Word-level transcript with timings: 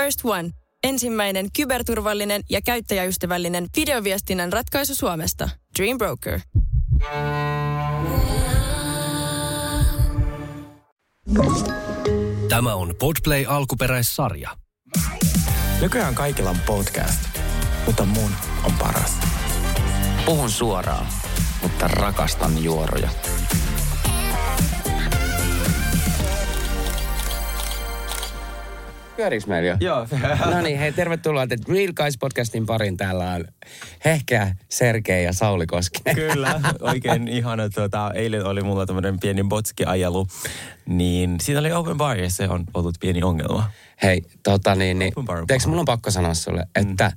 First 0.00 0.20
One. 0.24 0.50
Ensimmäinen 0.84 1.46
kyberturvallinen 1.56 2.42
ja 2.50 2.60
käyttäjäystävällinen 2.62 3.66
videoviestinnän 3.76 4.52
ratkaisu 4.52 4.94
Suomesta. 4.94 5.48
Dream 5.78 5.98
Broker. 5.98 6.40
Tämä 12.48 12.74
on 12.74 12.94
Podplay 12.98 13.44
alkuperäissarja. 13.48 14.50
Nykyään 15.80 16.14
kaikilla 16.14 16.50
on 16.50 16.60
podcast, 16.66 17.20
mutta 17.86 18.04
mun 18.04 18.30
on 18.64 18.72
paras. 18.78 19.18
Puhun 20.26 20.50
suoraan, 20.50 21.06
mutta 21.62 21.88
rakastan 21.88 22.64
juoroja. 22.64 23.10
Pyöriks 29.20 29.46
meillä 29.46 29.68
jo? 29.68 29.76
Joo. 29.80 30.06
No 30.54 30.60
niin, 30.62 30.78
hei 30.78 30.92
tervetuloa 30.92 31.46
The 31.46 31.56
Real 31.68 31.92
Guys 31.92 32.18
podcastin 32.18 32.66
parin. 32.66 32.96
Täällä 32.96 33.32
on 33.32 33.44
Hehkeä, 34.04 34.54
Sergei 34.68 35.24
ja 35.24 35.32
Sauli 35.32 35.66
Koskinen. 35.66 36.14
Kyllä, 36.14 36.60
oikein 36.80 37.28
ihana. 37.28 37.68
Tuota, 37.68 38.10
eilen 38.14 38.46
oli 38.46 38.62
mulla 38.62 38.86
tämmöinen 38.86 39.20
pieni 39.20 39.42
botski-ajelu, 39.42 40.26
niin 40.86 41.36
siinä 41.40 41.60
oli 41.60 41.72
open 41.72 41.96
bar 41.96 42.18
ja 42.18 42.30
se 42.30 42.48
on 42.48 42.64
ollut 42.74 42.94
pieni 43.00 43.22
ongelma. 43.22 43.70
Hei, 44.02 44.22
tota 44.42 44.74
niin, 44.74 44.98
niin 44.98 45.12
teekö 45.46 45.68
mulla 45.68 45.80
on 45.80 45.84
pakko 45.84 46.10
sanoa 46.10 46.34
sulle, 46.34 46.66
että 46.74 47.12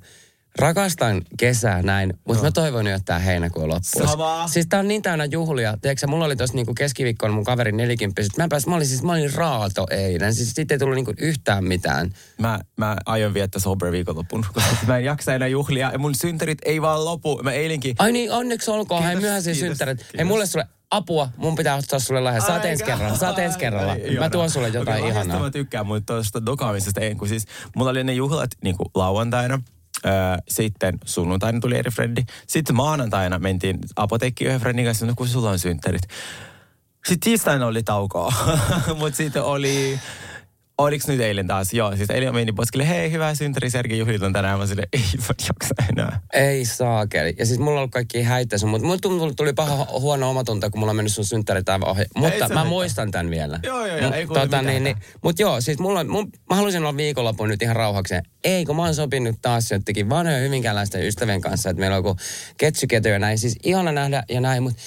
Rakastan 0.58 1.22
kesää 1.38 1.82
näin, 1.82 2.14
mutta 2.28 2.42
mä 2.42 2.50
toivon 2.50 2.86
jo, 2.86 2.94
että 2.96 3.04
tää 3.04 3.18
heinäkuu 3.18 3.68
loppuisi. 3.68 4.10
Sama. 4.10 4.48
Siis 4.48 4.66
tää 4.66 4.80
on 4.80 4.88
niin 4.88 5.02
täynnä 5.02 5.24
juhlia. 5.24 5.76
Tiedätkö, 5.82 6.06
mulla 6.06 6.24
oli 6.24 6.36
tossa 6.36 6.56
niinku 6.56 6.74
keskiviikkona 6.74 7.34
mun 7.34 7.44
kaveri 7.44 7.72
nelikymppiset. 7.72 8.36
Mä, 8.36 8.46
pääsin, 8.48 8.70
mä 8.70 8.76
olin 8.76 8.86
siis, 8.86 9.02
mä 9.02 9.12
olin 9.12 9.34
raato 9.34 9.86
eilen. 9.90 10.34
Siis 10.34 10.52
siitä 10.54 10.74
ei 10.74 10.78
tullut 10.78 10.94
niinku 10.94 11.12
yhtään 11.18 11.64
mitään. 11.64 12.10
Mä, 12.38 12.60
mä 12.76 12.96
aion 13.06 13.34
viettää 13.34 13.60
sober 13.60 13.92
viikonlopun, 13.92 14.46
koska 14.54 14.86
mä 14.86 14.98
en 14.98 15.04
jaksa 15.04 15.34
enää 15.34 15.48
juhlia 15.48 15.90
ja 15.92 15.98
mun 15.98 16.14
synterit 16.14 16.58
ei 16.64 16.82
vaan 16.82 17.04
lopu. 17.04 17.40
Mä 17.42 17.52
eilenkin... 17.52 17.94
Ai 17.98 18.12
niin, 18.12 18.32
onneksi 18.32 18.70
olkoon. 18.70 19.02
Hei, 19.02 19.10
Kiitos, 19.10 19.22
myöhäisiä 19.22 19.52
kiitos, 19.52 19.68
synttärit. 19.68 20.00
Hei, 20.00 20.06
kiitos. 20.10 20.28
mulle 20.28 20.46
sulle 20.46 20.66
apua. 20.90 21.28
Mun 21.36 21.54
pitää 21.56 21.76
ottaa 21.76 21.98
sulle 21.98 22.20
lahja. 22.20 22.40
Saat 22.40 22.64
ensi 22.64 22.84
kerralla. 22.84 23.18
Saat 23.18 23.38
ensi 23.38 23.58
kerralla. 23.58 23.96
Mä 24.18 24.30
tuon 24.30 24.50
sulle 24.50 24.68
jotain 24.68 25.00
lahjasta 25.00 25.20
ihanaa. 25.22 25.42
Mä 25.42 25.50
tykkään, 25.50 25.86
mutta 25.86 26.14
tuosta 26.14 26.46
dokaamisesta 26.46 27.00
en, 27.00 27.16
kun 27.16 27.28
siis 27.28 27.46
mulla 27.76 27.90
oli 27.90 28.04
ne 28.04 28.12
juhlat 28.12 28.50
niin 28.62 28.76
kuin 28.76 28.88
lauantaina. 28.94 29.60
Sitten 30.48 30.98
sunnuntaina 31.04 31.60
tuli 31.60 31.78
eri 31.78 31.90
frendi. 31.90 32.22
Sitten 32.46 32.76
maanantaina 32.76 33.38
mentiin 33.38 33.78
apotekkiin 33.96 34.48
yhden 34.48 34.60
friendin 34.60 34.84
kanssa, 34.84 35.06
no 35.06 35.12
kun 35.16 35.28
sulla 35.28 35.50
on 35.50 35.58
synttärit. 35.58 36.02
Sitten 37.06 37.20
tiistaina 37.20 37.66
oli 37.66 37.82
taukoa, 37.82 38.32
mutta 38.98 39.16
sitten 39.16 39.42
oli... 39.42 40.00
Oliks 40.78 41.08
nyt 41.08 41.20
eilen 41.20 41.46
taas? 41.46 41.72
Joo, 41.72 41.96
siis 41.96 42.10
eilen 42.10 42.34
meni 42.34 42.52
poskille, 42.52 42.88
hei, 42.88 43.10
hyvää 43.10 43.34
synttäri, 43.34 43.70
Sergei 43.70 43.98
juhlit 43.98 44.22
on 44.22 44.32
tänään. 44.32 44.58
Mä 44.58 44.66
silleen, 44.66 44.88
ei 44.92 45.00
mä 45.18 45.24
jaksa 45.28 45.74
enää. 45.88 46.20
Ei 46.32 46.64
saakeli. 46.64 47.34
Ja 47.38 47.46
siis 47.46 47.58
mulla 47.58 47.70
on 47.72 47.78
ollut 47.78 47.90
kaikki 47.90 48.22
häitä 48.22 48.58
sun, 48.58 48.70
mutta 48.70 48.86
mulla 48.86 48.98
tuli, 49.02 49.34
tuli 49.34 49.52
paha 49.52 49.86
huono 50.00 50.30
omatunto, 50.30 50.70
kun 50.70 50.80
mulla 50.80 50.90
on 50.90 50.96
mennyt 50.96 51.12
sun 51.12 51.24
synttärit 51.24 51.68
aivan 51.68 51.88
ohi. 51.88 52.04
Mutta 52.16 52.48
mä 52.48 52.64
muistan 52.64 53.10
tämän 53.10 53.30
vielä. 53.30 53.60
Joo, 53.62 53.86
joo, 53.86 53.96
joo, 53.96 54.12
ei 54.12 54.26
mitään 54.26 54.66
niin, 54.66 54.84
niin. 54.84 54.96
Mutta 55.22 55.42
joo, 55.42 55.60
siis 55.60 55.78
mulla 55.78 56.00
on, 56.00 56.10
mun, 56.10 56.30
mä 56.50 56.56
haluaisin 56.56 56.80
olla 56.80 56.96
viikonlopun 56.96 57.48
nyt 57.48 57.62
ihan 57.62 57.76
rauhakseen. 57.76 58.22
Ei, 58.44 58.64
kun 58.64 58.76
mä 58.76 58.82
oon 58.82 58.94
sopinut 58.94 59.36
taas 59.42 59.70
jotenkin 59.70 60.08
vanhojen 60.08 60.42
hyvinkäänläisten 60.42 61.06
ystävien 61.06 61.40
kanssa, 61.40 61.70
että 61.70 61.80
meillä 61.80 61.96
on 61.96 62.04
joku 62.04 62.16
ketsyketo 62.56 63.08
ja 63.08 63.18
näin. 63.18 63.38
Siis 63.38 63.56
ihana 63.62 63.92
nähdä 63.92 64.24
ja 64.28 64.40
näin, 64.40 64.62
mutta 64.62 64.82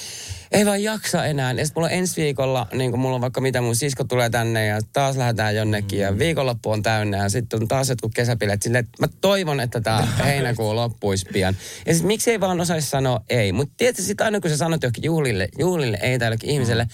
ei 0.52 0.66
vaan 0.66 0.84
jaksa 0.84 1.26
enää. 1.26 1.52
Ja 1.52 1.66
sit 1.66 1.76
mulla 1.76 1.88
on 1.88 1.94
ensi 1.94 2.22
viikolla, 2.22 2.68
niin 2.74 2.92
kun 2.92 3.00
mulla 3.00 3.16
on 3.16 3.22
vaikka 3.22 3.42
mitä, 3.42 3.62
mun 3.62 3.76
sisko 3.76 4.04
tulee 4.04 4.30
tänne 4.30 4.66
ja 4.66 4.80
taas 4.94 5.18
lähdetään 5.18 5.56
jonnekin 5.56 6.00
Mm. 6.00 6.04
ja 6.04 6.18
viikonloppu 6.20 6.72
on 6.72 6.84
täynnä 6.84 7.18
ja 7.18 7.30
sitten 7.30 7.62
on 7.62 7.68
taas 7.68 7.90
jotkut 7.90 8.14
kesäpilet. 8.14 8.62
Silleen, 8.62 8.86
että 8.86 9.08
mä 9.08 9.08
toivon, 9.22 9.60
että 9.60 9.82
tämä 9.82 10.08
heinäkuu 10.26 10.76
loppuisi 10.76 11.26
pian. 11.34 11.58
Ja 11.86 11.94
siis 11.94 12.06
miksi 12.06 12.32
ei 12.32 12.40
vaan 12.40 12.62
osaisi 12.62 12.90
sanoa 12.90 13.22
ei? 13.30 13.52
Mutta 13.52 13.74
tiedätkö 13.78 14.02
sitten 14.02 14.26
aina 14.26 14.40
kun 14.40 14.50
sä 14.50 14.58
sanot 14.58 14.84
johonkin 14.84 15.04
juhlille, 15.04 15.48
juhlille 15.60 15.98
ei 16.02 16.20
tai 16.20 16.26
jollekin 16.26 16.50
ihmiselle, 16.50 16.88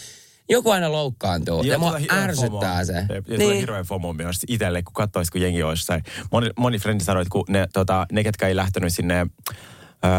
joku 0.49 0.69
aina 0.69 0.91
loukkaantuu. 0.91 1.63
Ja, 1.63 1.71
ja 1.71 1.77
mua 1.79 1.99
ärsyttää 2.11 2.75
FOMO. 2.75 2.85
se. 2.85 2.93
Ja 2.93 3.21
niin. 3.27 3.39
tulee 3.39 3.57
hirveä 3.59 3.83
FOMO 3.83 4.13
myös 4.13 4.37
itselle, 4.47 4.83
kun 4.83 4.93
katsoisi, 4.93 5.31
kun 5.31 5.41
jengi 5.41 5.63
olisi 5.63 5.81
jossain. 5.81 6.03
Moni, 6.31 6.49
moni 6.57 6.79
frendi 6.79 7.03
sanoi, 7.03 7.21
että 7.21 7.31
kun 7.31 7.43
ne, 7.49 7.67
tota, 7.73 8.05
ne 8.11 8.23
ketkä 8.23 8.47
ei 8.47 8.55
lähtenyt 8.55 8.93
sinne 8.93 9.27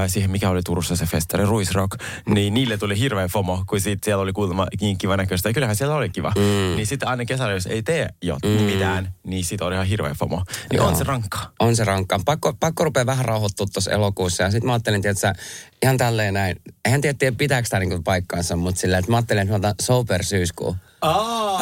siihen, 0.06 0.30
mikä 0.30 0.50
oli 0.50 0.62
Turussa 0.62 0.96
se 0.96 1.06
festari, 1.06 1.44
Ruisrock, 1.44 2.02
niin 2.28 2.54
niille 2.54 2.78
tuli 2.78 2.98
hirveä 2.98 3.28
FOMO, 3.28 3.64
kun 3.66 3.80
sit 3.80 4.04
siellä 4.04 4.22
oli 4.22 4.32
kuulemma 4.32 4.66
niin 4.80 4.98
kiva 4.98 5.16
näköistä. 5.16 5.48
Ja 5.48 5.52
kyllähän 5.52 5.76
siellä 5.76 5.94
oli 5.94 6.08
kiva. 6.08 6.32
Mm. 6.36 6.76
Niin 6.76 6.86
sitten 6.86 7.08
aina 7.08 7.24
kesällä, 7.24 7.52
jos 7.52 7.66
ei 7.66 7.82
tee 7.82 8.08
jo 8.22 8.36
mm. 8.44 8.50
mitään, 8.50 9.14
niin 9.26 9.44
sit 9.44 9.60
on 9.60 9.72
ihan 9.72 9.86
hirveä 9.86 10.14
FOMO. 10.14 10.42
Niin 10.70 10.76
Joo. 10.76 10.86
on 10.86 10.96
se 10.96 11.04
rankkaa. 11.04 11.52
On 11.60 11.76
se 11.76 11.84
rankkaa. 11.84 12.20
Pakko, 12.24 12.52
pakko 12.60 12.84
rupea 12.84 13.06
vähän 13.06 13.24
rauhoittua 13.24 13.66
tuossa 13.72 13.90
elokuussa. 13.90 14.42
Ja 14.42 14.50
sitten 14.50 14.66
mä 14.66 14.72
ajattelin, 14.72 15.06
että 15.06 15.32
ihan 15.82 15.96
tälleen 15.96 16.34
näin. 16.34 16.56
Eihän 16.84 17.00
tiedä, 17.00 17.32
pitääkö 17.38 17.68
tämä 17.68 17.80
niinku 17.80 18.02
paikkaansa, 18.02 18.56
mutta 18.56 18.80
silleen, 18.80 18.98
että 18.98 19.10
mä 19.10 19.16
ajattelin, 19.16 19.42
että 19.42 19.52
mä 19.52 19.56
otan 19.56 19.74
sober 19.82 20.24
syyskuu. 20.24 20.76
Aa, 21.04 21.54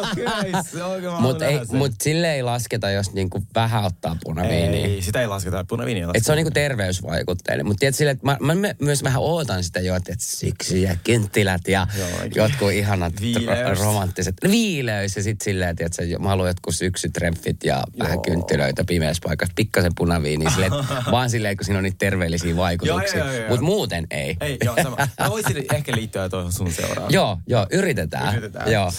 okei, 0.00 0.52
kyllä 0.72 1.20
Mutta 1.20 1.44
mut 1.72 1.92
sille 2.02 2.34
ei 2.34 2.42
lasketa, 2.42 2.90
jos 2.90 3.12
niinku 3.12 3.42
vähän 3.54 3.84
ottaa 3.84 4.16
punaviiniä. 4.24 4.86
Ei, 4.86 5.02
sitä 5.02 5.20
ei 5.20 5.26
lasketa. 5.26 5.64
Punaviiniä 5.68 6.08
Et 6.14 6.24
se 6.24 6.32
on 6.32 6.36
niinku 6.36 6.50
terveysvaikutteinen. 6.50 7.66
Mutta 7.66 7.80
tiedät 7.80 7.94
silleen, 7.94 8.14
että 8.16 8.26
mä, 8.26 8.54
mä 8.54 8.74
myös 8.78 9.02
vähän 9.02 9.22
ootan 9.22 9.64
sitä 9.64 9.80
jo, 9.80 9.96
että 9.96 10.14
siksi 10.18 10.82
ja 10.82 10.96
kynttilät 11.04 11.68
ja 11.68 11.86
Joo, 11.98 12.08
jotkut 12.34 12.72
ihanat 12.72 13.12
Viileys. 13.20 13.78
ro- 13.78 13.82
romanttiset. 13.82 14.34
Viileys 14.50 15.16
ja 15.16 15.22
sitten 15.22 15.44
silleen, 15.44 15.70
että 15.70 16.02
mä 16.18 16.28
haluan 16.28 16.48
jotkut 16.48 16.74
syksytreffit 16.74 17.64
ja 17.64 17.82
vähän 17.98 18.14
Joo. 18.14 18.22
kynttilöitä 18.22 18.84
pimeässä 18.84 19.20
paikassa. 19.24 19.52
Pikkasen 19.56 19.92
punaviiniä 19.96 20.50
että 20.66 21.02
vaan 21.10 21.30
silleen, 21.30 21.56
kun 21.56 21.64
siinä 21.64 21.78
on 21.78 21.84
niitä 21.84 21.98
terveellisiä 21.98 22.56
vaikutuksia. 22.56 23.24
Mutta 23.48 23.64
muuten 23.64 24.06
ei. 24.10 24.36
Ei, 24.40 24.58
joo, 24.64 24.76
sama. 24.82 24.96
Mä 25.20 25.30
voisin 25.30 25.64
ehkä 25.74 25.92
liittyä 25.96 26.28
tuohon 26.28 26.52
sun 26.52 26.72
seuraavaan. 26.72 27.12
Joo, 27.12 27.38
joo, 27.46 27.66
yritetään. 27.72 28.32
Yritetään. 28.36 28.71
Joo. 28.72 28.92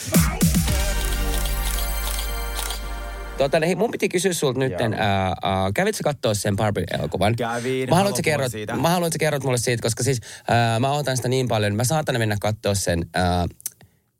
Tota, 3.37 3.59
hei, 3.65 3.75
mun 3.75 3.91
piti 3.91 4.09
kysyä 4.09 4.33
sulta 4.33 4.59
nyt, 4.59 4.71
Joo. 4.71 4.91
ää, 4.97 5.27
ää, 5.27 5.71
kävitkö 5.73 6.03
katsoa 6.03 6.33
sen 6.33 6.55
Barbie-elokuvan? 6.55 7.35
Kävin. 7.35 7.89
Mä 7.89 7.95
haluan, 7.95 8.15
sä 8.15 8.21
kerrot, 8.21 8.51
siitä. 8.51 8.75
mä 8.75 8.89
haluan, 8.89 9.07
että 9.07 9.15
sä 9.15 9.19
kerrot 9.19 9.43
mulle 9.43 9.57
siitä, 9.57 9.81
koska 9.81 10.03
siis 10.03 10.19
ää, 10.47 10.79
mä 10.79 10.91
otan 10.91 11.17
sitä 11.17 11.29
niin 11.29 11.47
paljon. 11.47 11.75
Mä 11.75 11.83
saatan 11.83 12.17
mennä 12.17 12.37
katsoa 12.41 12.75
sen 12.75 13.05
ää, 13.13 13.47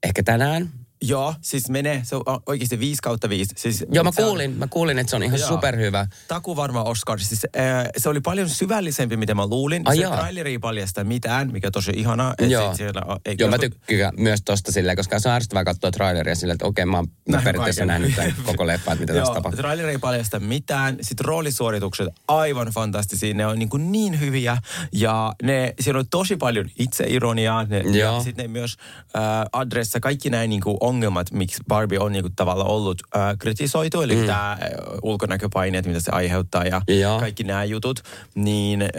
ehkä 0.03 0.23
tänään. 0.23 0.69
Joo, 1.07 1.35
siis 1.41 1.69
menee, 1.69 2.01
se 2.03 2.15
on 2.15 2.21
oikeasti 2.45 2.79
5 2.79 3.01
kautta 3.01 3.29
5. 3.29 3.53
Siis, 3.57 3.85
Joo, 3.91 4.03
mä 4.03 4.11
se 4.11 4.21
on 4.23 4.27
kuulin, 4.27 4.51
mä 4.57 4.67
kuulin, 4.67 4.99
että 4.99 5.09
se 5.09 5.15
on 5.15 5.23
ihan 5.23 5.39
Joo. 5.39 5.47
superhyvä. 5.49 6.07
Taku 6.27 6.55
varma 6.55 6.83
Oscar. 6.83 7.19
Siis, 7.19 7.45
äh, 7.57 7.85
se 7.97 8.09
oli 8.09 8.21
paljon 8.21 8.49
syvällisempi, 8.49 9.17
mitä 9.17 9.35
mä 9.35 9.47
luulin. 9.47 9.81
Ai 9.85 9.97
se 9.97 10.03
traileri 10.03 10.51
ei 10.51 10.59
paljasta 10.59 11.03
mitään, 11.03 11.51
mikä 11.51 11.67
on 11.67 11.71
tosi 11.71 11.91
ihanaa. 11.95 12.33
Joo. 12.47 12.67
sit 12.67 12.77
siellä 12.77 13.01
on- 13.05 13.19
ei 13.25 13.35
Joo, 13.39 13.49
mä 13.49 13.57
tykkään 13.57 14.13
myös 14.17 14.41
tosta 14.45 14.71
silleen, 14.71 14.97
koska 14.97 15.19
se 15.19 15.29
on 15.29 15.35
ärsyttävää 15.35 15.63
katsoa 15.63 15.91
traileria 15.91 16.35
silleen, 16.35 16.55
että 16.55 16.65
okei, 16.65 16.85
mä 16.85 16.97
oon 16.97 17.07
mä 17.29 17.41
periaatteessa 17.43 17.85
nähnyt 17.85 18.15
tämän 18.15 18.33
koko 18.45 18.67
leffan, 18.67 18.93
että 18.93 19.01
mitä 19.03 19.13
tässä 19.19 19.33
tapahtuu. 19.33 19.57
traileri 19.61 19.91
ei 19.91 19.97
paljasta 19.97 20.39
mitään. 20.39 20.97
Sitten 21.01 21.25
roolisuoritukset 21.25 22.07
aivan 22.27 22.67
fantastisia. 22.67 23.33
Ne 23.33 23.45
on 23.47 23.59
niin, 23.59 23.69
kuin 23.69 23.91
niin 23.91 24.19
hyviä. 24.19 24.57
Ja 24.91 25.33
ne, 25.43 25.73
siellä 25.79 25.99
on 25.99 26.07
tosi 26.09 26.37
paljon 26.37 26.69
itseironiaa. 26.79 27.63
Ne, 27.63 27.77
ja 27.79 27.97
Joo. 27.97 28.23
sitten 28.23 28.43
ne 28.43 28.47
myös 28.47 28.77
äh, 29.15 29.21
adressa 29.53 29.99
kaikki 29.99 30.29
nämä 30.29 30.47
niin 30.47 30.61
kuin 30.61 30.77
ongelmat, 30.93 31.31
miksi 31.31 31.63
Barbie 31.67 31.99
on 31.99 32.11
niin 32.11 32.23
kuin 32.23 32.35
tavallaan 32.35 32.69
ollut 32.69 33.01
äh, 33.15 33.37
kritisoitu. 33.39 34.01
Eli 34.01 34.15
mm. 34.15 34.25
tämä 34.25 34.57
ulkonäköpaineet, 35.01 35.85
mitä 35.85 35.99
se 35.99 36.11
aiheuttaa 36.11 36.63
ja 36.63 36.81
Joo. 36.87 37.19
kaikki 37.19 37.43
nämä 37.43 37.63
jutut. 37.63 37.99
Niin 38.35 38.81
äh, 38.81 38.89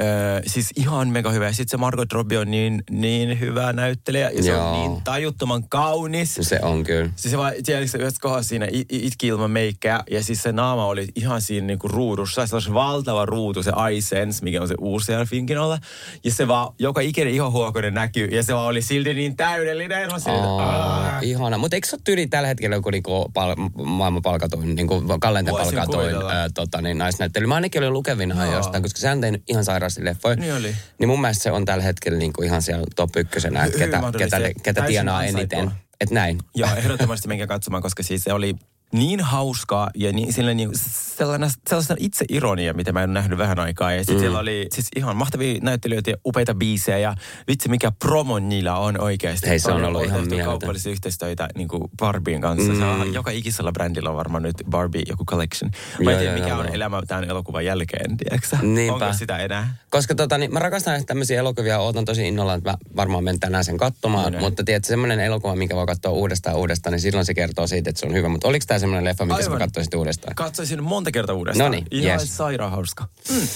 siis 0.46 0.70
ihan 0.76 1.08
mega 1.08 1.30
hyvä. 1.30 1.46
Ja 1.46 1.52
sitten 1.52 1.70
se 1.70 1.76
Margot 1.76 2.12
Robbie 2.12 2.38
on 2.38 2.50
niin, 2.50 2.82
niin 2.90 3.40
hyvä 3.40 3.72
näyttelijä. 3.72 4.30
Ja 4.30 4.42
se 4.42 4.50
Joo. 4.50 4.66
on 4.66 4.80
niin 4.80 5.02
tajuttoman 5.04 5.68
kaunis. 5.68 6.38
Se 6.40 6.58
on 6.62 6.84
kyllä. 6.84 7.10
Siis 7.16 7.30
se 7.30 7.38
vaan, 7.38 7.52
tiedätkö, 7.64 7.88
se 7.88 7.98
yhdessä 7.98 8.20
kohdassa 8.20 8.48
siinä 8.48 8.68
itki 8.88 9.26
ilman 9.26 9.50
meikkää 9.50 10.04
ja 10.10 10.22
siis 10.22 10.42
se 10.42 10.52
naama 10.52 10.86
oli 10.86 11.06
ihan 11.14 11.40
siinä 11.40 11.66
niinku 11.66 11.88
ruudussa. 11.88 12.46
Se 12.46 12.56
on 12.56 12.74
valtava 12.74 13.26
ruutu, 13.26 13.62
se 13.62 13.72
iSense, 13.92 14.44
mikä 14.44 14.62
on 14.62 14.68
se 14.68 14.74
uusi 14.78 15.06
siellä 15.06 15.24
Finkinolla. 15.24 15.78
Ja 16.24 16.30
se 16.30 16.48
vaan, 16.48 16.74
joka 16.78 17.00
ikinen 17.00 17.34
ihohuokonen 17.34 17.94
näkyy 17.94 18.26
ja 18.26 18.42
se 18.42 18.54
vaan 18.54 18.66
oli 18.66 18.82
silti 18.82 19.14
niin 19.14 19.36
täydellinen. 19.36 20.08
Mä 20.08 20.32
Aa, 20.32 21.20
ihana. 21.20 21.58
Mutta 21.58 21.76
eikö 21.84 21.90
se 21.90 21.96
ole 21.96 22.00
tyyli 22.04 22.26
tällä 22.26 22.48
hetkellä 22.48 22.76
joku 22.76 22.90
niinku 22.90 23.30
pal- 23.34 23.84
maailman 23.84 24.22
palkatuin, 24.22 24.74
niinku 24.74 25.02
Kallenten 25.20 25.54
Voisin 25.54 25.74
palkatuin 25.74 26.14
ää, 26.14 26.48
tota, 26.54 26.82
niin 26.82 26.98
naisnäyttely? 26.98 27.46
Mä 27.46 27.54
ainakin 27.54 27.82
olin 27.82 27.92
lukevina 27.92 28.44
Joo. 28.44 28.54
jostain, 28.54 28.82
koska 28.82 29.00
se 29.00 29.10
on 29.10 29.20
tehnyt 29.20 29.42
ihan 29.48 29.64
sairaasti 29.64 30.04
leffoja. 30.04 30.36
Niin 30.36 30.54
oli. 30.54 30.76
Niin 30.98 31.08
mun 31.08 31.20
mielestä 31.20 31.42
se 31.42 31.50
on 31.50 31.64
tällä 31.64 31.84
hetkellä 31.84 32.18
niinku 32.18 32.42
ihan 32.42 32.62
siellä 32.62 32.84
top 32.96 33.16
ykkösenä, 33.16 33.64
että 33.64 33.78
Hyvin 33.78 33.90
ketä, 33.90 34.18
ketä, 34.18 34.38
ketä 34.62 34.80
Täysin 34.80 34.86
tienaa 34.86 35.24
eniten. 35.24 35.70
Et 36.00 36.10
näin. 36.10 36.38
Joo, 36.54 36.70
ehdottomasti 36.76 37.28
menkää 37.28 37.46
katsomaan, 37.46 37.82
koska 37.82 38.02
siis 38.02 38.24
se 38.24 38.32
oli 38.32 38.54
niin 38.94 39.20
hauskaa 39.20 39.90
ja 39.94 40.12
niin, 40.12 40.32
sillä 40.32 40.54
niin, 40.54 40.70
sellainen, 41.16 41.50
sellaista 41.68 41.94
itse 41.98 42.24
ironia, 42.28 42.74
mitä 42.74 42.92
mä 42.92 43.02
en 43.02 43.12
nähnyt 43.12 43.38
vähän 43.38 43.58
aikaa. 43.58 43.92
Ja 43.92 43.98
sitten 43.98 44.16
mm. 44.16 44.20
siellä 44.20 44.38
oli 44.38 44.66
siis 44.72 44.88
ihan 44.96 45.16
mahtavia 45.16 45.58
näyttelijöitä 45.62 46.10
ja 46.10 46.16
upeita 46.26 46.54
biisejä 46.54 46.98
ja 46.98 47.14
vitsi 47.48 47.68
mikä 47.68 47.92
promo 47.98 48.38
niillä 48.38 48.76
on 48.76 49.00
oikeasti. 49.00 49.48
Hei, 49.48 49.58
se 49.58 49.72
on 49.72 49.84
ollut 49.84 50.04
ihan 50.04 50.20
mieletön. 50.20 50.46
kaupallisia 50.46 50.92
yhteistyötä 50.92 51.48
niin 51.54 51.68
kuin 51.68 51.82
Barbien 51.98 52.40
kanssa. 52.40 52.72
Mm. 52.72 52.78
Se 52.78 52.84
on, 52.84 53.14
joka 53.14 53.30
ikisellä 53.30 53.72
brändillä 53.72 54.10
on 54.10 54.16
varmaan 54.16 54.42
nyt 54.42 54.56
Barbie 54.70 55.02
joku 55.08 55.24
collection. 55.24 55.70
Mä 56.04 56.12
en 56.12 56.18
tiedä, 56.18 56.34
mikä 56.34 56.48
joo, 56.48 56.58
on 56.58 56.66
joo. 56.66 56.74
elämä 56.74 57.02
tämän 57.06 57.24
elokuvan 57.24 57.64
jälkeen, 57.64 58.16
tiedätkö 58.16 58.56
Onko 58.92 59.12
sitä 59.12 59.38
enää? 59.38 59.76
Koska 59.90 60.14
tota, 60.14 60.38
niin, 60.38 60.52
mä 60.52 60.58
rakastan 60.58 61.06
tämmöisiä 61.06 61.38
elokuvia, 61.38 61.78
ootan 61.78 62.04
tosi 62.04 62.28
innolla, 62.28 62.54
että 62.54 62.70
mä 62.70 62.78
varmaan 62.96 63.24
menen 63.24 63.40
tänään 63.40 63.64
sen 63.64 63.76
katsomaan. 63.76 64.32
No, 64.32 64.40
mutta 64.40 64.64
tiedätkö, 64.64 64.88
semmoinen 64.88 65.20
elokuva, 65.20 65.56
minkä 65.56 65.76
voi 65.76 65.86
katsoa 65.86 66.12
uudestaan 66.12 66.56
uudestaan, 66.56 66.92
niin 66.92 67.00
silloin 67.00 67.26
se 67.26 67.34
kertoo 67.34 67.66
siitä, 67.66 67.90
että 67.90 68.00
se 68.00 68.06
on 68.06 68.14
hyvä. 68.14 68.28
Mutta 68.28 68.48
oliko 68.48 68.64
tämä 68.68 68.78
semmoinen 68.84 69.04
leffa, 69.04 69.24
mikä 69.24 69.42
sä 69.42 69.50
katsoisit 69.58 69.94
uudestaan? 69.94 70.34
Katsoisin 70.34 70.82
monta 70.82 71.10
kertaa 71.10 71.36
uudestaan. 71.36 71.70
No 71.70 71.76
niin, 71.76 71.86
Ihan 71.90 72.20
yes. 72.20 72.36
sairaan 72.36 72.70
hauska. 72.70 73.08
Mm, 73.30 73.48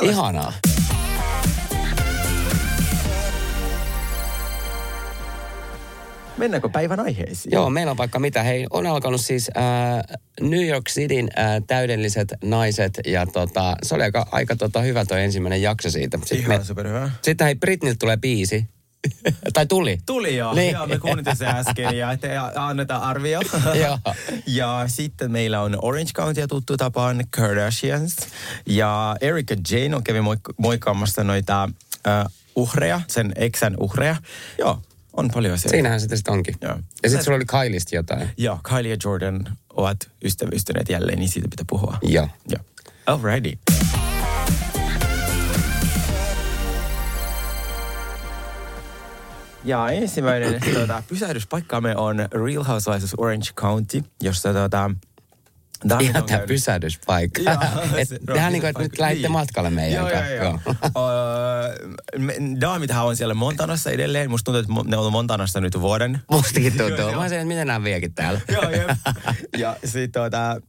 Ihanaa. 0.00 0.52
Mennäänkö 6.36 6.68
päivän 6.68 7.00
aiheisiin? 7.00 7.52
Joo, 7.52 7.70
meillä 7.70 7.90
on 7.90 7.96
vaikka 7.96 8.18
mitä. 8.18 8.42
Hei, 8.42 8.66
on 8.70 8.86
alkanut 8.86 9.20
siis 9.20 9.50
äh, 9.56 10.18
New 10.40 10.68
York 10.68 10.84
Cityn 10.88 11.28
äh, 11.38 11.62
täydelliset 11.66 12.34
naiset 12.44 13.00
ja 13.06 13.26
tota, 13.26 13.76
se 13.82 13.94
oli 13.94 14.02
aika, 14.02 14.26
aika 14.30 14.56
tota, 14.56 14.80
hyvä 14.80 15.04
toi 15.04 15.22
ensimmäinen 15.22 15.62
jakso 15.62 15.90
siitä. 15.90 16.18
Sitten 16.18 16.38
Ihan 16.38 16.58
me, 16.58 16.64
superhyvä. 16.64 17.10
Sitten 17.22 17.44
hei, 17.44 17.54
Britniltä 17.54 17.98
tulee 17.98 18.16
biisi. 18.16 18.66
tai 19.54 19.66
tuli. 19.66 19.98
Tuli 20.06 20.36
joo. 20.36 20.54
Niin. 20.54 20.72
joo 20.72 20.86
me 20.86 20.98
kuunnittiin 20.98 21.36
se 21.36 21.46
äsken 21.46 21.98
ja 21.98 22.16
te 22.16 22.36
annetaan 22.54 23.02
arvio. 23.02 23.40
ja 24.46 24.84
sitten 24.86 25.32
meillä 25.32 25.60
on 25.60 25.78
Orange 25.82 26.12
County 26.12 26.46
tuttu 26.48 26.76
tapaan 26.76 27.24
Kardashians. 27.30 28.16
Ja 28.66 29.16
Erika 29.20 29.54
Jane 29.70 29.96
on 29.96 30.04
kävi 30.04 30.20
moik- 30.20 30.54
moikkaamassa 30.58 31.24
noita 31.24 31.68
uh, 31.94 32.32
uhreja, 32.56 33.00
sen 33.08 33.32
eksän 33.36 33.76
uhreja. 33.80 34.16
Joo, 34.58 34.82
on 35.12 35.30
paljon 35.34 35.54
asioita. 35.54 35.76
Siinähän 35.76 36.00
se 36.00 36.16
sitten 36.16 36.34
onkin. 36.34 36.54
Joo. 36.60 36.76
Ja 37.02 37.08
sitten 37.08 37.24
sulla 37.24 37.36
oli 37.36 37.44
Kyliestä 37.44 37.96
jotain. 37.96 38.30
Joo, 38.36 38.60
Kylie 38.68 38.90
ja 38.90 38.96
Jordan 39.04 39.56
ovat 39.70 40.10
ystävystyneet 40.24 40.88
jälleen, 40.88 41.18
niin 41.18 41.28
siitä 41.28 41.48
pitää 41.50 41.64
puhua. 41.68 41.98
Joo. 42.02 42.28
Joo. 42.48 42.64
Alrighty. 43.06 43.58
Ja 49.64 49.90
ensimmäinen 49.90 50.60
tuota, 50.74 51.02
pysähdyspaikkaamme 51.08 51.96
on 51.96 52.16
Real 52.18 52.64
Housewives 52.64 53.14
Orange 53.18 53.50
County, 53.56 54.02
jossa 54.22 54.52
tuota, 54.52 54.90
Tämä 55.88 56.00
Ihan 56.00 56.24
tämä 56.24 56.38
pysähdyspaikka. 56.46 57.40
Tähän 58.34 58.52
niin 58.52 58.62
kuin, 58.62 58.70
että 58.70 58.82
nyt 58.82 58.98
lähditte 58.98 59.28
matkalle 59.28 59.70
meidän 59.70 60.04
kanssa. 60.04 60.34
Joo, 60.34 60.44
joo, 60.44 60.58
joo. 60.94 62.60
Daamithan 62.60 63.04
on 63.06 63.16
siellä 63.16 63.34
Montanassa 63.34 63.90
edelleen. 63.90 64.30
Musta 64.30 64.52
tuntuu, 64.52 64.60
että 64.60 64.90
ne 64.90 64.96
on 64.96 65.00
ollut 65.00 65.12
Montanassa 65.12 65.60
nyt 65.60 65.80
vuoden. 65.80 66.20
Mustakin 66.30 66.72
tuntuu. 66.78 67.06
Mä 67.06 67.12
sanoin, 67.12 67.32
että 67.32 67.44
miten 67.44 67.66
nämä 67.66 67.84
viekin 67.84 68.14
täällä. 68.14 68.40
joo, 68.52 68.62
Ja 69.56 69.76
sitten 69.84 70.22
tuota, 70.22 70.60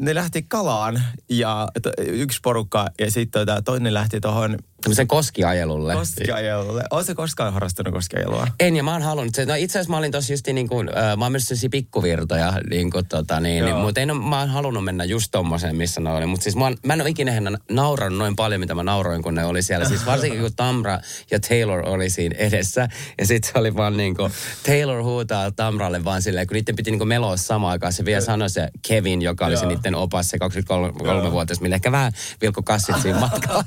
ne 0.00 0.14
lähti 0.14 0.42
kalaan 0.42 1.02
ja 1.28 1.68
yksi 1.98 2.38
porukka 2.42 2.88
ja 2.98 3.10
sitten 3.10 3.46
tuota, 3.46 3.62
toinen 3.62 3.94
lähti 3.94 4.20
tuohon 4.20 4.58
Tämmöisen 4.82 5.06
koskiajelulle. 5.06 5.94
Koskiajelulle. 5.94 6.84
Oletko 6.90 7.06
se 7.06 7.14
koskaan 7.14 7.52
harrastanut 7.52 7.94
koskiajelua? 7.94 8.46
En, 8.60 8.76
ja 8.76 8.82
mä 8.82 8.92
oon 8.92 9.02
halunnut 9.02 9.34
se. 9.34 9.46
No 9.46 9.54
itse 9.54 9.78
asiassa 9.78 9.90
mä 9.90 9.98
olin 9.98 10.12
tossa 10.12 10.32
just 10.32 10.46
niin 10.46 10.68
kuin, 10.68 10.88
äh, 10.88 11.16
mä 11.16 11.24
oon 11.24 11.32
myös 11.32 11.66
pikkuvirtoja, 11.70 12.52
niin 12.70 12.90
kuin, 12.90 13.06
tota, 13.06 13.40
niin, 13.40 13.64
niin, 13.64 13.76
mutta 13.76 14.00
en 14.00 14.16
mä 14.16 14.38
oon 14.38 14.48
halunnut 14.48 14.84
mennä 14.84 15.04
just 15.04 15.28
tommoseen, 15.30 15.76
missä 15.76 16.00
ne 16.00 16.10
oli. 16.10 16.26
Mutta 16.26 16.44
siis 16.44 16.56
mä, 16.56 16.64
oon, 16.64 16.76
mä 16.86 16.92
en 16.92 17.00
ole 17.00 17.08
ikinä 17.08 17.32
naurannut 17.70 18.18
noin 18.18 18.36
paljon, 18.36 18.60
mitä 18.60 18.74
mä 18.74 18.82
nauroin, 18.82 19.22
kun 19.22 19.34
ne 19.34 19.44
oli 19.44 19.62
siellä. 19.62 19.88
Siis 19.88 20.06
varsinkin 20.06 20.40
kun 20.40 20.50
Tamra 20.56 21.00
ja 21.30 21.40
Taylor 21.40 21.88
oli 21.88 22.10
siinä 22.10 22.34
edessä. 22.38 22.88
Ja 23.18 23.26
sitten 23.26 23.52
se 23.52 23.58
oli 23.58 23.76
vaan 23.76 23.96
niin 23.96 24.16
kuin, 24.16 24.32
Taylor 24.66 25.02
huutaa 25.02 25.50
Tamralle 25.50 26.04
vaan 26.04 26.22
silleen, 26.22 26.46
kun 26.46 26.54
niiden 26.54 26.76
piti 26.76 26.90
niin 26.90 26.98
kuin 26.98 27.08
meloa 27.08 27.36
samaan 27.36 27.72
aikaan. 27.72 27.92
Se 27.92 28.04
vielä 28.04 28.20
sanoi 28.20 28.50
se 28.50 28.68
Kevin, 28.88 29.22
joka 29.22 29.46
oli 29.46 29.56
se 29.56 29.66
niiden 29.66 29.94
opas, 29.94 30.28
se 30.28 30.36
23-vuotias, 30.36 31.60
millä 31.60 31.74
ehkä 31.74 31.92
vähän 31.92 32.12
vilkko 32.42 32.62
kassit 32.62 32.96
siinä 33.02 33.18
matkalla. 33.30 33.64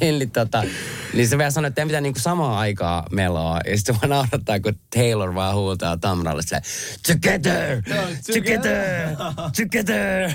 Lilli, 0.00 0.26
tota, 0.40 0.62
niin 1.14 1.28
se 1.28 1.38
vielä 1.38 1.50
sanoi, 1.50 1.68
että 1.68 1.86
pitää 1.86 2.00
niinku 2.00 2.20
samaan 2.20 2.58
aikaa 2.58 3.06
meloa. 3.10 3.60
Ja 3.66 3.76
sitten 3.76 3.94
vaan 3.94 4.10
naurattaa, 4.10 4.60
kun 4.60 4.74
Taylor 4.94 5.34
vaan 5.34 5.54
huutaa 5.54 5.96
Tamralle 5.96 6.42
se 6.42 6.60
together, 7.06 7.82
together, 8.34 9.16
together. 9.56 10.30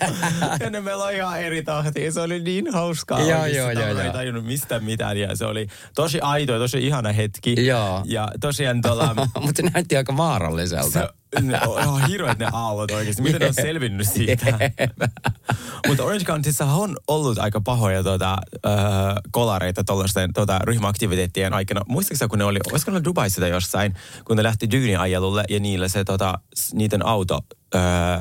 ja 0.60 0.70
ne 0.70 0.80
meloi 0.80 1.16
ihan 1.16 1.40
eri 1.40 1.62
tahtiin. 1.62 2.12
Se 2.12 2.20
oli 2.20 2.40
niin 2.40 2.72
hauskaa. 2.72 3.20
Joo, 3.20 3.46
joo, 3.46 3.70
joo. 3.70 4.00
Ei 4.00 4.10
tajunnut 4.12 4.44
mistään 4.44 4.84
mitään 4.84 5.16
ja 5.16 5.36
se 5.36 5.44
oli 5.44 5.66
tosi 5.94 6.20
aito 6.20 6.52
ja 6.52 6.58
tosi 6.58 6.86
ihana 6.86 7.12
hetki. 7.12 7.66
Joo. 7.66 8.02
Ja 8.04 8.28
tosiaan 8.40 8.82
tuolla... 8.82 9.14
Mutta 9.44 9.62
se 9.62 9.70
näytti 9.74 9.96
aika 9.96 10.16
vaaralliselta. 10.16 10.90
Se, 10.90 11.08
ne 11.40 11.60
on 11.66 12.06
hirveät 12.08 12.38
ne 12.38 12.48
aallot 12.52 12.90
oikeasti. 12.90 13.22
Miten 13.22 13.40
ne 13.40 13.46
on 13.46 13.54
selvinnyt 13.54 14.08
siitä? 14.08 14.46
Mutta 15.88 16.04
Orange 16.04 16.24
Countyssa 16.24 16.64
on 16.64 16.96
ollut 17.08 17.38
aika 17.38 17.60
pahoja 17.60 18.02
tuota, 18.02 18.36
äh, 18.66 18.72
kolareita 19.30 19.84
tuollaisten 19.84 20.32
tuota, 20.32 20.58
ryhmäaktiviteettien 20.58 21.54
aikana. 21.54 21.80
Muistatko 21.88 22.28
kun 22.28 22.38
ne 22.38 22.44
oli, 22.44 22.58
olisiko 22.72 22.90
ne 22.90 23.04
Dubaissa 23.04 23.40
tai 23.40 23.50
jossain, 23.50 23.94
kun 24.24 24.36
ne 24.36 24.42
lähti 24.42 24.70
dyyniajelulle 24.70 25.44
ja 25.48 25.60
niillä 25.60 25.88
se 25.88 26.04
tota, 26.04 26.38
niiden 26.72 27.06
auto 27.06 27.40
äh, 27.74 28.20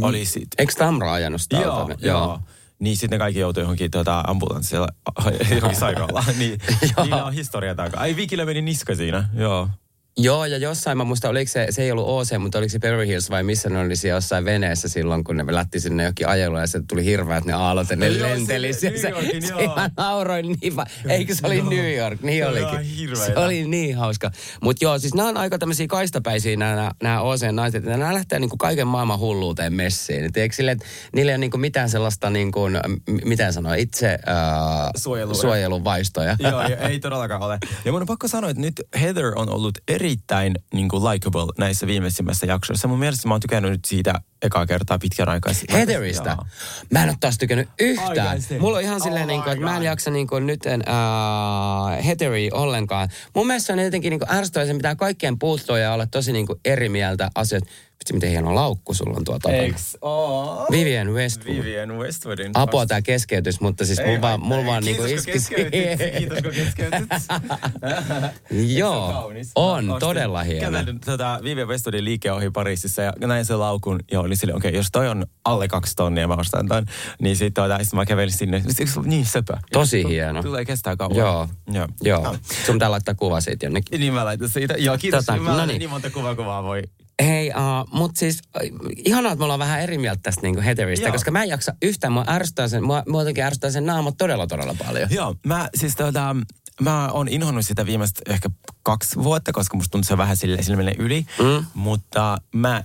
oli 0.00 0.24
sit... 0.24 0.48
Eikö 0.58 0.72
Tamra 0.78 1.12
ajanut 1.12 1.40
sitä 1.40 1.56
Joo, 1.56 1.88
joo. 1.88 1.96
joo. 2.00 2.40
Niin 2.78 2.96
sitten 2.96 3.18
kaikki 3.18 3.40
joutui 3.40 3.62
johonkin 3.62 3.90
tuota, 3.90 4.24
ambulanssilla, 4.26 4.88
johonkin 5.54 5.80
sairaalaan. 5.80 6.24
niin, 6.38 6.58
niillä 7.02 7.24
on 7.24 7.32
historia 7.32 7.74
takaa. 7.74 8.00
Ai 8.00 8.16
Vikillä 8.16 8.44
meni 8.44 8.62
niska 8.62 8.94
siinä, 8.94 9.28
joo. 9.34 9.68
Joo, 10.16 10.44
ja 10.44 10.58
jossain, 10.58 10.98
mä 10.98 11.04
muistan, 11.04 11.30
oliko 11.30 11.50
se, 11.52 11.66
se 11.70 11.82
ei 11.82 11.92
ollut 11.92 12.06
OC, 12.08 12.38
mutta 12.38 12.58
oliko 12.58 12.68
se 12.70 12.78
Beverly 12.78 13.06
Hills 13.06 13.30
vai 13.30 13.42
missä 13.42 13.68
ne 13.70 13.78
oli 13.80 13.96
siellä 13.96 14.16
jossain 14.16 14.44
veneessä 14.44 14.88
silloin, 14.88 15.24
kun 15.24 15.36
ne 15.36 15.44
lähti 15.48 15.80
sinne 15.80 16.04
jokin 16.04 16.28
ajeluun 16.28 16.60
ja 16.60 16.66
se 16.66 16.80
tuli 16.88 17.04
hirveät 17.04 17.44
ne 17.44 17.52
aallot 17.52 17.90
ja 17.90 17.96
ne 17.96 18.10
no, 18.10 18.22
lenteli. 18.22 18.72
Se, 18.72 18.78
se, 18.80 18.96
se, 18.98 19.12
se 19.46 19.62
ihan 19.64 19.90
nauroin 19.96 20.56
niin 20.62 20.76
va- 20.76 20.86
Eikö 21.08 21.34
se 21.34 21.46
oli 21.46 21.58
joo. 21.58 21.70
New 21.70 21.94
York? 21.96 22.20
Niin 22.22 22.44
se 22.44 22.48
olikin. 22.48 23.16
Se 23.16 23.36
oli 23.36 23.64
niin 23.68 23.96
hauska. 23.96 24.30
Mutta 24.62 24.84
joo, 24.84 24.98
siis 24.98 25.14
nämä 25.14 25.28
on 25.28 25.36
aika 25.36 25.58
tämmöisiä 25.58 25.86
kaistapäisiä 25.86 26.56
nämä, 26.56 26.90
nämä 27.02 27.20
OC-naiset. 27.20 27.84
Nämä 27.84 28.14
lähtee 28.14 28.38
niinku 28.38 28.56
kaiken 28.56 28.86
maailman 28.86 29.18
hulluuteen 29.18 29.72
messiin. 29.72 30.24
Et 30.24 30.36
eikö 30.36 30.54
sille, 30.54 30.70
että 30.70 30.84
niillä 31.14 31.30
ei 31.30 31.34
ole 31.34 31.38
niinku 31.40 31.58
mitään 31.58 31.90
sellaista, 31.90 32.30
niinku, 32.30 32.60
mitään 33.24 33.52
sanoa, 33.52 33.74
itse 33.74 34.06
äh, 34.08 34.18
Suojelu. 34.96 35.34
suojelun 35.34 35.84
vaistoja. 35.84 36.36
joo, 36.38 36.62
ei 36.88 37.00
todellakaan 37.00 37.42
ole. 37.42 37.58
Ja 37.84 37.92
mun 37.92 38.00
on 38.00 38.06
pakko 38.06 38.28
sanoa, 38.28 38.50
että 38.50 38.60
nyt 38.60 38.82
Heather 39.00 39.32
on 39.36 39.48
ollut 39.48 39.78
eri 39.88 40.03
erittäin 40.04 40.54
niin 40.74 40.88
kuin 40.88 41.04
likable 41.04 41.52
näissä 41.58 41.86
viimeisimmissä 41.86 42.46
jaksoissa. 42.46 42.88
Mun 42.88 42.98
mielestä 42.98 43.28
mä 43.28 43.34
oon 43.34 43.40
tykännyt 43.40 43.70
nyt 43.72 43.84
siitä 43.84 44.14
ekaa 44.44 44.66
kertaa 44.66 44.98
pitkän 44.98 45.28
aikaa. 45.28 45.52
Heatherista? 45.72 46.36
Mä 46.90 47.02
en 47.02 47.08
ole 47.08 47.16
taas 47.20 47.38
tykännyt 47.38 47.68
yhtään. 47.80 48.08
Oikeasti. 48.08 48.58
Mulla 48.58 48.76
on 48.76 48.82
ihan 48.82 49.00
silleen, 49.00 49.24
oh 49.24 49.28
niin 49.28 49.42
kuin, 49.42 49.52
että 49.52 49.64
mä 49.64 49.76
en 49.76 49.82
jaksa 49.82 50.10
niin 50.10 50.26
kuin, 50.26 50.46
nyt 50.46 50.66
en, 50.66 50.80
uh, 50.80 52.04
Heatheri 52.04 52.50
ollenkaan. 52.52 53.08
Mun 53.34 53.46
mielestä 53.46 53.66
se 53.66 53.72
on 53.72 53.78
jotenkin 53.78 54.10
niin 54.10 54.34
ärsyttävää, 54.36 54.66
se 54.66 54.74
pitää 54.74 54.96
kaikkien 54.96 55.38
puuttua 55.38 55.78
ja 55.78 55.92
olla 55.92 56.06
tosi 56.06 56.32
niin 56.32 56.46
kuin 56.46 56.60
eri 56.64 56.88
mieltä 56.88 57.30
asioista. 57.34 57.70
Vitsi, 58.04 58.14
miten 58.14 58.30
hieno 58.30 58.54
laukku 58.54 58.94
sulla 58.94 59.16
on 59.16 59.24
tuo 59.24 59.38
takana. 59.38 59.62
Eiks 59.62 59.96
oh. 60.00 60.70
Vivian 60.70 61.14
Westwood. 61.14 61.56
Vivian 61.56 61.98
Westwoodin. 61.98 62.50
Apua 62.54 62.86
tää 62.86 63.02
keskeytys, 63.02 63.60
mutta 63.60 63.86
siis 63.86 64.00
mulla 64.06 64.20
vaan, 64.20 64.40
mul 64.40 64.66
vaan 64.66 64.84
niinku 64.84 65.04
iskisi. 65.04 65.54
Kiitos 66.18 66.42
kun 66.42 66.52
keskeytit. 66.52 67.08
Joo, 68.78 69.32
on, 69.54 69.90
on 69.90 70.00
todella 70.00 70.42
hieno. 70.42 70.60
Kävelin 70.60 71.00
tota 71.00 71.40
Vivian 71.44 71.68
Westwoodin 71.68 72.04
liike 72.04 72.32
ohi 72.32 72.50
Pariisissa 72.50 73.02
ja 73.02 73.12
näin 73.20 73.44
sen 73.44 73.60
laukun 73.60 74.00
ja 74.10 74.20
oli 74.20 74.33
sille, 74.36 74.54
okei, 74.54 74.68
okay, 74.68 74.78
jos 74.78 74.86
toi 74.92 75.08
on 75.08 75.26
alle 75.44 75.68
kaksi 75.68 75.96
tonnia, 75.96 76.28
mä 76.28 76.34
ostan 76.34 76.68
ton. 76.68 76.86
Niin 77.22 77.36
sit, 77.36 77.54
tuota, 77.54 77.78
sit 77.82 77.92
mä 77.92 78.06
kävelin 78.06 78.32
sinne. 78.32 78.62
Niin 79.04 79.26
söpö. 79.26 79.56
Tosi 79.72 80.04
hieno. 80.08 80.42
Tulee 80.42 80.64
kestää 80.64 80.96
kauan. 80.96 81.16
Joo, 81.16 81.48
joo. 81.72 81.88
joo. 82.02 82.36
Sun 82.66 82.74
pitää 82.74 82.90
laittaa 82.90 83.14
kuva 83.14 83.40
siitä 83.40 83.66
jonnekin. 83.66 84.00
Niin 84.00 84.14
mä 84.14 84.24
laitan 84.24 84.48
siitä. 84.48 84.74
Joo, 84.74 84.98
kiitos. 84.98 85.24
Tota, 85.24 85.38
mä 85.38 85.56
no 85.56 85.66
niin. 85.66 85.78
niin 85.78 85.90
monta 85.90 86.10
kuvaa 86.10 86.34
kuvaa 86.34 86.62
voi 86.62 86.82
Hei, 87.22 87.48
uh, 87.48 87.98
mutta 87.98 88.18
siis 88.18 88.42
uh, 88.56 88.90
ihanaa, 88.96 89.32
että 89.32 89.38
me 89.38 89.44
ollaan 89.44 89.58
vähän 89.58 89.80
eri 89.80 89.98
mieltä 89.98 90.20
tästä 90.22 90.42
niinku 90.42 90.62
heteristä, 90.62 91.10
koska 91.10 91.30
mä 91.30 91.42
en 91.42 91.48
jaksa 91.48 91.74
yhtään, 91.82 92.12
mua 92.12 92.24
ärsyttää 92.28 92.68
sen, 92.68 92.84
mua, 92.84 93.02
mua 93.08 93.22
ärsyttää 93.44 93.70
sen 93.70 93.86
naamat 93.86 94.14
todella, 94.18 94.46
todella 94.46 94.74
paljon. 94.86 95.08
Joo, 95.10 95.34
mä 95.46 95.68
siis 95.74 95.96
tota, 95.96 96.36
mä 96.80 97.08
oon 97.08 97.28
inhonnut 97.28 97.66
sitä 97.66 97.86
viimeistä 97.86 98.20
ehkä 98.28 98.50
kaksi 98.82 99.22
vuotta, 99.22 99.52
koska 99.52 99.76
musta 99.76 99.90
tuntuu 99.90 100.08
se 100.08 100.18
vähän 100.18 100.36
sille, 100.36 100.62
sille 100.62 100.94
yli, 100.98 101.26
mm. 101.38 101.66
mutta 101.74 102.38
mä 102.54 102.82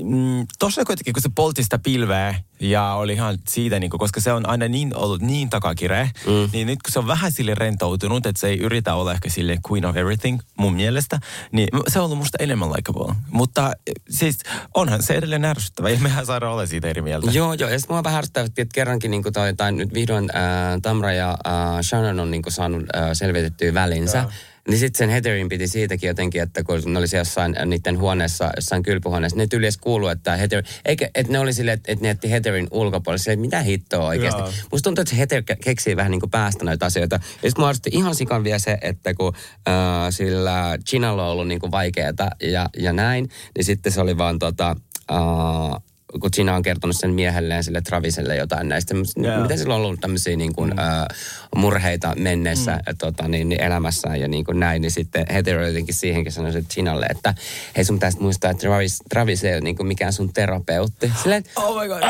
mm, 0.00 0.46
tuossa 0.58 0.84
kuitenkin, 0.84 1.12
kun 1.12 1.22
se 1.22 1.30
poltti 1.34 1.62
sitä 1.62 1.78
pilveä 1.78 2.34
ja 2.60 2.94
oli 2.94 3.12
ihan 3.12 3.38
siitä, 3.48 3.80
niin 3.80 3.90
kuin, 3.90 3.98
koska 3.98 4.20
se 4.20 4.32
on 4.32 4.48
aina 4.48 4.68
niin 4.68 4.96
ollut 4.96 5.22
niin 5.22 5.50
takakire, 5.50 6.10
mm. 6.26 6.50
niin 6.52 6.66
nyt 6.66 6.82
kun 6.82 6.92
se 6.92 6.98
on 6.98 7.06
vähän 7.06 7.32
sille 7.32 7.54
rentoutunut, 7.54 8.26
että 8.26 8.40
se 8.40 8.48
ei 8.48 8.58
yritä 8.58 8.94
olla 8.94 9.12
ehkä 9.12 9.30
sille 9.30 9.58
queen 9.70 9.84
of 9.84 9.96
everything 9.96 10.40
mun 10.58 10.74
mielestä, 10.74 11.20
niin 11.52 11.68
se 11.88 11.98
on 11.98 12.04
ollut 12.04 12.18
musta 12.18 12.38
enemmän 12.40 12.72
likeable. 12.72 13.14
Mutta 13.30 13.72
siis 14.10 14.38
onhan 14.74 15.02
se 15.02 15.14
edelleen 15.14 15.44
ärsyttävä 15.44 15.90
ja 15.90 15.98
mehän 15.98 16.26
saadaan 16.26 16.52
olla 16.52 16.66
siitä 16.66 16.88
eri 16.88 17.02
mieltä. 17.02 17.30
Joo, 17.30 17.52
joo. 17.52 17.70
Ja 17.70 17.78
sitten 17.78 17.94
mua 17.94 18.04
vähän 18.04 18.18
ärsyttää, 18.18 18.44
että 18.44 18.64
kerrankin 18.74 19.10
niin 19.10 19.22
kuin 19.22 19.32
toi, 19.32 19.54
tai 19.54 19.72
nyt 19.72 19.94
vihdoin 19.94 20.36
äh, 20.36 20.42
Tamra 20.82 21.12
ja 21.12 21.30
äh, 21.30 21.80
Shannon 21.82 22.20
on 22.20 22.30
niin 22.30 22.42
kuin 22.42 22.52
saanut 22.52 22.82
äh, 22.96 23.08
selvitettyä 23.12 23.74
välinsä. 23.74 24.18
Ja. 24.18 24.30
Niin 24.68 24.78
sitten 24.78 24.98
sen 24.98 25.10
Heatherin 25.10 25.48
piti 25.48 25.68
siitäkin 25.68 26.08
jotenkin, 26.08 26.42
että 26.42 26.62
kun 26.62 26.80
ne 26.86 26.98
oli 26.98 27.08
siellä 27.08 27.20
jossain 27.20 27.56
niiden 27.66 27.98
huoneessa, 27.98 28.50
jossain 28.56 28.82
kylpyhuoneessa, 28.82 29.36
ne 29.36 29.46
yleensä 29.52 29.80
kuuluu, 29.82 30.08
että 30.08 30.36
Heather, 30.36 30.62
eikä, 30.84 31.10
että 31.14 31.32
ne 31.32 31.38
oli 31.38 31.52
silleen, 31.52 31.74
että, 31.74 31.92
että 31.92 32.02
ne 32.02 32.08
jätti 32.08 32.30
Heatherin 32.30 32.68
ulkopuolelle, 32.70 33.18
silleen, 33.18 33.40
mitä 33.40 33.60
hittoa 33.60 34.06
oikeasti. 34.06 34.40
Joo. 34.40 34.52
Musta 34.72 34.84
tuntuu, 34.84 35.02
että 35.02 35.10
se 35.10 35.18
Heather 35.18 35.42
keksii 35.64 35.96
vähän 35.96 36.10
niin 36.10 36.20
kuin 36.20 36.30
päästä 36.30 36.64
noita 36.64 36.86
asioita. 36.86 37.16
Ja 37.16 37.50
sitten 37.50 37.62
mua 37.62 37.72
ihan 37.92 38.14
sikan 38.14 38.44
vielä 38.44 38.58
se, 38.58 38.78
että 38.82 39.14
kun 39.14 39.34
äh, 39.68 39.74
sillä 40.10 40.78
Chinalla 40.88 41.26
on 41.26 41.32
ollut 41.32 41.48
niin 41.48 41.60
kuin 41.60 41.72
vaikeata 41.72 42.30
ja, 42.42 42.68
ja 42.76 42.92
näin, 42.92 43.28
niin 43.56 43.64
sitten 43.64 43.92
se 43.92 44.00
oli 44.00 44.18
vaan 44.18 44.38
tota, 44.38 44.76
äh, 45.10 45.82
kun 46.20 46.30
Gina 46.34 46.56
on 46.56 46.62
kertonut 46.62 46.96
sen 46.96 47.10
miehelleen 47.10 47.64
sille 47.64 47.80
Traviselle 47.80 48.36
jotain 48.36 48.68
näistä, 48.68 48.94
yeah. 49.22 49.42
miten 49.42 49.58
sillä 49.58 49.74
on 49.74 49.80
ollut 49.80 50.00
tämmöisiä 50.00 50.36
niin 50.36 50.54
kuin, 50.54 50.70
mm. 50.70 50.76
uh, 50.76 51.60
murheita 51.60 52.14
menneessä 52.16 52.72
mm. 52.72 52.96
tota, 52.98 53.28
niin, 53.28 53.48
niin 53.48 53.60
elämässään 53.60 54.20
ja 54.20 54.28
niin 54.28 54.44
kuin 54.44 54.60
näin, 54.60 54.82
niin 54.82 54.90
sitten 54.90 55.24
hetero 55.32 55.66
jotenkin 55.66 55.94
siihenkin 55.94 56.32
sanoi 56.32 56.52
Ginalle, 56.74 57.06
että 57.06 57.34
hei 57.76 57.84
sun 57.84 57.96
pitäisi 57.96 58.20
muistaa, 58.20 58.50
että 58.50 58.60
Travis, 58.60 59.02
Travis 59.08 59.44
ei 59.44 59.54
ole 59.54 59.60
niin 59.60 59.76
kuin 59.76 59.86
mikään 59.86 60.12
sun 60.12 60.32
terapeutti. 60.32 61.12
Silleen, 61.22 61.44
oh 61.56 61.82
my 61.82 61.88
god. 61.88 62.02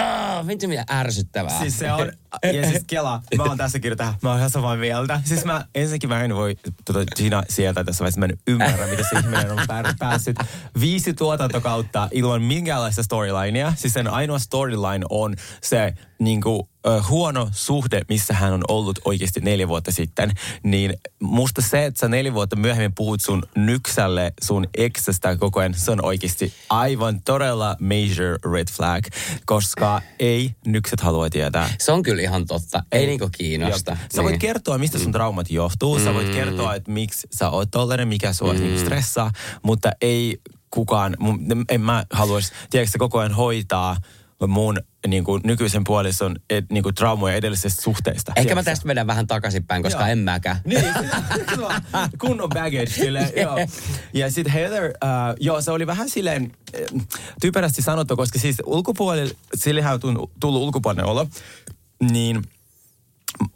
Vitsi 0.47 0.67
mitä 0.67 0.85
ärsyttävää. 0.91 1.59
Siis 1.59 1.79
se 1.79 1.93
on, 1.93 2.13
ja 2.43 2.69
siis 2.69 2.85
Kela, 2.87 3.23
mä 3.37 3.43
oon 3.43 3.57
tässä 3.57 3.79
kirjoittaa, 3.79 4.07
tähän, 4.07 4.19
mä 4.23 4.29
oon 4.29 4.39
ihan 4.39 4.51
samaa 4.51 4.77
mieltä. 4.77 5.21
Siis 5.25 5.45
mä 5.45 5.65
ensinnäkin 5.75 6.09
mä 6.09 6.25
en 6.25 6.35
voi, 6.35 6.57
tuota, 6.85 7.05
Gina 7.17 7.43
sieltä 7.49 7.85
tässä 7.85 8.01
vaiheessa, 8.01 8.21
mä 8.21 8.27
en 8.27 8.39
ymmärrä, 8.47 8.87
mitä 8.87 9.03
se 9.11 9.19
ihminen 9.19 9.51
on 9.51 9.59
päässyt 9.99 10.37
viisi 10.81 11.15
tuotantokautta 11.15 12.09
ilman 12.13 12.43
minkäänlaista 12.43 13.03
storylinea. 13.03 13.73
Siis 13.77 13.94
sen 13.95 14.09
ainoa 14.09 14.39
storyline 14.39 15.07
on 15.11 15.35
se 15.63 15.95
niin 16.19 16.41
kuin, 16.41 16.61
uh, 16.61 17.09
huono 17.09 17.49
suhde, 17.53 18.03
missä 18.09 18.35
hän 18.35 18.53
on 18.53 18.63
ollut 18.69 18.99
oikeasti 19.05 19.41
neljä 19.41 19.69
vuotta 19.69 19.93
sitten, 19.93 20.33
niin 20.63 20.95
musta 21.21 21.63
se, 21.63 21.85
että 21.85 22.01
sä 22.01 22.09
neljä 22.09 22.35
vuotta 22.35 22.57
myöhemmin 22.57 22.95
puhut 22.95 23.21
sun 23.21 23.43
nyksälle 23.57 24.33
sun 24.43 24.67
eksästä 24.77 25.37
koko 25.37 25.61
ajan, 25.61 25.75
se 25.75 25.91
on 25.91 26.05
oikeasti 26.05 26.53
aivan 26.71 27.21
todella 27.21 27.77
major 27.81 28.53
red 28.53 28.69
flag, 28.71 29.05
koska 29.47 30.03
ei 30.19 30.55
nykset 30.67 31.01
halua 31.01 31.31
tietää. 31.31 31.75
Se 31.79 31.93
on 31.93 32.03
kyllä 32.03 32.23
ihan 32.23 32.47
totta. 32.47 32.83
Ei, 32.93 33.01
ei 33.01 33.07
niinku 33.07 33.29
kiinnosta. 33.39 33.97
Sä 33.97 34.09
niin. 34.17 34.25
voit 34.25 34.41
kertoa, 34.41 34.79
mistä 34.79 34.99
sun 34.99 35.07
mm. 35.07 35.13
traumat 35.13 35.51
johtuu. 35.51 35.99
Sä 35.99 36.15
voit 36.15 36.29
mm. 36.29 36.35
kertoa, 36.35 36.75
että 36.75 36.91
miksi 36.91 37.29
sä 37.33 37.51
oot 37.51 37.71
tollainen, 37.71 38.09
mikä 38.09 38.33
sua 38.33 38.53
mm. 38.53 38.61
niinku 38.61 38.81
stressaa, 38.81 39.31
mutta 39.63 39.93
ei 40.01 40.41
kukaan, 40.71 41.17
en 41.69 41.81
mä 41.81 42.05
haluaisi, 42.11 42.53
tiedätkö, 42.71 42.99
koko 42.99 43.19
ajan 43.19 43.33
hoitaa 43.33 43.97
mun 44.47 44.81
niin 45.07 45.25
kuin, 45.25 45.41
nykyisen 45.45 45.85
puolison 45.85 46.37
et, 46.51 46.65
niin 46.71 46.83
kuin, 46.83 46.95
traumoja 46.95 47.35
edellisestä 47.35 47.83
suhteesta. 47.83 48.33
Ehkä 48.37 48.43
tiedätkö? 48.43 48.55
mä 48.55 48.63
tästä 48.63 48.87
menen 48.87 49.07
vähän 49.07 49.27
takaisinpäin, 49.27 49.83
koska 49.83 50.01
joo. 50.01 50.09
en 50.09 50.19
mäkään. 50.19 50.57
Niin, 50.65 50.85
kunnon 52.21 52.49
baggage 52.49 52.87
sille, 52.87 53.33
joo. 53.43 53.57
Ja 54.13 54.31
sitten 54.31 54.53
Heather, 54.53 54.85
uh, 54.85 55.37
joo, 55.41 55.61
se 55.61 55.71
oli 55.71 55.87
vähän 55.87 56.11
silleen 56.11 56.53
äh, 56.75 57.07
typerästi 57.41 57.83
sanottu, 57.83 58.17
koska 58.17 58.39
siis 58.39 58.57
ulkopuolella, 58.67 59.35
sillehän 59.55 59.95
on 59.95 60.29
tullut 60.41 60.63
ulkopuolinen 60.63 61.07
olo, 61.07 61.27
niin 62.11 62.43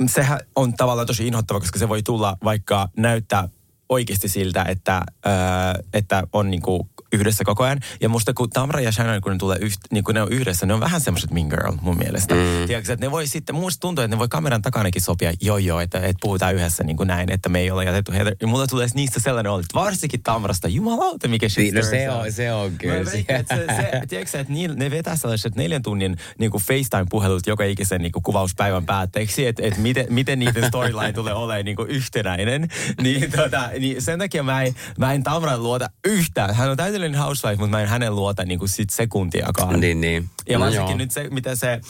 sehän 0.06 0.40
on 0.56 0.75
tavallaan 0.75 1.06
tosi 1.06 1.26
inhottava, 1.26 1.61
koska 1.61 1.78
se 1.78 1.88
voi 1.88 2.02
tulla 2.02 2.37
vaikka 2.44 2.88
näyttää 2.97 3.49
oikeasti 3.88 4.28
siltä, 4.28 4.64
että, 4.68 4.97
äh, 4.97 5.85
että 5.92 6.23
on 6.32 6.50
niinku 6.50 6.88
yhdessä 7.12 7.44
koko 7.44 7.64
ajan. 7.64 7.80
Ja 8.00 8.08
musta 8.08 8.34
kun 8.34 8.50
Tamra 8.50 8.80
ja 8.80 8.92
Shannon, 8.92 9.20
kun 9.20 9.32
ne, 9.32 9.38
tulee 9.38 9.58
yht, 9.60 9.80
niin 9.92 10.04
kun 10.04 10.14
ne 10.14 10.22
on 10.22 10.32
yhdessä, 10.32 10.66
ne 10.66 10.74
on 10.74 10.80
vähän 10.80 11.00
semmoiset 11.00 11.30
mean 11.30 11.46
girl 11.46 11.72
mun 11.80 11.98
mielestä. 11.98 12.34
Mm. 12.34 12.66
Tiedätkö, 12.66 12.92
että 12.92 13.06
ne 13.06 13.10
voi 13.10 13.26
sitten, 13.26 13.54
musta 13.54 13.80
tuntuu, 13.80 14.04
että 14.04 14.16
ne 14.16 14.18
voi 14.18 14.28
kameran 14.28 14.62
takanakin 14.62 15.02
sopia, 15.02 15.32
joo 15.40 15.58
joo, 15.58 15.80
että, 15.80 15.98
että 15.98 16.18
puhutaan 16.20 16.54
yhdessä 16.54 16.84
niin 16.84 16.96
kuin 16.96 17.06
näin, 17.06 17.32
että 17.32 17.48
me 17.48 17.60
ei 17.60 17.70
ole 17.70 17.84
jätetty 17.84 18.12
heitä. 18.12 18.32
Ja 18.40 18.46
mulla 18.46 18.66
tulee 18.66 18.86
niistä 18.94 19.20
sellainen 19.20 19.52
oli, 19.52 19.60
että 19.60 19.74
varsinkin 19.74 20.22
Tamrasta, 20.22 20.68
jumalauta, 20.68 21.28
mikä 21.28 21.48
shit 21.48 21.64
niin, 21.64 21.74
no 21.74 21.82
se 21.82 22.10
on, 22.10 22.32
se 22.32 22.52
on 22.52 22.72
kyllä. 22.78 22.94
Mä 22.94 23.10
että 23.28 23.56
se, 23.56 23.64
se, 23.76 24.06
tiedätkö, 24.08 24.40
että 24.40 24.52
ne, 24.52 24.68
ne 24.68 24.90
vetää 24.90 25.16
sellaiset 25.16 25.56
neljän 25.56 25.82
tunnin 25.82 26.16
niin 26.38 26.50
kuin 26.50 26.62
FaceTime-puhelut 26.62 27.46
joka 27.46 27.64
ikisen 27.64 28.02
niin 28.02 28.12
kuin 28.12 28.22
kuvauspäivän 28.22 28.86
päätteeksi, 28.86 29.46
että, 29.46 29.62
että 29.66 29.80
miten, 29.80 30.06
miten 30.10 30.38
niiden 30.38 30.68
storyline 30.68 31.12
tulee 31.12 31.34
olemaan 31.34 31.64
niin 31.64 31.76
kuin 31.76 31.88
yhtenäinen. 31.88 32.68
Niin, 33.02 33.32
tota, 33.32 33.70
niin 33.78 34.02
sen 34.02 34.18
takia 34.18 34.42
mä 34.42 34.62
en, 34.62 34.74
mä 34.98 35.12
en 35.12 35.22
Tamran 35.22 35.62
luota 35.62 35.90
yhtään. 36.04 36.54
Hän 36.54 36.70
on 36.70 36.76
täysin 36.76 36.98
täydellinen 36.99 37.21
housewife, 37.21 37.61
mutta 37.61 37.76
mä 37.76 37.83
en 37.83 37.88
hänen 37.88 38.17
luota 38.17 38.45
niin 38.45 38.59
kuin 38.59 38.69
sit 38.69 38.90
sekuntiakaan. 38.90 39.81
Niin, 39.81 40.00
niin. 40.00 40.31
Ja 40.49 40.59
no 40.59 40.64
varsinkin 40.64 40.90
no, 40.90 40.97
nyt 40.97 41.11
se, 41.11 41.28
mitä 41.31 41.55
se 41.55 41.81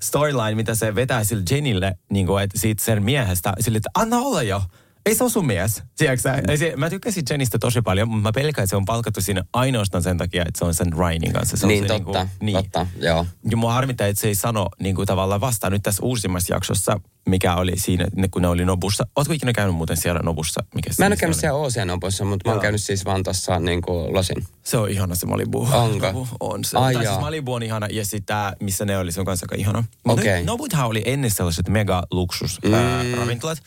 storyline, 0.00 0.54
mitä 0.54 0.74
se 0.74 0.94
vetää 0.94 1.24
sille 1.24 1.42
Jenille, 1.50 1.94
niin 2.10 2.26
kuin, 2.26 2.44
että 2.44 2.58
siitä 2.58 2.84
sen 2.84 3.02
miehestä, 3.02 3.52
sille, 3.60 3.76
että 3.76 3.90
anna 3.94 4.18
olla 4.18 4.42
jo. 4.42 4.62
Ei 5.06 5.14
se 5.14 5.24
ole 5.24 5.30
sun 5.30 5.46
mies, 5.46 5.82
tiedätkö 5.98 6.30
se, 6.56 6.76
Mä 6.76 6.90
tykkäsin 6.90 7.22
Jenistä 7.30 7.58
tosi 7.58 7.82
paljon, 7.82 8.08
mutta 8.08 8.22
mä 8.22 8.32
pelkään, 8.32 8.64
että 8.64 8.70
se 8.70 8.76
on 8.76 8.84
palkattu 8.84 9.20
sinne 9.20 9.42
ainoastaan 9.52 10.02
sen 10.02 10.18
takia, 10.18 10.44
että 10.48 10.58
se 10.58 10.64
on 10.64 10.74
sen 10.74 10.92
Ryanin 10.92 11.32
kanssa. 11.32 11.56
Se 11.56 11.66
niin, 11.66 11.84
se, 11.84 11.88
totta, 11.88 12.18
niin, 12.18 12.28
kuin, 12.38 12.46
niin. 12.46 12.56
totta, 12.56 12.86
joo. 13.00 13.26
Ja 13.50 13.56
mua 13.56 13.72
harmittaa, 13.72 14.06
että 14.06 14.20
se 14.20 14.28
ei 14.28 14.34
sano 14.34 14.68
niin 14.80 14.94
kuin 14.94 15.06
tavallaan 15.06 15.40
vastaan 15.40 15.72
nyt 15.72 15.82
tässä 15.82 16.02
uusimmassa 16.02 16.54
jaksossa 16.54 17.00
mikä 17.28 17.54
oli 17.54 17.72
siinä, 17.76 18.06
kun 18.30 18.42
ne 18.42 18.48
oli 18.48 18.64
Nobussa. 18.64 19.06
Oletko 19.16 19.34
ikinä 19.34 19.52
käynyt 19.52 19.76
muuten 19.76 19.96
siellä 19.96 20.20
Nobussa? 20.22 20.64
Mikä 20.74 20.90
mä 20.98 21.06
en 21.06 21.12
ole 21.12 21.16
käynyt 21.16 21.38
siellä 21.38 21.58
Ocean 21.58 21.88
Nobussa, 21.88 22.24
mutta 22.24 22.48
mä 22.48 22.52
oon 22.52 22.62
käynyt 22.62 22.82
siis 22.82 23.04
vaan 23.04 23.22
tuossa 23.22 23.60
niin 23.60 23.82
kuin 23.82 24.14
Losin. 24.14 24.46
Se 24.62 24.76
on 24.76 24.90
ihana 24.90 25.14
se 25.14 25.26
Malibu. 25.26 25.68
Onko? 25.72 26.28
on 26.40 26.64
se. 26.64 26.78
Ai 26.78 26.94
siis 26.94 27.20
Malibu 27.20 27.54
on 27.54 27.62
ihana 27.62 27.86
ja 27.90 28.04
sitä, 28.04 28.52
missä 28.60 28.84
ne 28.84 28.98
oli, 28.98 29.12
se 29.12 29.20
on 29.20 29.26
kanssa 29.26 29.44
aika 29.44 29.54
ihana. 29.60 29.84
Okay. 30.04 30.44
Nobuthan 30.44 30.86
oli 30.86 31.02
ennen 31.04 31.30
sellaiset 31.30 31.68
mega 31.68 32.02
luksus 32.10 32.58
mm. 32.62 33.18
ravintolat. 33.18 33.58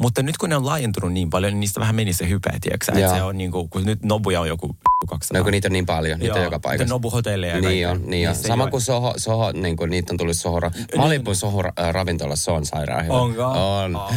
Mutta 0.00 0.22
nyt 0.22 0.38
kun 0.38 0.48
ne 0.48 0.56
on 0.56 0.66
laajentunut 0.66 1.12
niin 1.12 1.30
paljon, 1.30 1.52
niin 1.52 1.60
niistä 1.60 1.80
vähän 1.80 1.94
meni 1.94 2.12
se 2.12 2.28
hype, 2.28 2.50
tiedätkö 2.60 2.92
se 3.14 3.22
on 3.22 3.38
niin 3.38 3.50
kuin, 3.50 3.68
kun 3.68 3.84
nyt 3.84 4.02
Nobuja 4.02 4.40
on 4.40 4.48
joku 4.48 4.76
200. 5.08 5.38
No 5.38 5.44
kun 5.44 5.52
niitä 5.52 5.68
on 5.68 5.72
niin 5.72 5.86
paljon, 5.86 6.18
niitä 6.18 6.30
Joo, 6.30 6.38
on 6.38 6.44
joka 6.44 6.58
paikassa. 6.58 6.94
Nobu-hotelleja. 6.94 7.60
Niin 7.60 7.88
on, 7.88 8.02
niin 8.04 8.28
on. 8.28 8.34
Sama 8.34 8.70
kuin 8.70 8.80
Soho, 8.80 9.14
Soho 9.16 9.52
niin 9.52 9.76
kuin 9.76 9.90
niitä 9.90 10.12
on 10.12 10.16
tullut 10.16 10.36
Soho. 10.36 10.60
Malibu 10.96 11.34
Soho 11.34 11.62
ravintola, 11.92 12.36
se 12.36 12.50
on 12.50 12.66
sairaan 12.66 13.04
hyvä. 13.04 13.14
Onko? 13.14 13.44
On. 13.44 13.96
Oh, 13.96 14.12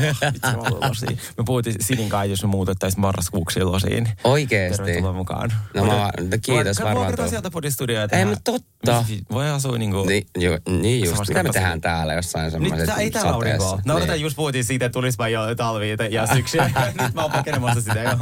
me 1.38 1.44
puhuttiin 1.46 1.76
Sinin 1.80 2.10
kanssa, 2.10 2.26
jos 2.26 2.44
me 2.44 2.48
muutettaisiin 2.48 3.02
marraskuuksi 3.02 3.64
losiin. 3.64 4.10
Oikeesti? 4.24 4.78
Tervetuloa 4.78 5.14
mukaan. 5.14 5.54
No 5.74 5.86
mä, 5.86 6.12
kiitos 6.42 6.80
Voi, 6.80 6.86
varmaan. 6.86 7.14
Voi 7.18 7.30
sieltä 7.30 7.52
podistudioon. 7.52 8.10
Ei, 8.12 8.26
mutta 8.26 8.52
totta. 8.52 9.06
Voi 9.32 9.50
asua 9.50 9.78
niinku... 9.78 10.06
Niin, 10.06 10.28
ju, 10.38 10.52
niin 10.70 11.06
just. 11.06 11.28
Mitä 11.28 11.44
me 11.44 11.50
tehdään 11.50 11.82
täällä 11.82 12.14
jossain 12.14 12.52
semmoiset 12.52 12.88
Nyt 12.88 12.98
ei 12.98 13.12
täällä 13.12 13.32
aurinkoa. 13.32 13.80
No 13.86 13.96
odotan, 13.96 14.22
just 14.22 14.36
puhuttiin 14.36 14.66
siitä, 14.66 14.86
että 14.86 14.94
tulisipa 14.94 15.28
jo 15.28 15.56
talvi 15.56 15.96
ja 16.10 16.28
syksy. 16.28 16.58
Nyt 17.02 17.14
mä 17.14 17.22
oon 17.22 17.32
pakenemassa 17.32 17.82
sitä 17.82 18.00
jo. 18.00 18.18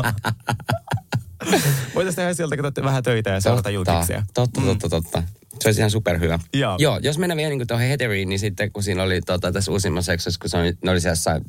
Voitaisiin 1.95 2.15
tehdä 2.15 2.33
sieltä, 2.33 2.57
katsotte 2.57 2.83
vähän 2.83 3.03
töitä 3.03 3.29
ja 3.29 3.41
seurata 3.41 3.69
julkisia. 3.69 4.23
Totta, 4.33 4.61
totta, 4.61 4.89
totta. 4.89 5.23
Se 5.59 5.67
olisi 5.67 5.81
ihan 5.81 5.91
superhyvä. 5.91 6.39
Joo. 6.53 6.75
Joo, 6.79 6.99
jos 7.03 7.17
mennään 7.17 7.37
vielä 7.37 7.49
niin 7.49 7.67
tuohon 7.67 7.87
Heatheriin, 7.87 8.29
niin 8.29 8.39
sitten 8.39 8.71
kun 8.71 8.83
siinä 8.83 9.03
oli 9.03 9.21
tota, 9.21 9.51
tässä 9.51 9.71
uusimmassa 9.71 10.11
seksossa, 10.11 10.39
kun 10.39 10.49
se 10.49 10.57
oli, 10.57 10.73
ne 10.83 10.91
oli 10.91 11.01
siellä 11.01 11.41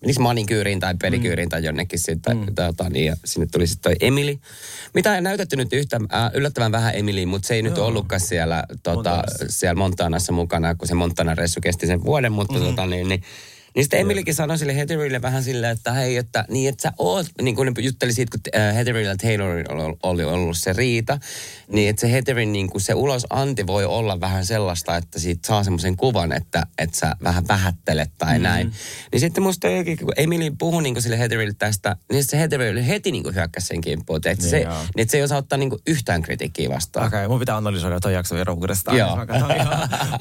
menikö 0.00 0.20
manikyyriin 0.20 0.80
tai 0.80 0.94
pedikyyriin 1.02 1.46
mm. 1.46 1.50
tai 1.50 1.64
jonnekin 1.64 1.98
sitten, 1.98 2.36
mm. 2.36 2.54
tota, 2.54 2.90
niin, 2.90 3.06
ja 3.06 3.16
sinne 3.24 3.46
tuli 3.52 3.66
sitten 3.66 3.92
toi 3.92 4.08
Emily. 4.08 4.38
Mitä 4.94 5.14
ei 5.14 5.20
näytetty 5.20 5.56
nyt 5.56 5.72
yhtä, 5.72 6.00
äh, 6.14 6.30
yllättävän 6.34 6.72
vähän 6.72 6.94
Emily, 6.96 7.26
mutta 7.26 7.48
se 7.48 7.54
ei 7.54 7.60
Joo. 7.60 7.68
nyt 7.68 7.78
ollutkaan 7.78 8.20
siellä, 8.20 8.64
tota, 8.82 9.10
Montanassa. 9.10 9.44
siellä 9.48 9.74
Montanassa 9.74 10.32
mukana, 10.32 10.74
kun 10.74 10.88
se 10.88 10.94
Montana-ressu 10.94 11.60
kesti 11.62 11.86
sen 11.86 12.04
vuoden, 12.04 12.32
mutta 12.32 12.58
mm. 12.58 12.64
tota, 12.64 12.86
niin, 12.86 13.08
niin 13.08 13.22
niin 13.78 13.84
sitten 13.84 14.00
Emilikin 14.00 14.34
sanoi 14.34 14.58
sille 14.58 14.76
Heatherille 14.76 15.22
vähän 15.22 15.42
silleen, 15.42 15.72
että 15.72 15.92
hei, 15.92 16.16
että 16.16 16.44
niin 16.48 16.68
että 16.68 16.82
sä 16.82 16.92
oot, 16.98 17.26
niin 17.42 17.56
kuin 17.56 17.66
ne 17.66 17.82
jutteli 17.82 18.12
siitä, 18.12 18.38
kun 18.38 18.60
äh, 18.60 18.74
Heatherilla 18.74 19.10
ja 19.10 19.16
Taylorilla 19.16 19.96
oli 20.02 20.24
ollut 20.24 20.58
se 20.58 20.72
riita, 20.72 21.18
niin 21.72 21.90
että 21.90 22.00
se 22.00 22.12
Heatherin 22.12 22.52
niin 22.52 22.70
kuin 22.70 22.80
se 22.80 22.94
ulosanti 22.94 23.66
voi 23.66 23.84
olla 23.84 24.20
vähän 24.20 24.46
sellaista, 24.46 24.96
että 24.96 25.18
siitä 25.18 25.46
saa 25.46 25.64
semmoisen 25.64 25.96
kuvan, 25.96 26.32
että, 26.32 26.66
että 26.78 26.98
sä 26.98 27.16
vähän 27.22 27.48
vähättelet 27.48 28.10
tai 28.18 28.38
mm. 28.38 28.42
näin. 28.42 28.72
Niin 29.12 29.20
sitten 29.20 29.42
musta 29.42 29.68
kun 30.00 30.12
Emily 30.16 30.50
puhui 30.58 30.82
niin 30.82 30.94
kuin 30.94 31.02
sille 31.02 31.18
Heatherille 31.18 31.54
tästä, 31.58 31.96
niin 32.12 32.24
se 32.24 32.38
Heather 32.38 32.82
heti 32.82 33.12
niin 33.12 33.22
kuin 33.22 33.34
hyökkäsi 33.34 33.66
sen 33.66 33.80
kimppuun. 33.80 34.16
Että, 34.16 34.30
niin 34.30 34.50
se, 34.50 34.58
niin 34.58 34.68
että 34.96 35.12
se 35.12 35.16
ei 35.18 35.22
osaa 35.22 35.38
ottaa 35.38 35.58
niin 35.58 35.70
kuin 35.70 35.82
yhtään 35.86 36.22
kritiikkiä 36.22 36.68
vastaan. 36.68 37.06
Okei, 37.06 37.18
okay, 37.18 37.28
mun 37.28 37.38
pitää 37.38 37.56
analysoida 37.56 38.00
toi 38.00 38.14
jakso 38.14 38.34
vielä 38.34 38.52
uudestaan. 38.52 38.96
Joo. 38.96 39.16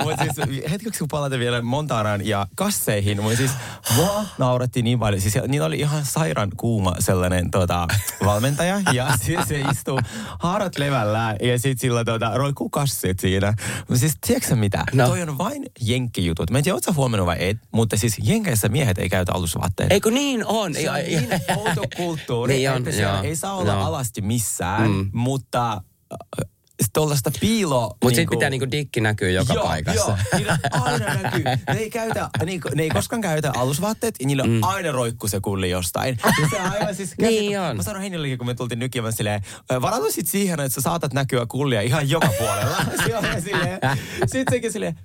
Mutta 0.03 0.23
siis 0.23 0.69
hetkeksi 0.71 0.99
kun 0.99 1.07
palataan 1.07 1.39
vielä 1.39 1.61
Montanaan 1.61 2.27
ja 2.27 2.47
kasseihin, 2.55 3.21
mutta 3.21 3.37
siis 3.37 3.46
siis 3.47 3.95
mua 3.95 4.25
nauratti 4.37 4.81
niin 4.81 4.99
paljon. 4.99 5.21
Siis 5.21 5.35
niillä 5.47 5.67
oli 5.67 5.79
ihan 5.79 6.05
sairaan 6.05 6.49
kuuma 6.57 6.95
sellainen 6.99 7.51
tota, 7.51 7.87
valmentaja. 8.25 8.81
Ja 8.93 9.07
siis 9.25 9.39
se 9.47 9.59
istuu 9.71 9.99
haarat 10.39 10.77
levällä 10.77 11.35
ja 11.41 11.59
sitten 11.59 11.79
sillä 11.79 12.03
tota, 12.05 12.31
roikkuu 12.37 12.69
kassit 12.69 13.19
siinä. 13.19 13.53
Siis 13.93 14.17
tiedätkö 14.27 14.55
mitä? 14.55 14.83
No. 14.93 15.07
Toi 15.07 15.21
on 15.21 15.37
vain 15.37 15.63
jenkkijutut. 15.81 16.49
Mä 16.49 16.57
en 16.57 16.63
tiedä, 16.63 16.75
ootko 16.75 16.93
huomannut 16.93 17.25
vai 17.27 17.37
et, 17.39 17.57
mutta 17.71 17.97
siis 17.97 18.15
jenkeissä 18.23 18.69
miehet 18.69 18.97
ei 18.97 19.09
käytä 19.09 19.31
alusvaatteita. 19.35 19.93
Eikö 19.93 20.11
niin 20.11 20.45
on? 20.45 20.73
Se 20.73 20.89
on 20.91 20.95
niin 20.97 21.29
outo 21.57 21.81
kulttuuri, 21.97 22.53
Niin 22.57 22.71
on, 22.71 22.87
että 22.87 23.21
ei 23.23 23.35
saa 23.35 23.53
olla 23.53 23.71
Joo. 23.73 23.83
alasti 23.83 24.21
missään, 24.21 24.91
Mm. 24.91 25.09
mutta 25.13 25.81
tuollaista 26.93 27.31
piilo... 27.39 27.81
Mutta 28.03 28.15
sitten 28.15 28.29
pitää 28.29 28.49
niinku 28.49 28.71
dikki 28.71 29.01
näkyy 29.01 29.31
joka 29.31 29.53
joo, 29.53 29.63
paikassa. 29.65 29.99
Joo, 30.11 30.17
niillä 30.37 30.57
aina 30.71 31.13
näkyy. 31.21 31.43
Ne 31.43 31.79
ei, 31.79 31.89
käytä, 31.89 32.29
niinku, 32.45 32.69
ne 32.75 32.83
ei 32.83 32.89
koskaan 32.89 33.21
käytä 33.21 33.51
alusvaatteet, 33.57 34.15
ja 34.19 34.25
niillä 34.27 34.43
mm. 34.43 34.63
aina 34.63 34.91
roikku 34.91 35.27
se 35.27 35.39
kulli 35.39 35.69
jostain. 35.69 36.17
Ja 36.41 36.49
se 36.49 36.59
aivan 36.59 36.95
siis 36.95 37.09
käsit- 37.09 37.17
Niin 37.39 37.59
on. 37.59 37.77
Mä 37.77 37.83
sanoin 37.83 38.01
Heinillekin, 38.01 38.37
kun 38.37 38.47
me 38.47 38.53
tultiin 38.53 38.79
nykimään 38.79 39.13
silleen, 39.13 39.41
"Ö, 39.71 39.81
varaudu 39.81 40.11
sit 40.11 40.27
siihen, 40.27 40.59
että 40.59 40.75
sä 40.75 40.81
saatat 40.81 41.13
näkyä 41.13 41.45
kullia 41.45 41.81
ihan 41.81 42.09
joka 42.09 42.29
puolella. 42.37 42.77
Siellä 43.05 43.41
silleen, 43.41 43.79
sit 44.27 44.47
sekin 44.51 44.71
silleen, 44.71 44.99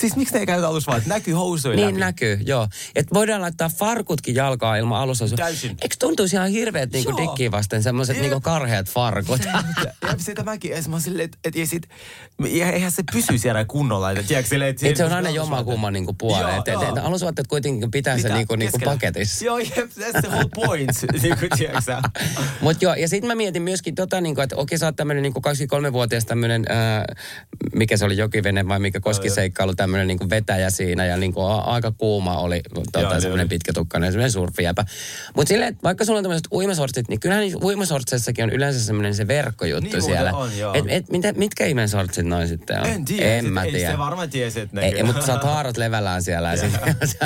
siis 0.00 0.16
miksi 0.16 0.34
ne 0.34 0.40
ei 0.40 0.46
käytä 0.46 0.68
alusvaatteet? 0.68 1.06
Näkyy 1.08 1.34
housuja 1.34 1.76
Niin 1.76 1.88
läpi. 1.88 2.00
näkyy, 2.00 2.38
joo. 2.46 2.68
Et 2.94 3.06
voidaan 3.14 3.40
laittaa 3.40 3.68
farkutkin 3.68 4.34
jalkaa 4.34 4.76
ilman 4.76 5.00
alussa. 5.00 5.28
Täysin. 5.36 5.70
Eikö 5.70 5.96
tuntuisi 5.98 6.36
ihan 6.36 6.48
hirveät 6.48 6.92
niinku 6.92 7.16
dikkiä 7.16 7.50
vasten 7.50 7.82
semmoiset 7.82 8.20
niinku 8.20 8.40
karheat 8.40 8.88
farkut? 8.90 9.40
Ja 10.02 10.14
sitä 10.18 10.42
mäkin, 10.42 10.82
sit 10.82 10.88
mä 10.88 11.00
silleen, 11.00 11.24
että 11.24 11.38
et, 11.44 11.54
ja 11.56 11.66
sit, 11.66 11.88
ja 12.48 12.72
eihän 12.72 12.90
se 12.92 13.02
pysy 13.12 13.38
siellä 13.38 13.64
kunnolla. 13.64 14.10
Että, 14.10 14.22
tiedätkö, 14.22 14.48
silleen, 14.48 14.70
että 14.70 14.88
Et 14.88 14.96
se 14.96 15.04
on 15.04 15.12
aina 15.12 15.30
jommankumman 15.30 15.92
niinku 15.92 16.12
puoleen. 16.12 16.48
Joo, 16.48 16.58
Et, 16.60 16.68
et, 16.68 16.88
et, 16.88 16.96
joo. 16.96 17.06
alusvaatteet 17.06 17.46
kuitenkin 17.46 17.90
pitää, 17.90 18.16
se 18.16 18.22
Pitää 18.22 18.36
niinku, 18.36 18.56
niinku 18.56 18.78
paketissa. 18.84 19.44
Joo, 19.44 19.58
jep, 19.58 19.90
that's 19.98 20.20
the 20.20 20.28
whole 20.28 20.48
point. 20.54 20.90
niin 21.22 21.38
kuin, 21.38 21.50
tiedätkö? 21.58 21.96
Mut 22.60 22.82
joo, 22.82 22.94
ja 22.94 23.08
sitten 23.08 23.28
mä 23.28 23.34
mietin 23.34 23.62
myöskin 23.62 23.94
tota, 23.94 24.20
niinku, 24.20 24.40
että 24.40 24.56
okei 24.56 24.78
sä 24.78 24.86
oot 24.86 24.96
tämmönen 24.96 25.22
niinku 25.22 25.40
23-vuotias 25.88 26.24
tämmönen, 26.24 26.64
ää, 26.68 27.04
mikä 27.74 27.96
se 27.96 28.04
oli 28.04 28.16
jokivene 28.16 28.68
vai 28.68 28.78
mikä 28.78 29.00
koskiseikkailu, 29.20 29.74
tämmönen 29.74 30.06
niinku 30.06 30.30
vetäjä 30.30 30.70
siinä 30.70 31.06
ja 31.06 31.16
niinku 31.16 31.40
a, 31.42 31.58
aika 31.58 31.92
kuuma 31.98 32.38
oli 32.38 32.60
tota, 32.74 33.08
niin 33.10 33.20
semmoinen 33.20 33.48
pitkätukkainen, 33.48 34.12
semmoinen 34.12 34.30
surfijäpä. 34.32 34.84
Mutta 35.36 35.48
silleen, 35.48 35.78
vaikka 35.82 36.04
sulla 36.04 36.18
on 36.18 36.24
tämmöiset 36.24 36.48
uimasortsit, 36.52 37.08
niin 37.08 37.20
kyllähän 37.20 37.42
niissä 37.42 37.58
uimasortseissakin 37.62 38.44
on 38.44 38.50
yleensä 38.50 38.80
semmoinen 38.80 39.14
se 39.14 39.26
verkkojuttu 39.28 39.90
Niin 39.90 40.02
siellä. 40.02 40.32
on, 40.32 40.58
joo. 40.58 40.74
et, 40.74 40.84
et, 40.88 41.10
mitä, 41.10 41.32
mitkä 41.32 41.66
ihmeen 41.66 41.88
sortsit 41.88 42.26
noin 42.26 42.48
sitten 42.48 42.80
on? 42.80 42.86
En 42.86 43.04
tiedä. 43.04 43.34
En 43.36 43.52
mä 43.52 43.62
ei 43.62 43.72
tiedä. 43.72 43.92
se 43.92 43.98
varmaan 43.98 44.30
tiesi, 44.30 44.60
että 44.60 44.80
Ei, 44.80 44.86
näkyy. 44.86 44.98
ei, 44.98 45.04
mutta 45.04 45.26
sä 45.26 45.32
oot 45.32 45.44
haarat 45.44 45.76
levällään 45.76 46.22
siellä. 46.22 46.56
Sit, 46.56 46.72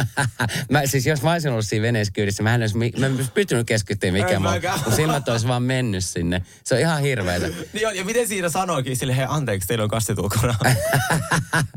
mä, 0.71 0.87
siis 0.87 1.07
jos 1.07 1.23
mä 1.23 1.33
olisin 1.33 1.51
ollut 1.53 1.67
siinä 1.67 1.83
veneessä 1.83 2.13
kyydissä, 2.13 2.43
mä 2.43 2.55
en 2.55 2.61
olisi, 2.61 2.79
mä 2.79 3.07
en 3.07 3.15
olisi 3.17 3.31
pystynyt 3.35 3.67
keskittymään 3.67 4.21
En 4.21 4.25
mikä 4.27 4.39
mä, 4.41 4.51
mäkään. 4.51 4.81
mun 4.87 4.93
silmät 4.97 5.29
olisi 5.29 5.49
vaan 5.49 5.63
mennyt 5.63 6.05
sinne. 6.05 6.43
Se 6.65 6.75
on 6.75 6.81
ihan 6.81 7.01
hirveetä. 7.03 7.47
Niin 7.73 7.89
on, 7.89 7.97
ja 7.97 8.05
miten 8.05 8.29
siinä 8.29 8.49
sanoikin 8.49 8.97
sille, 8.97 9.17
hei 9.17 9.27
anteeksi, 9.29 9.69
teillä 9.69 9.85
on 9.85 9.91
kassit 9.91 10.19
ulkona. 10.19 10.55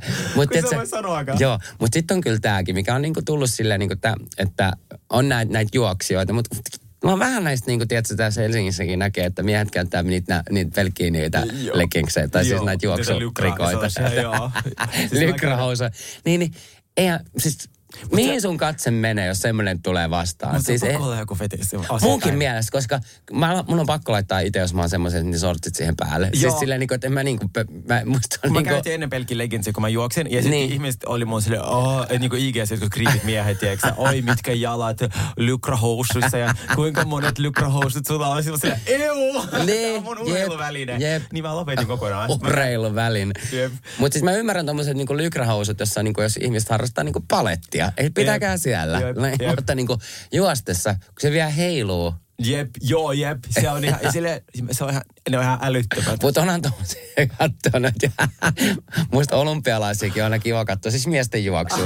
Mut 0.08 0.34
Kun 0.36 0.48
tiedätkö- 0.48 0.76
voi 0.76 0.88
sanoakaan. 0.88 1.40
Joo, 1.40 1.60
mutta 1.80 1.96
sitten 1.96 2.16
on 2.18 2.22
kyllä 2.22 2.40
tämäkin, 2.40 2.76
mikä 2.76 2.96
on 2.96 3.02
niinku 3.02 3.22
tullut 3.26 3.50
silleen, 3.50 3.80
niinku 3.80 3.96
tää, 3.96 4.16
että 4.38 4.72
on 5.10 5.30
näitä 5.30 5.52
näit 5.54 5.76
juoksijoita, 5.76 6.34
mutta 6.34 6.56
Mä 7.04 7.10
oon 7.10 7.20
vähän 7.20 7.44
näistä, 7.44 7.68
niin 7.68 7.80
kuin 7.80 7.88
tiedätkö, 7.88 8.16
tässä 8.16 8.42
Helsingissäkin 8.42 9.00
näkee, 9.00 9.26
että 9.26 9.44
miehet 9.44 9.72
käyttää 9.72 10.04
niitä, 10.04 10.44
niitä 10.50 10.72
pelkkiä 10.76 11.12
niitä 11.12 11.44
leggingsejä, 11.74 12.28
tai 12.28 12.44
siis 12.44 12.52
Joo, 12.52 12.66
näitä 12.66 12.76
niitä 12.76 12.86
juoksurikoita. 12.86 13.72
lykra- 13.72 13.90
sellaisia, 13.90 14.22
joo. 14.22 14.52
Siis 15.00 15.12
Lykrahousuja. 15.12 15.90
Niin, 16.26 16.40
niin, 16.40 16.52
eihän, 16.98 17.20
siis, 17.38 17.70
mihin 18.12 18.42
sun 18.42 18.58
katse 18.58 18.92
menee, 18.92 19.28
jos 19.28 19.40
semmoinen 19.40 19.82
tulee 19.82 20.10
vastaan? 20.10 20.54
Mutta 20.54 20.66
siis 20.66 20.80
siis 20.80 20.90
ei- 20.92 20.94
pakko 20.98 21.08
olla 21.08 21.20
joku 21.20 21.36
fetissi. 21.36 21.78
Munkin 22.02 22.38
mielestä, 22.38 22.72
koska 22.72 23.00
mä, 23.34 23.64
mun 23.68 23.80
on 23.80 23.86
pakko 23.86 24.12
laittaa 24.12 24.40
itse, 24.40 24.60
jos 24.60 24.74
mä 24.74 24.82
oon 24.82 24.90
semmoiset 24.90 25.24
niin 25.26 25.40
sortsit 25.40 25.76
siihen 25.76 25.96
päälle. 25.96 26.26
Joo. 26.34 26.42
Joo. 26.42 26.52
Siis 26.52 26.60
silleen, 26.60 26.80
niin 26.80 26.88
kuin, 26.88 26.96
että 26.96 27.08
en 27.08 27.14
mä 27.14 27.24
niin 27.24 27.40
kuin, 27.40 27.52
mä, 27.88 28.02
musta 28.06 28.36
on 28.44 28.52
Mä 28.52 28.60
niin 28.60 28.64
kuin, 28.64 28.66
käytin 28.66 28.94
ennen 28.94 29.10
pelkkiä 29.10 29.38
leggingsia, 29.38 29.74
kun 29.74 29.82
mä 29.82 29.90
juoksin. 29.90 30.28
Ja 30.32 30.32
sitten 30.32 30.52
Niin. 30.52 30.62
niin. 30.70 30.74
ihmiset 30.74 31.04
oli 31.06 31.26
mun 31.26 31.42
silleen, 31.42 31.64
oh, 31.66 32.06
niin 32.20 32.30
kuin 32.30 32.42
IGS, 32.42 32.72
jotkut 32.72 32.90
kriipit 32.90 33.24
miehet, 33.24 33.60
tiedätkö 33.60 33.94
oi 33.98 34.22
mitkä 34.22 34.54
jalat 34.54 34.98
lykrahousuissa 35.38 36.38
ja 36.38 36.54
kuinka 36.76 37.06
monet 37.06 37.40
lykrahousut 37.40 38.06
sulla 38.06 38.28
on. 38.28 38.44
Sitten 38.44 38.60
silleen, 38.60 38.82
euu, 39.04 39.34
Niin, 39.66 39.84
tämä 39.86 39.98
on 39.98 40.04
mun 40.04 40.20
urheiluväline. 40.20 40.98
jep. 41.00 41.24
Niin 41.34 41.44
mä 41.44 41.56
lopetin 41.56 41.88
kokonaan. 41.88 42.30
urheilun 42.32 42.96
välin. 42.96 43.32
Jep. 43.52 43.74
Mutta 43.98 44.14
siis 44.14 44.24
mä 44.24 44.32
ymmärrän 44.32 44.66
tommoset 44.66 44.98
niinku 44.98 45.18
lykrahousut, 45.18 45.80
jossa 45.80 46.04
niinku, 46.04 46.22
jos 46.22 46.38
ihmiset 46.38 46.70
harrastaa 46.70 47.04
niinku 47.04 47.24
palettia. 47.28 47.77
Ei 47.98 48.10
pitäkää 48.10 48.54
Jep, 48.54 48.62
siellä. 48.62 49.00
jep, 49.00 49.18
jep. 49.42 49.56
Mutta 49.56 49.76
niinku 49.76 49.98
juostessa, 50.32 50.94
kun 50.94 51.14
se 51.20 51.32
vielä 51.32 51.50
heiluu. 51.50 52.14
Jep, 52.46 52.70
joo, 52.82 53.12
jep. 53.12 53.38
Se 53.50 53.70
on 53.70 53.84
ihan, 53.84 54.00
sille, 54.12 54.44
se 54.72 54.84
on 54.84 54.90
ihan, 54.90 55.02
ne 55.30 55.38
on 55.38 55.44
ihan 55.44 55.60
älyttömät. 55.62 56.24
Mutta 56.24 56.42
onhan 56.42 56.62
tommosia 56.62 57.02
katsoa 57.38 57.80
nyt. 57.80 58.14
Muista 59.14 59.36
olympialaisiakin 59.38 60.24
on 60.24 60.26
aina 60.26 60.40
kiva 60.40 60.66
katsoa. 60.66 60.92
Siis 60.92 61.08
miesten 61.08 61.46
juoksu. 61.46 61.82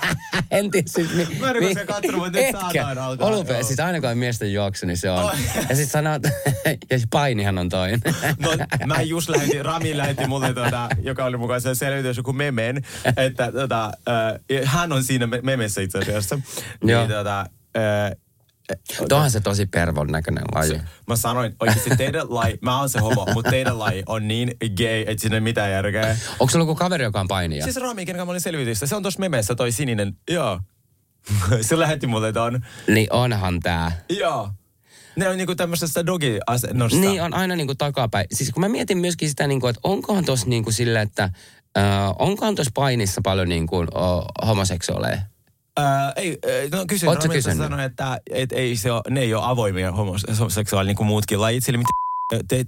en 0.50 0.70
tiedä 0.70 0.86
siis... 0.90 1.14
Mi, 1.14 1.26
Mä 1.40 1.50
en 1.50 1.62
koskaan 1.62 1.86
katsonut, 1.86 2.20
mutta 2.20 2.38
nyt 2.38 2.56
saadaan 2.60 2.98
alkaa, 2.98 3.28
Olympia, 3.28 3.62
siis 3.62 3.80
aina 3.80 4.00
kun 4.00 4.10
on 4.10 4.18
miesten 4.18 4.52
juoksu, 4.52 4.86
niin 4.86 4.96
se 4.96 5.10
on. 5.10 5.32
Ja 5.54 5.76
sitten 5.76 5.86
sanoo, 5.86 6.12
ja 6.90 6.98
painihan 7.10 7.58
on 7.58 7.68
toinen. 7.68 8.00
No, 8.38 8.50
mä 8.86 9.02
just 9.02 9.28
lähetin, 9.28 9.64
Rami 9.64 9.96
lähetti 9.96 10.26
mulle, 10.26 10.54
tota, 10.54 10.88
joka 11.02 11.24
oli 11.24 11.36
mukaan 11.36 11.60
se 11.60 11.74
selvitys 11.74 12.16
joku 12.16 12.32
memen, 12.32 12.82
että 13.16 13.52
tota, 13.52 13.84
äh, 14.08 14.64
hän 14.64 14.92
on 14.92 15.04
siinä 15.04 15.26
me- 15.26 15.40
memessä 15.42 15.80
itse 15.80 15.98
asiassa. 15.98 16.38
Niin, 16.84 17.08
tota, 17.08 17.40
äh, 17.76 18.16
Tuohan 19.08 19.30
se 19.30 19.40
tosi 19.40 19.66
pervon 19.66 20.06
näköinen 20.06 20.44
laji. 20.54 20.80
Mä 21.06 21.16
sanoin, 21.16 21.56
oikeasti 21.60 21.96
teidän 21.96 22.34
laji, 22.34 22.58
mä 22.62 22.78
oon 22.78 22.88
se 22.88 23.00
homo, 23.00 23.26
mutta 23.34 23.50
teidän 23.50 23.78
laji 23.78 24.02
on 24.06 24.28
niin 24.28 24.48
gay, 24.76 25.04
että 25.06 25.20
siinä 25.20 25.34
ei 25.36 25.40
mitään 25.40 25.70
järkeä. 25.70 26.16
Onko 26.40 26.50
sulla 26.50 26.62
joku 26.62 26.74
kaveri, 26.74 27.04
joka 27.04 27.20
on 27.20 27.28
painija? 27.28 27.64
Siis 27.64 27.76
Rami, 27.76 28.06
kenen 28.06 28.26
mä 28.26 28.30
olin 28.30 28.40
selvitystä, 28.40 28.86
se 28.86 28.96
on 28.96 29.02
tuossa 29.02 29.20
memessä 29.20 29.54
toi 29.54 29.72
sininen, 29.72 30.16
joo. 30.30 30.60
se 31.60 31.78
lähetti 31.78 32.06
mulle 32.06 32.32
ton, 32.32 32.64
Niin 32.88 33.12
onhan 33.12 33.60
tää. 33.60 33.92
joo. 34.08 34.50
Ne 35.16 35.28
on 35.28 35.36
niinku 35.36 35.54
tämmöisestä 35.54 36.06
dogi-asennosta. 36.06 36.98
Niin 36.98 37.22
on 37.22 37.34
aina 37.34 37.56
niinku 37.56 37.74
takapäin. 37.74 38.26
Siis 38.32 38.50
kun 38.50 38.60
mä 38.60 38.68
mietin 38.68 38.98
myöskin 38.98 39.28
sitä, 39.28 39.46
niinku, 39.46 39.66
että 39.66 39.80
onkohan 39.82 40.24
tossa 40.24 40.46
niinku 40.46 40.72
sille, 40.72 41.00
että 41.00 41.22
äh, 41.78 41.84
onkohan 42.18 42.54
tuossa 42.54 42.70
painissa 42.74 43.20
paljon 43.24 43.48
niinku, 43.48 43.76
oh, 43.94 44.24
homoseksuaaleja? 44.46 45.18
Ää, 45.76 46.12
ei, 46.16 46.38
ei, 46.42 46.68
no 46.68 46.84
kysyin 46.88 47.12
sä 47.12 47.14
Ramilta, 47.14 47.34
kysynyt? 47.34 47.58
sanoi, 47.58 47.84
että 47.84 48.20
et, 48.30 48.52
ei 48.52 48.76
se 48.76 48.92
ole, 48.92 49.02
ne 49.10 49.20
ei 49.20 49.34
ole 49.34 49.42
avoimia 49.46 49.92
homoseksuaali 49.92 50.86
niin 50.86 50.96
kuin 50.96 51.06
muutkin 51.06 51.40
lajit. 51.40 51.64
Sillä 51.64 51.78
mitä 51.78 52.03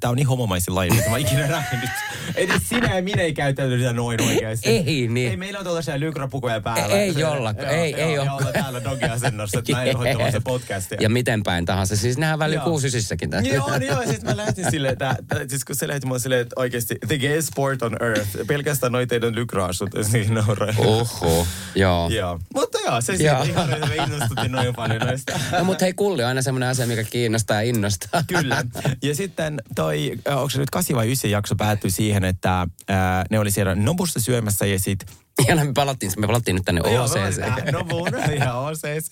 Tämä 0.00 0.10
on 0.10 0.16
niin 0.16 0.26
homomaisin 0.26 0.74
laji, 0.74 0.90
mitä 0.90 1.10
mä 1.10 1.16
ikinä 1.16 1.46
nähnyt. 1.46 1.90
Edes 2.34 2.62
sinä 2.68 2.96
ja 2.96 3.02
minä 3.02 3.22
ei 3.22 3.34
käyttäytyä 3.34 3.92
noin 3.92 4.22
oikeasti. 4.22 4.68
Ei 4.68 5.08
niin. 5.08 5.30
Ei, 5.30 5.36
meillä 5.36 5.58
on 5.58 5.64
tuollaisia 5.64 6.00
lykrapukuja 6.00 6.60
päällä. 6.60 6.94
Ei 6.96 7.14
Se- 7.14 7.20
jollakaan, 7.20 7.68
joo, 7.74 7.82
ei- 7.82 7.90
joo, 7.90 8.00
ei 8.08 8.14
ja 8.14 8.22
oo. 8.32 8.36
ollaan 8.38 8.52
täällä 8.52 8.84
dogi-asennossa, 8.84 9.58
että 9.58 9.72
näin 9.72 9.96
hoitamassa 9.98 10.40
podcastia. 10.40 10.98
Ja 11.00 11.08
miten 11.08 11.42
päin 11.42 11.64
tahansa. 11.64 11.96
Siis 11.96 12.16
Joo. 12.54 12.64
kuusysissäkin. 12.64 13.30
tässä. 13.30 13.54
Joo, 13.54 13.78
niin 13.78 13.92
joo, 13.92 14.02
sitten 14.06 14.24
mä 14.24 14.36
lähtin 14.36 14.70
silleen, 14.70 14.92
että, 14.92 15.10
että 15.20 15.44
siis 15.48 15.64
kun 15.64 15.76
se 15.76 15.88
lähti 15.88 16.06
mulle 16.06 16.18
silleen, 16.20 16.40
että 16.40 16.54
oikeasti 16.58 16.94
the 17.08 17.18
gay 17.18 17.42
sport 17.42 17.82
on 17.82 17.96
earth, 18.02 18.28
pelkästään 18.46 18.92
noi 18.92 19.06
teidän 19.06 19.34
lykraasut, 19.34 19.90
niin 20.12 20.34
nauraa. 20.34 20.74
Oho, 20.78 21.46
joo. 21.74 22.08
Joo. 22.08 22.40
Mutta 22.54 22.78
joo, 22.86 23.00
se 23.00 23.12
Joo. 23.12 23.44
siitä 23.44 23.60
ihan 23.60 23.70
me 23.88 23.96
innostuttiin 23.96 24.52
noin 24.52 24.74
paljon 24.74 25.00
noista. 25.00 25.38
No 25.58 25.64
mutta 25.64 25.84
hei, 25.84 25.92
kulli 25.92 26.22
on 26.22 26.28
aina 26.28 26.42
semmoinen 26.42 26.68
asia, 26.68 26.86
mikä 26.86 27.04
kiinnostaa 27.04 27.56
ja 27.62 27.62
innostaa. 27.68 28.24
Kyllä. 28.26 28.64
Ja 29.02 29.14
sitten 29.14 29.45
toi, 29.74 30.12
äh, 30.28 30.36
onko 30.36 30.50
se 30.50 30.58
nyt 30.58 30.70
8 30.70 30.96
vai 30.96 31.06
9 31.06 31.30
jakso 31.30 31.56
päättyi 31.56 31.90
siihen, 31.90 32.24
että 32.24 32.66
ää, 32.88 33.24
ne 33.30 33.38
oli 33.38 33.50
siellä 33.50 33.74
Nobusta 33.74 34.20
syömässä 34.20 34.66
ja 34.66 34.80
sit 34.80 35.06
Ja 35.48 35.56
me 35.56 35.72
palattiin, 35.74 36.12
me 36.18 36.26
palattiin 36.26 36.54
nyt 36.54 36.64
tänne 36.64 36.80
OCC. 36.80 37.72
Nobun 37.72 38.08
ja 38.38 38.54
OCC. 38.54 39.08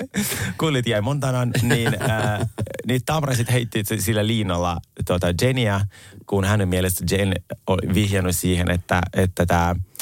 Kullit 0.59 0.87
jäi 0.87 1.01
Montanan, 1.01 1.51
niin, 1.62 1.97
ää, 2.01 2.47
niin 2.87 3.01
Tamra 3.07 3.35
sitten 3.35 3.53
heitti 3.53 3.85
sillä 3.99 4.27
liinalla 4.27 4.81
tota 5.05 5.27
Jennyä, 5.42 5.81
kun 6.27 6.44
hänen 6.44 6.68
mielestä 6.68 7.05
Jen 7.11 7.35
oli 7.66 7.94
vihjannut 7.94 8.37
siihen, 8.37 8.70
että, 8.70 9.01
että 9.12 9.47
tämä 9.47 9.70
että 9.70 9.93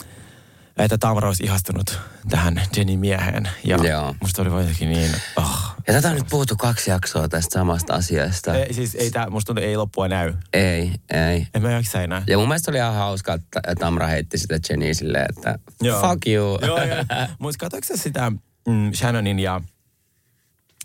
Tamra 1.00 1.28
olisi 1.28 1.44
ihastunut 1.44 1.98
tähän 2.28 2.62
Jenny 2.76 2.96
mieheen. 2.96 3.48
Ja 3.64 3.76
Joo. 3.76 4.14
musta 4.20 4.42
oli 4.42 4.50
jotenkin 4.50 4.90
niin, 4.90 5.10
oh. 5.36 5.72
Ja 5.86 5.94
tätä 5.94 6.08
on 6.08 6.14
nyt 6.14 6.26
puhuttu 6.30 6.56
kaksi 6.56 6.90
jaksoa 6.90 7.28
tästä 7.28 7.58
samasta 7.58 7.94
asiasta. 7.94 8.54
Ei, 8.54 8.74
siis 8.74 8.94
ei 8.94 9.10
tää, 9.10 9.30
musta 9.30 9.46
tuntuu, 9.46 9.64
ei 9.64 9.76
loppua 9.76 10.08
näy. 10.08 10.34
Ei, 10.52 10.92
ei. 11.10 11.46
En 11.54 11.62
mä 11.62 11.70
jaksa 11.70 12.02
enää. 12.02 12.22
Ja 12.26 12.38
mun 12.38 12.48
mielestä 12.48 12.70
oli 12.70 12.78
ihan 12.78 12.94
hauska, 12.94 13.34
että 13.34 13.60
Tamra 13.78 14.06
heitti 14.06 14.38
sitä 14.38 14.58
Jenny 14.68 14.94
silleen, 14.94 15.26
että 15.28 15.58
fuck 16.00 16.26
you. 16.26 16.58
Joo, 16.62 16.82
joo. 16.82 17.04
Mutta 17.38 17.58
katsoitko 17.58 17.96
sä 17.96 18.02
sitä 18.02 18.32
mm, 18.68 18.92
Shannonin 18.92 19.38
ja 19.38 19.60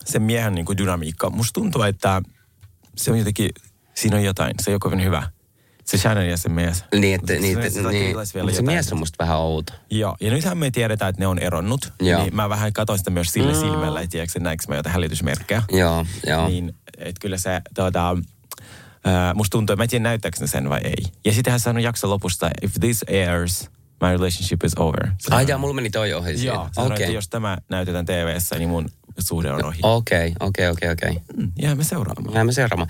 sen 0.06 0.22
miehen 0.22 0.56
niin 0.56 0.66
kuin 0.66 0.78
dynamiikkaa? 0.78 1.30
Musta 1.30 1.54
tuntuu, 1.54 1.82
että 1.82 2.22
se 2.98 3.12
on 3.12 3.18
jotenkin, 3.18 3.50
siinä 3.94 4.18
on 4.18 4.24
jotain, 4.24 4.54
se 4.62 4.72
ei 4.72 4.74
ole 4.74 4.80
kovin 4.80 5.04
hyvä. 5.04 5.24
Se 5.88 5.97
Shannon 5.97 6.28
ja 6.28 6.38
se 6.38 6.50
mies. 6.50 6.84
Niin, 6.95 7.15
että, 7.15 7.34
Se- 7.34 7.39
niin, 7.39 7.71
se- 7.71 7.82
niin, 7.82 8.06
kiilasi 8.06 8.34
vielä 8.34 8.52
se 8.52 8.62
mies 8.62 8.91
on 8.93 9.00
musta 9.00 9.15
vähän 9.23 9.38
outo. 9.38 9.73
Joo, 9.89 10.15
ja 10.21 10.32
nythän 10.32 10.58
me 10.58 10.71
tiedetään, 10.71 11.10
että 11.10 11.19
ne 11.21 11.28
on 11.28 11.39
eronnut. 11.39 11.93
Joo. 12.02 12.21
Niin 12.21 12.36
mä 12.36 12.50
vähän 12.50 12.73
katsoin 12.73 13.00
sitä 13.00 13.10
myös 13.12 13.28
sillä 13.28 13.54
silmällä, 13.54 14.00
että 14.02 14.12
tiedätkö, 14.12 14.39
näinkö 14.39 14.63
mä 14.67 14.76
jotain 14.76 14.93
hälytysmerkkejä. 14.93 15.63
Joo, 15.71 16.06
joo. 16.28 16.47
Niin, 16.47 16.73
että 16.97 17.19
kyllä 17.21 17.38
se, 17.38 17.62
tuota, 17.76 18.17
ää, 19.06 19.34
musta 19.34 19.52
tuntuu, 19.58 19.76
mä 19.76 19.84
en 19.84 19.89
tiedä 19.89 20.04
näyttääkö 20.04 20.38
ne 20.41 20.47
sen 20.47 20.69
vai 20.69 20.80
ei. 20.84 21.04
Ja 21.26 21.34
sitten 21.34 21.52
hän 21.52 21.60
sanoi 21.60 21.84
jakson 21.84 22.10
lopusta, 22.10 22.50
if 22.62 22.73
this 22.80 23.06
airs, 23.10 23.69
my 24.02 24.08
relationship 24.12 24.63
is 24.63 24.73
over. 24.78 25.04
Ai 25.08 25.12
sanoi- 25.19 25.45
jaa, 25.47 25.58
mulla 25.58 25.73
meni 25.73 25.89
toi 25.89 26.13
ohi. 26.13 26.45
Joo, 26.45 26.69
sanoi, 26.71 26.91
Okei. 26.91 27.04
että 27.04 27.15
jos 27.15 27.30
tämä 27.30 27.58
näytetään 27.69 28.06
TV-ssä, 28.06 28.56
niin 28.56 28.69
mun 28.69 28.89
suhde 29.19 29.52
on 29.52 29.65
ohi. 29.65 29.80
Okei, 29.84 30.34
okei, 30.39 30.69
okei, 30.69 30.91
okei. 30.91 31.17
Mm, 31.38 31.52
Jäämme 31.62 31.84
seuraamaan. 31.84 32.34
Jäämme 32.34 32.52
seuraamaan. 32.54 32.89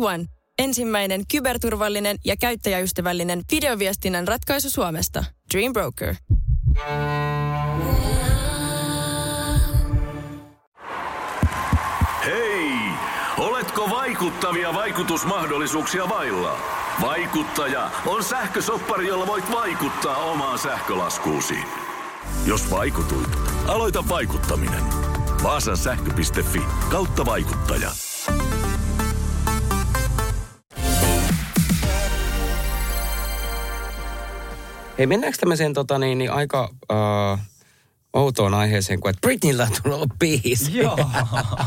One. 0.00 0.24
Ensimmäinen 0.58 1.22
kyberturvallinen 1.30 2.16
ja 2.24 2.36
käyttäjäystävällinen 2.36 3.42
videoviestinnän 3.52 4.28
ratkaisu 4.28 4.70
Suomesta. 4.70 5.24
Dream 5.54 5.72
Broker. 5.72 6.14
Hei! 12.24 12.70
Oletko 13.38 13.90
vaikuttavia 13.90 14.74
vaikutusmahdollisuuksia 14.74 16.08
vailla? 16.08 16.58
Vaikuttaja 17.00 17.90
on 18.06 18.24
sähkösoppari, 18.24 19.06
jolla 19.06 19.26
voit 19.26 19.50
vaikuttaa 19.52 20.16
omaan 20.16 20.58
sähkölaskuusi. 20.58 21.58
Jos 22.46 22.70
vaikutuit, 22.70 23.36
aloita 23.66 24.04
vaikuttaminen. 24.08 24.82
Vaasan 25.42 25.76
sähkö.fi 25.76 26.60
kautta 26.90 27.24
vaikuttaja. 27.24 27.90
Hei, 35.00 35.06
mennäänkö 35.06 35.38
tämmöiseen 35.40 35.74
tota, 35.74 35.98
niin, 35.98 36.18
niin 36.18 36.30
aika 36.30 36.74
uh, 36.92 37.38
outoon 38.12 38.54
aiheeseen, 38.54 39.00
kuin 39.00 39.10
että 39.10 39.20
Britneyllä 39.20 39.62
on 39.62 39.76
tullut 39.82 40.08
biisi. 40.18 40.78
Joo. 40.78 40.98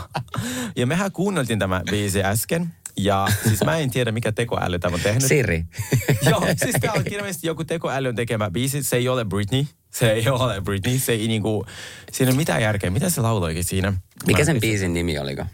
ja 0.76 0.88
mehän 0.88 1.12
kuunneltiin 1.12 1.60
tämä 1.60 1.82
biisi 1.92 2.24
äsken. 2.24 2.74
Ja 2.98 3.28
siis 3.48 3.64
mä 3.64 3.78
en 3.78 3.92
tiedä, 3.92 4.12
mikä 4.12 4.32
tekoäly 4.32 4.80
tämä 4.80 4.96
on 4.96 5.02
tehnyt. 5.02 5.24
Siri. 5.24 5.66
Joo, 6.30 6.48
siis 6.64 6.76
tämä 6.82 6.94
on 6.94 7.04
ilmeisesti 7.12 7.48
joku 7.48 7.64
tekoälyn 7.64 8.16
tekemä 8.16 8.52
biisi. 8.52 8.84
Se 8.84 8.96
ei 8.96 9.10
ole 9.10 9.26
Britney. 9.26 9.66
Se 9.90 10.12
ei 10.12 10.30
ole 10.30 10.62
Britney. 10.62 11.00
Se 11.00 11.12
ei 11.12 11.28
niinku, 11.28 11.66
siinä 12.12 12.30
ei 12.30 12.34
ole 12.34 12.38
mitään 12.38 12.62
järkeä. 12.62 12.90
Mitä 12.90 13.10
se 13.10 13.22
lauloikin 13.22 13.64
siinä? 13.64 13.94
Mikä 14.28 14.40
Mä- 14.40 14.46
sen 14.46 14.60
biisin 14.60 14.94
nimi 14.94 15.20
oliko? 15.20 15.46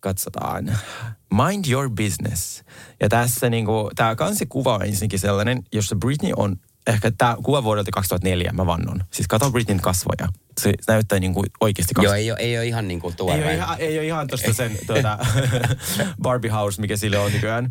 katsotaan. 0.00 0.78
Mind 1.34 1.64
your 1.70 1.90
business. 1.90 2.62
Ja 3.00 3.08
tässä 3.08 3.50
niinku, 3.50 3.90
tämä 3.96 4.14
kansikuva 4.14 4.74
on 4.74 4.82
ensinnäkin 4.82 5.18
sellainen, 5.18 5.62
jossa 5.72 5.96
Britney 5.96 6.32
on, 6.36 6.56
ehkä 6.86 7.10
tämä 7.18 7.36
kuva 7.42 7.64
vuodelta 7.64 7.90
2004, 7.90 8.52
mä 8.52 8.66
vannon. 8.66 9.04
Siis 9.10 9.28
kato 9.28 9.50
Britneyn 9.50 9.80
kasvoja. 9.80 10.28
Se 10.60 10.72
näyttää 10.88 11.18
niinku 11.18 11.44
oikeasti 11.60 11.92
Joo, 11.96 12.02
kasvoja. 12.02 12.16
ei 12.18 12.30
ole, 12.30 12.38
ei 12.40 12.56
ole 12.58 12.66
ihan 12.66 12.88
niin 12.88 13.00
kuin 13.00 13.16
tuore. 13.16 13.38
Ei 13.38 13.44
ole, 13.44 13.54
ihan, 13.54 13.76
ei 13.78 13.98
ole 13.98 14.06
ihan 14.06 14.26
tuosta 14.26 14.52
sen 14.52 14.78
tuota, 14.86 15.18
Barbie 16.22 16.50
House, 16.50 16.80
mikä 16.80 16.96
sille 16.96 17.18
on 17.18 17.32
nykyään. 17.32 17.70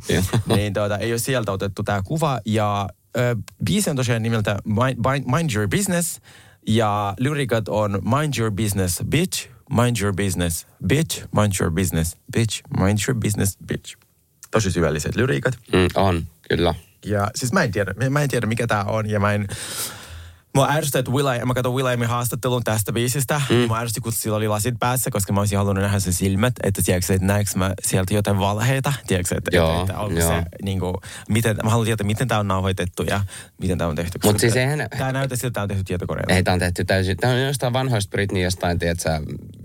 niin 0.56 0.74
tuota, 0.74 0.98
ei 0.98 1.12
ole 1.12 1.20
sieltä 1.20 1.52
otettu 1.52 1.84
tämä 1.84 2.02
kuva. 2.06 2.40
Ja 2.46 2.90
ö, 3.18 3.36
biisi 3.66 3.90
on 3.90 3.96
tosiaan 3.96 4.24
nimeltä 4.24 4.58
Mind, 4.66 5.12
Mind, 5.12 5.26
Mind 5.36 5.50
Your 5.56 5.68
Business. 5.68 6.20
Ja 6.68 7.14
lyrikat 7.20 7.68
on 7.70 7.92
Mind 8.20 8.34
Your 8.40 8.52
Business, 8.52 9.02
bitch. 9.10 9.50
Mind 9.84 9.98
your 10.02 10.16
business, 10.16 10.68
bitch. 10.88 11.26
Mind 11.36 11.52
your 11.62 11.72
business, 11.74 12.18
bitch. 12.38 12.62
Mind 12.80 13.00
your 13.08 13.20
business, 13.20 13.58
bitch. 13.68 13.96
Tosi 14.52 14.72
syvälliset 14.72 15.16
lyriikat. 15.16 15.54
Mm, 15.74 15.88
on, 15.96 16.24
kyllä. 16.50 16.76
Ja 17.06 17.32
siis 17.36 17.54
mä 17.54 17.64
en 17.64 17.72
tiedä, 17.72 17.94
mä 18.10 18.22
en 18.22 18.30
tiedä 18.30 18.48
mikä 18.48 18.68
tää 18.68 18.84
on 18.84 19.10
ja 19.10 19.20
mä 19.20 19.34
en... 19.34 19.48
Mua 20.56 20.68
ärsytti, 20.70 20.98
että 20.98 21.12
Will, 21.12 21.28
I- 21.28 21.46
mä 21.46 21.54
katson 21.54 21.74
Will 21.76 21.86
Aimin 21.86 22.08
haastattelun 22.08 22.64
tästä 22.64 22.94
biisistä. 22.94 23.42
Mm. 23.50 23.56
Mua 23.56 23.78
ärsytti, 23.80 24.02
kun 24.02 24.12
sillä 24.14 24.38
oli 24.38 24.48
lasit 24.48 24.76
päässä, 24.80 25.12
koska 25.12 25.34
mä 25.34 25.40
olisin 25.40 25.58
halunnut 25.58 25.84
nähdä 25.84 26.00
sen 26.00 26.14
silmät, 26.14 26.54
että 26.64 26.82
tiedätkö, 26.86 27.14
että 27.14 27.28
näekö 27.28 27.50
mä 27.56 27.74
sieltä 27.84 28.14
jotain 28.14 28.40
valheita. 28.40 28.94
Tiedätkö, 29.08 29.36
että, 29.38 29.52
Joo, 29.58 29.72
että, 29.72 29.82
että 29.82 30.00
onko 30.00 30.20
joo. 30.20 30.30
se, 30.30 30.44
niin 30.64 30.80
kuin, 30.80 30.94
miten, 31.30 31.56
mä 31.64 31.70
haluan 31.70 31.86
tietää, 31.86 32.08
miten 32.08 32.28
tämä 32.28 32.40
on 32.40 32.48
nauhoitettu 32.48 33.04
ja 33.04 33.22
miten 33.62 33.78
tämä 33.78 33.90
on 33.90 33.96
tehty. 33.96 34.12
Mut 34.18 34.22
koska 34.34 34.40
siis 34.40 34.56
eihän- 34.56 34.88
Tää 34.98 35.12
näyttää 35.12 35.36
siltä, 35.36 35.48
että 35.48 35.54
tää 35.54 35.64
on 35.64 35.70
tehty 35.70 35.84
tietokoneella. 35.84 36.36
Ei, 36.36 36.44
tämä 36.44 36.54
on 36.54 36.60
tehty 36.60 36.86
täysin. 36.86 37.18
Tämä 37.18 37.34
on 37.34 37.42
jostain 37.42 37.74
vanhoista 37.74 38.10
Britney 38.12 38.44
jostain, 38.44 38.80
tiedätkö, 38.80 39.10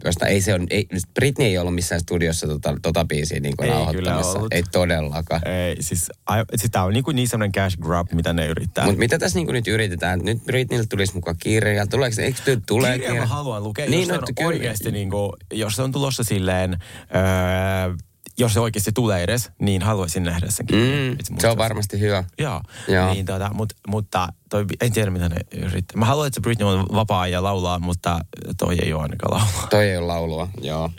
josta 0.05 0.27
ei 0.27 0.41
se 0.41 0.55
on, 0.55 0.67
ei, 0.71 0.87
Britney 1.15 1.47
ei 1.49 1.59
ollut 1.59 1.75
missään 1.75 2.01
studiossa 2.01 2.47
tota, 2.47 2.75
tota 2.83 3.05
biisiä 3.05 3.41
niin 3.41 3.57
kuin 3.57 3.67
Ei 3.69 3.73
kyllä 3.75 3.85
nauhoittamassa. 4.11 4.39
ollut. 4.39 4.53
Ei 4.53 4.63
todellakaan. 4.73 5.49
Ei, 5.49 5.77
siis, 5.83 6.09
siis 6.57 6.71
tää 6.71 6.85
on 6.85 6.93
niin, 6.93 7.05
kuin 7.05 7.15
niin 7.15 7.29
semmoinen 7.29 7.53
cash 7.53 7.79
grab, 7.79 8.13
mitä 8.13 8.33
ne 8.33 8.47
yrittää. 8.47 8.85
Mutta 8.85 8.99
mitä 8.99 9.19
tässä 9.19 9.39
niin 9.39 9.53
nyt 9.53 9.69
yritetään? 9.69 10.21
Nyt 10.23 10.39
Britneylle 10.77 10.87
tulisi 10.89 11.15
mukaan 11.15 11.37
kirja. 11.41 11.87
Tuleeko, 11.87 12.23
eikö 12.23 12.41
nyt 12.47 12.63
tule 12.67 12.93
Kirja 12.99 13.15
mä 13.15 13.27
haluan 13.27 13.63
lukea, 13.65 13.87
Niin, 13.91 14.01
jos, 14.01 14.09
no, 14.09 14.15
on 14.15 14.35
kyllä. 14.35 14.49
oikeasti 14.49 14.91
niin 14.91 15.11
kuin, 15.11 15.33
jos 15.53 15.77
se 15.77 15.83
on 15.83 15.93
tulossa 15.93 16.25
silleen, 16.25 16.73
öö, 17.15 17.97
jos 18.39 18.53
se 18.55 18.61
oikeasti 18.61 18.93
tulee 18.93 19.23
edes, 19.23 19.51
niin 19.61 19.83
haluaisin 19.83 20.23
nähdä 20.23 20.47
sen 20.51 20.67
kirjan. 20.67 21.13
Mm, 21.13 21.37
se 21.39 21.49
on 21.49 21.59
varmasti 21.59 22.01
hyvä. 22.01 22.25
Joo, 22.39 22.63
Joo. 22.89 23.13
Niin, 23.13 23.27
tota, 23.27 23.51
mut, 23.55 23.73
mutta 23.89 24.29
toi, 24.51 24.65
en 24.81 24.93
tiedä 24.93 25.11
mitä 25.11 25.29
ne 25.29 25.37
yrittää. 25.55 25.99
Mä 25.99 26.05
haluan, 26.05 26.27
että 26.27 26.41
Britney 26.41 26.69
on 26.69 26.87
vapaa 26.93 27.29
ja 27.29 27.43
laulaa, 27.43 27.79
mutta 27.79 28.19
toi 28.59 28.77
ei 28.83 28.93
ole 28.93 29.03
ainakaan 29.03 29.33
laulaa. 29.39 29.67
Toi 29.71 29.89
ei 29.89 29.97
ole 29.97 30.07
laulua, 30.07 30.49
joo. 30.61 30.91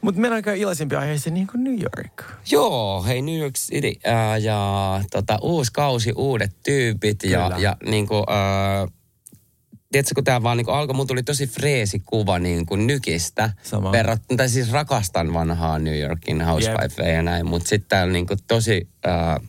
Mutta 0.00 0.20
mennään 0.20 0.36
aika 0.36 0.52
iloisempi 0.52 0.96
aiheeseen 0.96 1.34
niin 1.34 1.46
kuin 1.46 1.64
New 1.64 1.78
York. 1.82 2.22
Joo, 2.50 3.02
hei 3.02 3.22
New 3.22 3.38
York 3.38 3.54
City 3.54 3.92
ää, 4.04 4.38
ja 4.38 5.00
tota, 5.10 5.38
uusi 5.42 5.72
kausi, 5.72 6.12
uudet 6.16 6.52
tyypit 6.64 7.22
ja, 7.22 7.42
Kyllä. 7.42 7.58
ja 7.58 7.76
niin 7.86 8.06
kuin, 8.06 8.24
ää, 8.28 8.86
tiedätkö, 9.92 10.14
kun 10.14 10.24
tämä 10.24 10.42
vaan 10.42 10.56
niin 10.56 10.70
alkoi, 10.70 10.96
mun 10.96 11.06
tuli 11.06 11.22
tosi 11.22 11.46
freesi 11.46 12.02
kuva 12.06 12.38
niin 12.38 12.66
kuin 12.66 12.86
nykistä. 12.86 13.50
Sama. 13.62 13.92
Verrattuna, 13.92 14.36
tai 14.36 14.48
siis 14.48 14.72
rakastan 14.72 15.34
vanhaa 15.34 15.78
New 15.78 16.00
Yorkin 16.00 16.42
housewifeja 16.42 17.12
ja 17.12 17.22
näin, 17.22 17.46
mutta 17.46 17.68
sitten 17.68 17.88
tämä 17.88 18.02
on 18.02 18.12
niin 18.12 18.26
kuin 18.26 18.38
tosi 18.46 18.88
ää, 19.04 19.40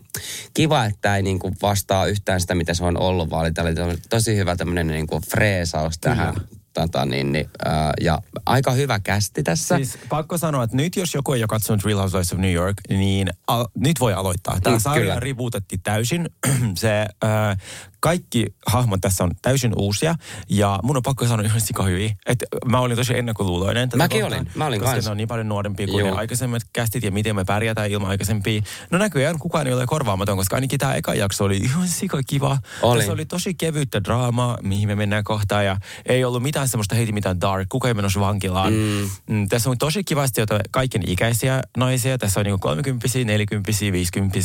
kiva, 0.53 0.85
että 0.85 0.97
tämä 1.01 1.15
ei 1.15 1.23
niin 1.23 1.39
kuin 1.39 1.55
vastaa 1.61 2.05
yhtään 2.05 2.41
sitä, 2.41 2.55
mitä 2.55 2.73
se 2.73 2.83
on 2.83 2.97
ollut, 2.97 3.29
vaan 3.29 3.45
oli, 3.61 3.97
tosi 4.09 4.35
hyvä 4.35 4.55
tämmöinen 4.55 4.87
niin 4.87 5.07
kuin 5.07 5.23
freesaus 5.23 5.99
tähän. 5.99 6.33
Tota, 6.73 7.05
niin, 7.05 7.31
niin, 7.31 7.49
ää, 7.65 7.93
ja 8.01 8.19
aika 8.45 8.71
hyvä 8.71 8.99
kästi 8.99 9.43
tässä. 9.43 9.75
Siis 9.75 9.97
pakko 10.09 10.37
sanoa, 10.37 10.63
että 10.63 10.75
nyt 10.77 10.95
jos 10.95 11.13
joku 11.13 11.33
ei 11.33 11.41
ole 11.41 11.47
katsonut 11.47 11.85
Real 11.85 11.99
Housewives 11.99 12.33
of 12.33 12.39
New 12.39 12.51
York, 12.53 12.77
niin 12.89 13.29
al- 13.47 13.65
nyt 13.77 13.99
voi 13.99 14.13
aloittaa. 14.13 14.59
Tämä 14.63 14.75
Mm, 14.75 14.79
sarja 14.79 15.01
kyllä. 15.01 15.19
rebootettiin 15.19 15.81
täysin. 15.83 16.29
Se, 16.75 17.01
äh, 17.23 17.57
kaikki 17.99 18.55
hahmot 18.67 19.01
tässä 19.01 19.23
on 19.23 19.31
täysin 19.41 19.73
uusia. 19.77 20.15
Ja 20.49 20.79
mun 20.83 20.97
on 20.97 21.03
pakko 21.03 21.27
sanoa 21.27 21.45
ihan 21.45 21.61
sika 21.61 21.83
hyvin. 21.83 22.11
Että 22.25 22.45
mä 22.65 22.79
olin 22.79 22.97
tosi 22.97 23.17
ennakkoluuloinen. 23.17 23.89
tätä 23.89 23.97
Mäkin 24.03 24.21
kohtaan, 24.21 24.41
olin. 24.41 24.51
Mä 24.55 24.65
olin 24.65 24.79
Koska 24.79 24.93
kans. 24.95 25.05
ne 25.05 25.11
on 25.11 25.17
niin 25.17 25.27
paljon 25.27 25.49
nuorempia 25.49 25.87
kuin 25.87 26.05
Joo. 26.05 26.11
ne 26.13 26.17
aikaisemmat 26.19 26.61
kästit 26.73 27.03
ja 27.03 27.11
miten 27.11 27.35
me 27.35 27.45
pärjätään 27.45 27.89
ilman 27.91 28.09
aikaisempia. 28.09 28.61
No 28.91 28.97
näköjään 28.97 29.39
kukaan 29.39 29.67
ei 29.67 29.73
ole 29.73 29.85
korvaamaton, 29.85 30.37
koska 30.37 30.55
ainakin 30.55 30.79
tämä 30.79 30.95
eka 30.95 31.13
jakso 31.13 31.43
oli 31.43 31.57
ihan 31.57 31.87
sika 31.87 32.19
kiva. 32.27 32.57
Oli. 32.81 32.99
Tässä 32.99 33.13
oli 33.13 33.25
tosi 33.25 33.53
kevyttä 33.53 34.03
draamaa, 34.03 34.57
mihin 34.61 34.87
me 34.87 34.95
mennään 34.95 35.23
kohtaan. 35.23 35.65
Ja 35.65 35.77
ei 36.05 36.23
ollut 36.23 36.43
mitään 36.43 36.62
semmoista 36.67 36.95
heiti 36.95 37.11
mitään 37.11 37.41
dark. 37.41 37.69
Kuka 37.69 37.87
ei 37.87 37.93
menossa 37.93 38.19
vankilaan. 38.19 38.73
Mm. 38.73 39.09
Mm, 39.29 39.47
tässä 39.47 39.69
on 39.69 39.77
tosi 39.77 40.03
kivasti 40.03 40.41
jotain 40.41 40.61
kaiken 40.71 41.09
ikäisiä 41.09 41.61
naisia. 41.77 42.17
Tässä 42.17 42.39
on 42.39 42.45
niinku 42.45 42.59
30 42.59 43.07
40 43.25 43.71
50 43.91 44.39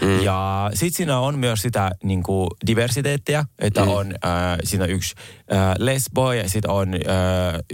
mm. 0.00 0.22
Ja 0.22 0.70
sitten 0.74 0.96
siinä 0.96 1.18
on 1.18 1.38
myös 1.38 1.62
sitä 1.62 1.90
niinku 2.02 2.48
diversiteettiä, 2.66 3.44
että 3.58 3.82
mm. 3.84 3.88
on, 3.88 4.14
äh, 4.24 4.58
siinä 4.64 4.84
on 4.84 4.90
yksi 4.90 5.14
äh, 5.52 5.74
lesbo 5.78 6.32
ja 6.32 6.48
sitten 6.48 6.70
on, 6.70 6.94
äh, 6.94 7.00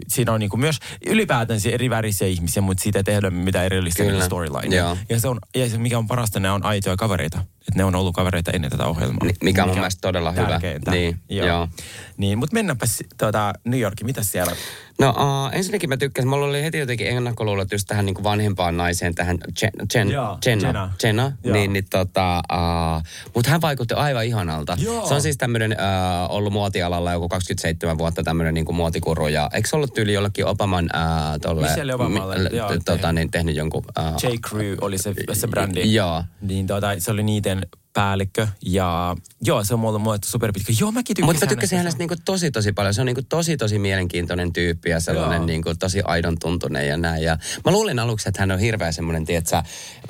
siinä 0.08 0.32
on 0.32 0.40
niinku 0.40 0.56
myös 0.56 0.78
ylipäätään 1.06 1.60
eri 1.72 1.90
värisiä 1.90 2.28
ihmisiä, 2.28 2.62
mutta 2.62 2.82
siitä 2.82 2.98
ei 2.98 3.04
tehdä 3.04 3.30
mitään 3.30 3.66
erillistä 3.66 4.02
niinku 4.02 4.24
storylinea. 4.24 4.84
Joo. 4.84 4.96
Ja 5.08 5.20
se 5.20 5.28
on, 5.28 5.38
ja 5.54 5.70
se 5.70 5.78
mikä 5.78 5.98
on 5.98 6.06
parasta, 6.06 6.40
ne 6.40 6.50
on 6.50 6.64
aitoja 6.64 6.96
kavereita. 6.96 7.44
Että 7.68 7.78
ne 7.78 7.84
on 7.84 7.94
ollut 7.94 8.14
kavereita 8.14 8.50
ennen 8.50 8.70
tätä 8.70 8.86
ohjelmaa. 8.86 9.26
Ni- 9.26 9.34
mikä 9.42 9.62
on 9.62 9.68
mun 9.68 9.78
mielestä 9.78 10.00
todella 10.00 10.32
hyvä. 10.32 10.46
tärkeintä. 10.48 10.90
Niin, 10.90 11.18
joo. 11.28 11.46
joo. 11.46 11.68
Niin, 12.16 12.38
mutta 12.38 12.54
mennäänpä 12.54 12.86
tuota, 13.18 13.54
New 13.64 13.80
Yorkiin. 13.80 14.06
Mitä 14.06 14.22
siellä? 14.22 14.52
No 15.00 15.10
uh, 15.10 15.50
ensinnäkin 15.52 15.88
mä 15.88 15.96
tykkäsin, 15.96 16.28
mulla 16.28 16.46
oli 16.46 16.62
heti 16.62 16.78
jotenkin 16.78 17.06
ennakkoluulot 17.06 17.72
just 17.72 17.86
tähän 17.88 18.06
niin 18.06 18.14
kuin 18.14 18.24
vanhempaan 18.24 18.76
naiseen, 18.76 19.14
tähän 19.14 19.38
Jen, 19.62 19.72
Jen, 19.94 20.08
Jenna, 20.46 20.90
Jenna. 21.02 21.32
Niin, 21.44 21.72
niin 21.72 21.86
tota, 21.90 22.42
uh, 22.52 23.02
mutta 23.34 23.50
hän 23.50 23.60
vaikutti 23.60 23.94
aivan 23.94 24.24
ihanalta. 24.24 24.76
Joo. 24.80 25.08
Se 25.08 25.14
on 25.14 25.22
siis 25.22 25.36
tämmöinen 25.36 25.72
uh, 25.72 26.36
ollut 26.36 26.52
muotialalla 26.52 27.12
joku 27.12 27.28
27 27.28 27.98
vuotta 27.98 28.22
tämmöinen 28.22 28.54
niin 28.54 28.64
kuin 28.64 28.76
muotikuru 28.76 29.28
ja 29.28 29.50
eikö 29.52 29.68
se 29.68 29.76
ollut 29.76 29.94
tyyli 29.94 30.12
jollekin 30.12 30.46
Obaman 30.46 30.90
uh, 30.94 31.40
tolle, 31.42 31.66
Michelle 31.66 31.94
Obamalle, 31.94 32.38
mi- 32.38 32.56
joo, 32.56 32.70
tota, 32.84 33.12
niin, 33.12 33.30
tehnyt 33.30 33.56
jonkun... 33.56 33.84
Uh, 33.98 34.30
J. 34.30 34.36
Crew 34.48 34.74
oli 34.80 34.98
se, 34.98 35.14
se 35.32 35.46
brändi. 35.46 35.94
Joo. 35.94 36.24
Niin 36.40 36.66
tota, 36.66 36.88
se 36.98 37.10
oli 37.10 37.22
niiden 37.22 37.66
päällikkö. 37.96 38.48
Ja 38.66 39.16
joo, 39.44 39.64
se 39.64 39.74
on 39.74 39.80
mulle 39.80 39.98
muotettu 39.98 40.28
superpitkä. 40.28 40.72
Joo, 40.80 40.92
mäkin 40.92 41.16
tykkäsin 41.16 41.26
Mutta 41.26 41.46
mä 41.46 41.48
tykkäsin 41.48 41.78
hänestä 41.78 41.98
niinku 41.98 42.14
tosi 42.24 42.50
tosi 42.50 42.72
paljon. 42.72 42.94
Se 42.94 43.00
on 43.00 43.06
niinku 43.06 43.22
tosi 43.28 43.56
tosi 43.56 43.78
mielenkiintoinen 43.78 44.52
tyyppi 44.52 44.90
ja 44.90 45.00
sellainen 45.00 45.36
Joo. 45.36 45.46
niinku 45.46 45.74
tosi 45.74 46.02
aidon 46.04 46.38
tuntunen 46.38 46.88
ja 46.88 46.96
näin. 46.96 47.22
Ja 47.22 47.38
mä 47.64 47.72
luulin 47.72 47.98
aluksi, 47.98 48.28
että 48.28 48.42
hän 48.42 48.50
on 48.50 48.58
hirveä 48.58 48.92
semmoinen, 48.92 49.24
tietsä, 49.24 49.62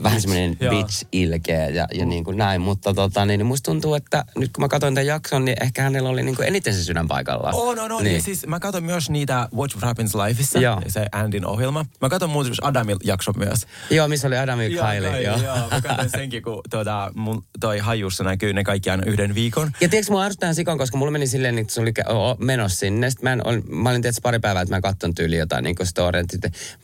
vähän 0.02 0.20
semmoinen 0.20 0.56
Joo. 0.60 0.74
bitch-ilkeä 0.74 1.68
ja, 1.68 1.86
ja 1.94 2.06
niinku 2.06 2.32
näin. 2.32 2.60
Mutta 2.60 2.94
tota, 2.94 3.24
niin 3.24 3.46
musta 3.46 3.70
tuntuu, 3.70 3.94
että 3.94 4.24
nyt 4.36 4.52
kun 4.52 4.64
mä 4.64 4.68
katsoin 4.68 4.94
tämän 4.94 5.06
jakson, 5.06 5.44
niin 5.44 5.56
ehkä 5.62 5.82
hänellä 5.82 6.08
oli 6.08 6.22
niinku 6.22 6.42
eniten 6.42 6.74
se 6.74 6.84
sydän 6.84 7.08
paikallaan. 7.08 7.54
On, 7.54 7.78
on, 7.78 7.92
on. 7.92 8.04
Niin. 8.04 8.16
Ja 8.16 8.22
siis 8.22 8.46
mä 8.46 8.60
katson 8.60 8.84
myös 8.84 9.10
niitä 9.10 9.48
Watch 9.56 9.76
What 9.76 9.84
Happens 9.84 10.14
Lifeissa, 10.14 10.58
Joo. 10.58 10.82
se 10.88 11.06
Andin 11.12 11.46
ohjelma. 11.46 11.86
Mä 12.00 12.08
katson 12.08 12.30
muuten 12.30 12.52
Adamil 12.62 12.98
jakson 13.04 13.34
myös. 13.38 13.66
Joo, 13.90 14.08
missä 14.08 14.28
oli 14.28 14.38
Adam 14.38 14.60
ja 14.60 14.68
Kylie. 14.68 15.10
Kai, 15.10 15.24
Joo. 15.24 15.36
joo. 15.36 15.56
Mä 15.70 15.80
katsoin 15.80 16.10
senkin, 16.10 16.42
kun 16.42 16.60
tuota, 16.70 17.12
mun 17.14 17.44
toi 17.60 17.75
hajussa 17.78 18.24
näkyy 18.24 18.52
ne 18.52 18.64
kaikki 18.64 18.90
aina 18.90 19.02
yhden 19.06 19.34
viikon. 19.34 19.70
Ja 19.80 19.88
tiedätkö, 19.88 20.12
mua 20.12 20.24
ärsyttää 20.24 20.54
sikon, 20.54 20.78
koska 20.78 20.96
mulla 20.96 21.10
meni 21.12 21.26
silleen, 21.26 21.58
että 21.58 21.72
se 21.74 21.80
oli 21.80 21.92
menossa 22.38 22.78
sinne. 22.78 23.10
Sitten 23.10 23.24
mä, 23.24 23.32
en, 23.32 23.46
ol, 23.46 23.60
mä 23.68 23.90
olin 23.90 24.02
tietysti 24.02 24.20
pari 24.22 24.38
päivää, 24.38 24.62
että 24.62 24.74
mä 24.74 24.80
katson 24.80 25.14
tyyli 25.14 25.36
jotain 25.36 25.64
niin 25.64 25.76
kuin. 25.76 25.86
Sitten 25.86 26.04
Mä 26.04 26.08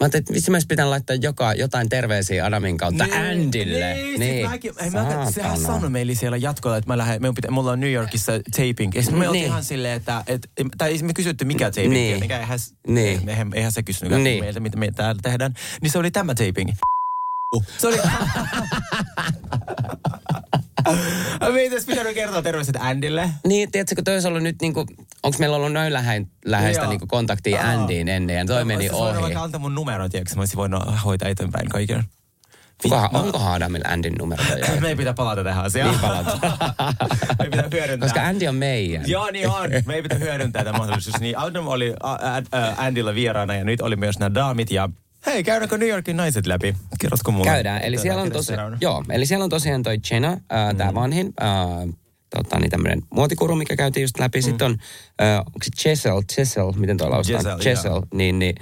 ajattelin, 0.01 0.39
että 0.39 0.51
mä 0.51 0.59
pitää 0.69 0.91
laittaa 0.91 1.17
joka, 1.17 1.55
jotain 1.55 1.89
terveisiä 1.89 2.47
Adamin 2.47 2.77
kautta 2.79 3.05
Andille. 3.05 3.95
Niin, 3.95 4.21
niin. 4.21 4.51
Mäkin, 4.51 4.73
ei, 4.79 4.91
mä, 4.91 5.31
sehän 5.31 5.61
sanoi 5.61 5.91
meille 5.91 6.15
siellä 6.15 6.37
jatkolla, 6.37 6.77
että 6.77 6.91
mä 6.91 6.99
lähden, 6.99 7.23
me 7.23 7.33
pitä, 7.33 7.51
mulla 7.51 7.71
on 7.73 7.81
New 7.81 7.93
Yorkissa 7.93 8.33
taping. 8.33 8.95
Ja 8.95 9.03
sitten 9.03 9.19
me 9.19 9.29
oltiin 9.29 9.41
Niin. 9.43 9.49
ihan 9.51 9.65
silleen, 9.65 9.97
että, 9.97 10.25
et, 10.27 10.49
tai 10.79 10.99
me 11.03 11.13
kysytty 11.15 11.45
mikä 11.45 11.71
taping, 11.71 11.93
Niin. 11.93 12.21
niin. 12.21 12.33
eihän, 12.33 12.59
Niin. 12.89 13.29
eihän, 13.29 13.51
eihän 13.55 13.73
se 13.73 13.83
kysynyt 13.83 14.21
Niin. 14.21 14.45
meiltä, 14.45 14.61
mitä 14.61 14.77
me 14.77 14.91
täällä 14.91 15.21
tehdään. 15.23 15.55
Niin 15.83 15.91
se 15.91 15.99
oli 15.99 16.11
tämä 16.11 16.35
taping. 16.35 16.71
Se 17.79 17.87
oli... 17.87 17.97
Tässä 21.71 21.87
pitänyt 21.87 22.15
kertoa 22.15 22.43
terveiset 22.43 22.77
Andille. 22.81 23.31
Niin, 23.47 23.71
tiedätkö, 23.71 23.95
kun 23.95 24.05
toi 24.05 24.15
olisi 24.15 24.29
ollut 24.29 24.43
nyt 24.43 24.57
niinku, 24.61 24.87
onko 25.23 25.39
meillä 25.39 25.57
ollut 25.57 25.73
noin 25.73 25.93
lähein, 25.93 26.31
läheistä 26.45 26.87
niinku 26.87 27.07
kontaktia 27.07 27.61
Aa. 27.61 27.71
Andyin 27.71 28.09
ennen 28.09 28.37
ja 28.37 28.45
toi 28.45 28.65
meni 28.65 28.77
Mä 28.77 28.81
olisin 28.81 28.99
voinut 28.99 29.15
ohi. 29.15 29.23
vaikka 29.23 29.43
antaa 29.43 29.61
mun 29.61 29.75
numeron, 29.75 30.11
tiedätkö? 30.11 30.35
Mä 30.35 30.41
olisin 30.41 30.57
voinut 30.57 30.83
hoitaa 31.05 31.29
eteenpäin 31.29 31.69
kaiken. 31.69 32.05
Onkohan, 32.85 33.11
onkohan 33.13 33.53
Adamilla 33.55 33.89
Andin 33.89 34.15
numero? 34.19 34.45
Me 34.81 34.89
ei 34.89 34.97
pitää 34.97 35.15
palata 35.15 35.45
tähän 35.45 35.65
asiaan. 35.65 35.91
Niin 35.91 36.01
palata. 36.01 36.39
me 37.39 37.45
ei 37.45 37.51
pitää 37.51 37.69
hyödyntää. 37.73 38.09
Koska 38.09 38.23
Andy 38.27 38.47
on 38.47 38.55
meidän. 38.55 39.09
Joo, 39.09 39.31
niin 39.31 39.49
on. 39.49 39.71
Me 39.87 39.95
ei 39.95 40.03
pitää 40.03 40.19
hyödyntää 40.19 40.65
tätä 40.65 40.79
mahdollisuus. 40.79 41.21
Niin 41.21 41.39
Adam 41.39 41.67
oli 41.69 41.95
ä, 42.05 42.75
Andyllä 42.77 43.15
vieraana 43.15 43.55
ja 43.55 43.65
nyt 43.65 43.81
oli 43.81 43.97
myös 43.97 44.19
nämä 44.19 44.35
daamit 44.35 44.71
ja 44.71 44.89
hei, 45.27 45.45
käydäänkö 45.45 45.79
New 45.79 45.89
Yorkin 45.89 46.17
naiset 46.17 46.47
läpi? 46.47 46.77
Kerrotko 47.01 47.33
mulle? 47.33 47.51
Käydään. 47.51 47.83
Eli 47.83 47.99
siellä, 47.99 48.23
on 48.23 48.33
tosi, 48.33 48.53
joo, 48.81 49.05
eli 49.11 49.27
siellä 49.27 49.45
on 49.45 49.51
tosiaan 49.51 49.83
toi 49.83 49.99
Jenna, 50.11 50.29
äh, 50.33 50.77
tämä 50.77 50.95
vanhin, 50.95 51.33
äh, 51.43 51.95
tota, 52.31 52.59
niin 52.59 52.71
tämmöinen 52.71 53.03
muotikuru, 53.11 53.57
mikä 53.57 53.77
käytiin 53.77 54.03
just 54.03 54.19
läpi. 54.19 54.43
Sitten 54.43 54.65
on, 54.65 54.79
äh, 55.23 55.39
onko 55.39 55.59
se 55.63 55.71
Chesel, 55.83 56.23
Chesel, 56.33 56.73
miten 56.73 56.97
tuo 56.97 57.11
lausutaan? 57.11 57.43
Giselle, 57.43 57.63
Chesel, 57.63 58.03
niin, 58.15 58.39
niin 58.39 58.55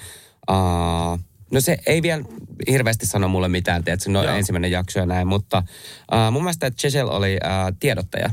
äh, 0.51 1.25
no 1.51 1.61
se 1.61 1.79
ei 1.87 2.03
vielä 2.03 2.25
hirveästi 2.70 3.07
sano 3.07 3.29
mulle 3.29 3.49
mitään, 3.49 3.85
tiedätkö, 3.85 4.11
no 4.11 4.23
Joo. 4.23 4.35
ensimmäinen 4.35 4.70
jakso 4.70 4.99
ja 4.99 5.07
näin, 5.07 5.27
mutta 5.27 5.62
äh, 6.14 6.33
mun 6.33 6.42
mielestä 6.42 6.70
Chesel 6.70 7.09
oli 7.09 7.38
äh, 7.44 7.77
tiedottaja. 7.81 8.31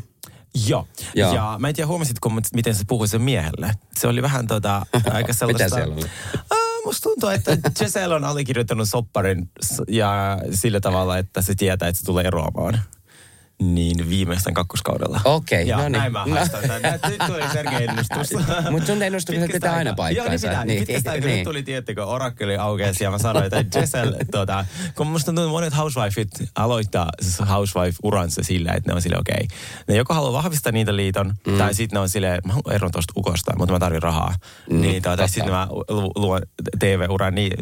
Joo. 0.68 0.88
Joo. 1.16 1.36
Ja 1.36 1.56
mä 1.60 1.68
en 1.70 1.76
tiedä, 1.76 1.88
huomasitko, 1.88 2.32
miten 2.54 2.76
se 2.76 2.84
puhui 2.88 3.08
sen 3.08 3.22
miehelle. 3.22 3.74
Se 3.98 4.08
oli 4.08 4.22
vähän 4.22 4.48
tota, 4.48 4.86
aika 5.13 5.34
sellaista... 5.34 5.63
Mitä 5.63 5.76
siellä 5.76 5.96
oli? 5.96 6.06
Musta 6.88 7.10
tuntuu, 7.10 7.30
että 7.30 7.58
Giselle 7.80 8.15
on 8.15 8.23
allekirjoittanut 8.23 8.89
sopparin 8.89 9.50
ja 9.88 10.38
sillä 10.52 10.80
tavalla, 10.80 11.17
että 11.17 11.41
se 11.41 11.56
tietää, 11.56 11.88
että 11.88 12.00
se 12.00 12.06
tulee 12.06 12.26
eroamaan. 12.26 12.80
Niin 13.62 14.10
viimeisten 14.10 14.54
kakkoskaudella. 14.54 15.22
Okei, 15.26 15.67
ja 15.67 15.78
no 15.78 15.84
niin. 15.84 15.91
näin 15.91 16.12
mä 16.12 16.24
No. 16.26 16.36
haistan 16.36 16.62
tämän. 16.62 16.82
Nyt 17.10 17.22
tuli 17.28 17.50
Sergei 17.54 17.84
ennustus. 17.84 18.34
Mutta 18.72 18.88
sun 18.88 19.02
ennustukset 19.04 19.52
pitää 19.52 19.74
aina 19.76 19.93
paikkaansa. 19.93 20.48
Joo, 20.48 20.54
niin 20.54 20.65
pitää. 20.65 20.65
Niin. 20.65 20.80
Pitkästä 20.86 21.12
aikaa 21.12 21.28
Niin. 21.28 21.38
nyt 21.38 21.43
tuli, 21.43 21.63
tiettekö, 21.63 22.06
orakkeli 22.06 22.58
aukeasi 22.58 23.04
ja 23.04 23.12
mä 23.12 23.17
sanoin, 23.17 23.46
että 23.46 23.80
Giselle, 23.80 24.17
tuota, 24.32 24.65
kun 24.96 25.08
musta 25.08 25.26
tuntuu, 25.26 25.43
että 25.43 25.52
monet 25.52 25.78
housewifeit 25.78 26.30
aloittaa 26.56 27.10
se 27.22 27.43
housewife-uransa 27.43 28.43
sillä, 28.43 28.72
että 28.74 28.91
ne 28.91 28.96
on 28.96 29.02
sille 29.02 29.17
okei. 29.20 29.34
Okay. 29.43 29.58
Ne 29.88 29.96
joko 29.96 30.13
haluaa 30.13 30.34
vahvistaa 30.34 30.72
niitä 30.72 30.96
liiton, 30.96 31.34
mm. 31.48 31.58
tai 31.58 31.74
sitten 31.74 31.98
ne 31.98 32.00
on 32.02 32.10
silleen, 32.10 32.41
mä 32.46 32.54
haluan 32.54 32.76
eron 32.76 32.91
tuosta 32.91 33.13
ukosta, 33.17 33.54
mutta 33.58 33.74
mä 33.74 33.80
tarvin 33.80 34.04
rahaa. 34.04 34.34
Mm, 34.70 34.82
niin, 34.82 35.04
tuota, 35.04 35.17
totta. 35.17 35.28
sitten 35.28 35.54
mä 35.54 35.67
lu- 35.89 36.12
luon 36.15 36.41
TV-uran, 36.80 37.36
niin 37.36 37.54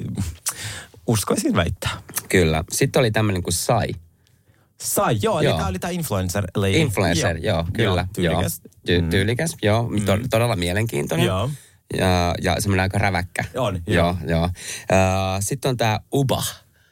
uskoisin 1.08 1.56
väittää. 1.56 1.92
Kyllä. 2.30 2.64
Sitten 2.72 3.00
oli 3.00 3.12
tämmöinen 3.12 3.44
kuin 3.44 3.54
Sai. 3.54 3.88
Sai, 4.82 5.18
joo, 5.22 5.40
eli 5.40 5.48
Joo. 5.48 5.58
tää 5.58 5.68
oli 5.68 5.80
tää 5.80 5.90
influencer 5.90 6.46
lady. 6.56 6.78
Influencer, 6.78 7.38
joo, 7.38 7.56
joo 7.58 7.66
kyllä. 7.74 8.08
tyylikäs. 8.16 8.62
Joo. 8.88 9.00
Ty- 9.02 9.10
tyylikäs, 9.10 9.56
joo. 9.64 9.90
To- 10.06 10.28
todella 10.30 10.56
mielenkiintoinen. 10.56 11.26
Joo. 11.28 11.50
Ja, 11.98 12.36
ja 12.42 12.56
semmoinen 12.62 12.84
aika 12.84 12.98
räväkkä. 12.98 13.44
On, 13.58 13.82
joo. 13.88 14.06
joo. 14.06 14.18
joo. 14.28 14.46
Uh, 14.46 14.52
Sitten 15.40 15.70
on 15.70 15.78
tämä 15.78 16.00
Uba. 16.14 16.44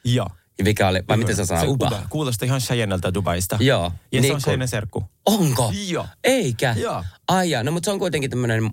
Joo. 0.03 0.27
Mikä 0.63 0.87
oli, 0.87 1.03
vai 1.07 1.17
miten 1.17 1.35
sä 1.35 1.45
sanoo, 1.45 1.63
Se 1.63 1.67
Uba? 1.69 2.01
Kuulostaa 2.09 2.45
ihan 2.45 2.61
Cheyenneltä 2.61 3.13
Dubaista. 3.13 3.57
Joo. 3.59 3.83
Ja 3.83 3.89
se 4.17 4.21
Niin 4.21 4.31
on 4.31 4.35
kun- 4.37 4.43
Cheyennen 4.43 4.67
serkku. 4.67 5.03
Onko? 5.25 5.73
Joo. 5.87 6.07
Eikä? 6.23 6.75
Joo. 6.77 7.03
Ai 7.27 7.49
jaa, 7.49 7.63
no 7.63 7.71
mutta 7.71 7.85
se 7.87 7.91
on 7.91 7.99
kuitenkin 7.99 8.29
tämmöinen 8.29 8.63
uh, 8.63 8.71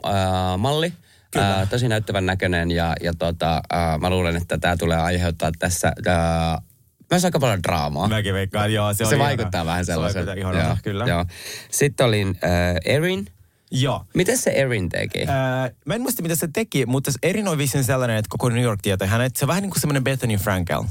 malli. 0.59 0.92
Kyllä. 1.31 1.62
Uh, 1.62 1.68
tosi 1.68 1.88
näyttävän 1.88 2.27
näköinen 2.27 2.70
ja, 2.70 2.94
ja 3.03 3.12
tota, 3.18 3.62
uh, 3.75 4.01
mä 4.01 4.11
luulen, 4.11 4.37
että 4.37 4.59
tämä 4.59 4.77
tulee 4.77 4.96
aiheuttaa 4.99 5.51
tässä 5.59 5.92
uh, 5.99 6.64
myös 7.11 7.25
aika 7.25 7.38
paljon 7.40 7.62
draamaa. 7.62 8.09
Mäkin 8.09 8.35
veikkaan, 8.35 8.73
joo. 8.73 8.92
Se, 8.92 8.96
se 8.96 9.05
on 9.05 9.12
ihana. 9.12 9.25
vaikuttaa 9.25 9.66
vähän 9.66 9.87
sellaiselta. 9.87 10.33
Se 10.33 10.37
vaikuttaa 10.37 10.59
ihanalta, 10.61 10.83
kyllä. 10.83 11.05
Joo. 11.05 11.25
Sitten 11.70 12.07
olin 12.07 12.29
uh, 12.29 12.37
Erin. 12.85 13.27
Joo. 13.73 14.05
Miten 14.14 14.38
se 14.38 14.51
Erin 14.51 14.88
teki? 14.88 15.25
Ää, 15.29 15.70
mä 15.87 15.94
en 15.94 16.01
muista, 16.03 16.23
mitä 16.23 16.35
se 16.35 16.49
teki, 16.53 16.87
mutta 16.87 17.11
Erin 17.23 17.49
on 17.49 17.59
vissiin 17.59 17.85
sellainen, 17.85 18.16
että 18.16 18.29
koko 18.29 18.49
New 18.49 18.62
York 18.62 18.81
tietää 18.83 19.09
hänet. 19.09 19.37
Se 19.37 19.44
on 19.44 19.49
vähän 19.49 19.62
niin 19.62 19.70
kuin 19.70 19.81
semmoinen 19.81 20.05
Bethany 20.05 20.37
Frankel 20.37 20.83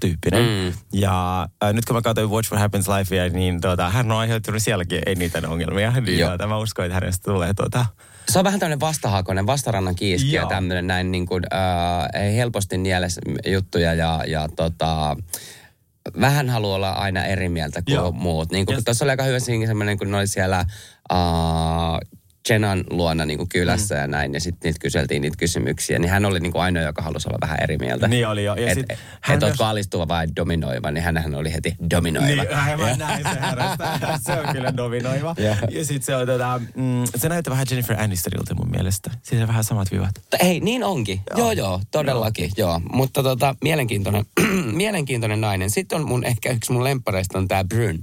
tyyppinen. 0.00 0.72
Mm. 0.72 0.78
Ja 0.92 1.48
ää, 1.60 1.72
nyt 1.72 1.84
kun 1.84 1.96
mä 1.96 2.02
katsoin 2.02 2.30
Watch 2.30 2.52
What 2.52 2.60
Happens 2.60 2.88
Lifea, 2.88 3.28
niin 3.28 3.60
tuota, 3.60 3.90
hän 3.90 4.12
on 4.12 4.18
aiheuttanut 4.18 4.62
sielläkin 4.62 5.00
eniten 5.06 5.46
ongelmia. 5.46 5.92
Niin 6.00 6.18
Joo. 6.18 6.28
tuota, 6.28 6.46
mä 6.46 6.58
uskon, 6.58 6.84
että 6.84 6.94
hänestä 6.94 7.32
tulee 7.32 7.54
tuota, 7.54 7.86
Se 8.28 8.38
on 8.38 8.44
vähän 8.44 8.60
tämmöinen 8.60 8.80
vastahakoinen, 8.80 9.46
vastarannan 9.46 9.94
kiiski 9.94 10.32
ja 10.32 10.46
tämmöinen 10.46 10.86
näin 10.86 11.10
niin 11.10 11.26
kuin, 11.26 11.44
äh, 11.52 12.34
helposti 12.34 12.78
nieles 12.78 13.18
juttuja 13.46 13.94
ja, 13.94 14.24
ja 14.26 14.48
tota, 14.56 15.16
vähän 16.20 16.50
haluaa 16.50 16.76
olla 16.76 16.90
aina 16.90 17.24
eri 17.24 17.48
mieltä 17.48 17.82
kuin 17.82 17.94
Joo. 17.94 18.12
muut. 18.12 18.52
Niin 18.52 18.66
kuin, 18.66 18.84
tuossa 18.84 19.04
oli 19.04 19.10
aika 19.10 19.22
hyvä 19.22 19.38
semmoinen, 19.40 19.98
kun 19.98 20.10
ne 20.10 20.16
oli 20.16 20.26
siellä 20.26 20.58
äh, 21.12 21.18
Jenan 22.48 22.84
luona 22.90 23.26
niin 23.26 23.38
kuin 23.38 23.48
kylässä 23.48 23.94
mm. 23.94 24.00
ja 24.00 24.06
näin, 24.06 24.34
ja 24.34 24.40
sitten 24.40 24.68
niitä 24.68 24.78
kyseltiin 24.80 25.22
niitä 25.22 25.36
kysymyksiä, 25.36 25.98
niin 25.98 26.10
hän 26.10 26.24
oli 26.24 26.40
niin 26.40 26.52
kuin 26.52 26.62
ainoa, 26.62 26.82
joka 26.82 27.02
halusi 27.02 27.28
olla 27.28 27.38
vähän 27.40 27.58
eri 27.62 27.78
mieltä. 27.78 28.08
Niin 28.08 28.28
oli 28.28 28.44
jo. 28.44 28.54
Ja 28.54 28.68
Et, 28.68 28.74
sit 28.74 28.90
et, 28.90 28.98
hän 29.20 29.36
et 29.36 29.42
ootko 29.42 29.64
alistuva 29.64 30.08
vai 30.08 30.26
dominoiva, 30.36 30.90
niin 30.90 31.04
hänhän 31.04 31.34
oli 31.34 31.52
heti 31.52 31.74
dominoiva. 31.90 32.42
Niin, 32.42 32.56
aivan 32.56 32.98
näin 32.98 33.24
se. 33.24 33.38
Se 34.32 34.40
on 34.40 34.54
kyllä 34.54 34.76
dominoiva. 34.76 35.34
Joo. 35.38 35.54
ja 35.70 35.84
sitten 35.84 36.02
se 36.02 36.16
on 36.16 36.26
tota, 36.26 36.60
mm, 36.76 37.04
se 37.16 37.28
näyttää 37.28 37.50
vähän 37.50 37.66
Jennifer 37.70 38.00
Anistonilta 38.00 38.54
mun 38.54 38.70
mielestä. 38.70 39.10
Siinä 39.22 39.42
on 39.44 39.48
vähän 39.48 39.64
samat 39.64 39.90
vivat. 39.90 40.10
Ei, 40.40 40.60
niin 40.60 40.84
onkin. 40.84 41.20
Joo, 41.30 41.38
joo, 41.38 41.52
joo 41.52 41.80
todellakin, 41.90 42.50
joo. 42.56 42.70
joo. 42.70 42.80
Mutta 42.92 43.22
tota, 43.22 43.54
mielenkiintoinen, 43.62 44.24
mielenkiintoinen 44.72 45.40
nainen. 45.40 45.70
Sitten 45.70 46.00
on 46.00 46.08
mun 46.08 46.24
ehkä 46.24 46.50
yksi 46.50 46.72
mun 46.72 46.84
lemppareista 46.84 47.38
on 47.38 47.48
tää 47.48 47.64
Bryn. 47.64 47.98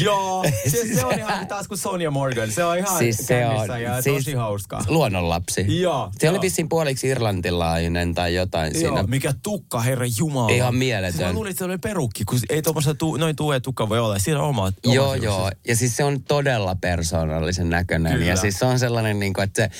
Joo, 0.00 0.44
se, 0.70 0.94
se 0.94 1.04
on 1.06 1.18
ihan 1.18 1.46
taas 1.46 1.68
kuin 1.68 1.78
Sonia 1.78 2.10
Morgan. 2.10 2.50
Se 2.52 2.64
on 2.64 2.78
ihan 2.78 2.98
Siis 2.98 3.16
se 3.16 3.46
on, 3.46 3.82
ja 3.82 4.02
siis 4.02 4.16
tosi 4.16 4.32
hauskaa. 4.34 4.84
Luonnonlapsi. 4.88 5.80
Joo, 5.80 6.10
Se 6.18 6.28
oli 6.28 6.36
joo. 6.36 6.42
vissiin 6.42 6.68
puoliksi 6.68 7.08
irlantilainen 7.08 8.14
tai 8.14 8.34
jotain 8.34 8.72
Joo, 8.74 8.80
siinä. 8.96 9.02
mikä 9.08 9.34
tukka, 9.42 9.80
herra 9.80 10.06
jumala. 10.18 10.48
Ihan 10.50 10.74
mieletön. 10.74 11.12
Siis 11.12 11.26
mä 11.26 11.32
luulin, 11.32 11.50
että 11.50 11.58
se 11.58 11.64
oli 11.64 11.78
perukki, 11.78 12.24
kun 12.24 12.38
ei 12.50 12.62
tuommoista 12.62 12.94
tu, 12.94 13.16
noin 13.16 13.36
tuo 13.36 13.60
tukka 13.60 13.88
voi 13.88 13.98
olla. 13.98 14.18
Siinä 14.18 14.42
on 14.42 14.48
oma, 14.48 14.62
oma 14.62 14.94
Joo, 14.94 15.12
hiukset. 15.12 15.24
joo. 15.24 15.50
Ja 15.68 15.76
siis 15.76 15.96
se 15.96 16.04
on 16.04 16.22
todella 16.22 16.74
persoonallisen 16.74 17.70
näköinen. 17.70 18.12
Kyllä. 18.12 18.26
Ja 18.26 18.36
siis 18.36 18.58
se 18.58 18.64
on 18.64 18.78
sellainen, 18.78 19.18
niin 19.20 19.32
kuin, 19.32 19.44
että 19.44 19.62
se, 19.62 19.70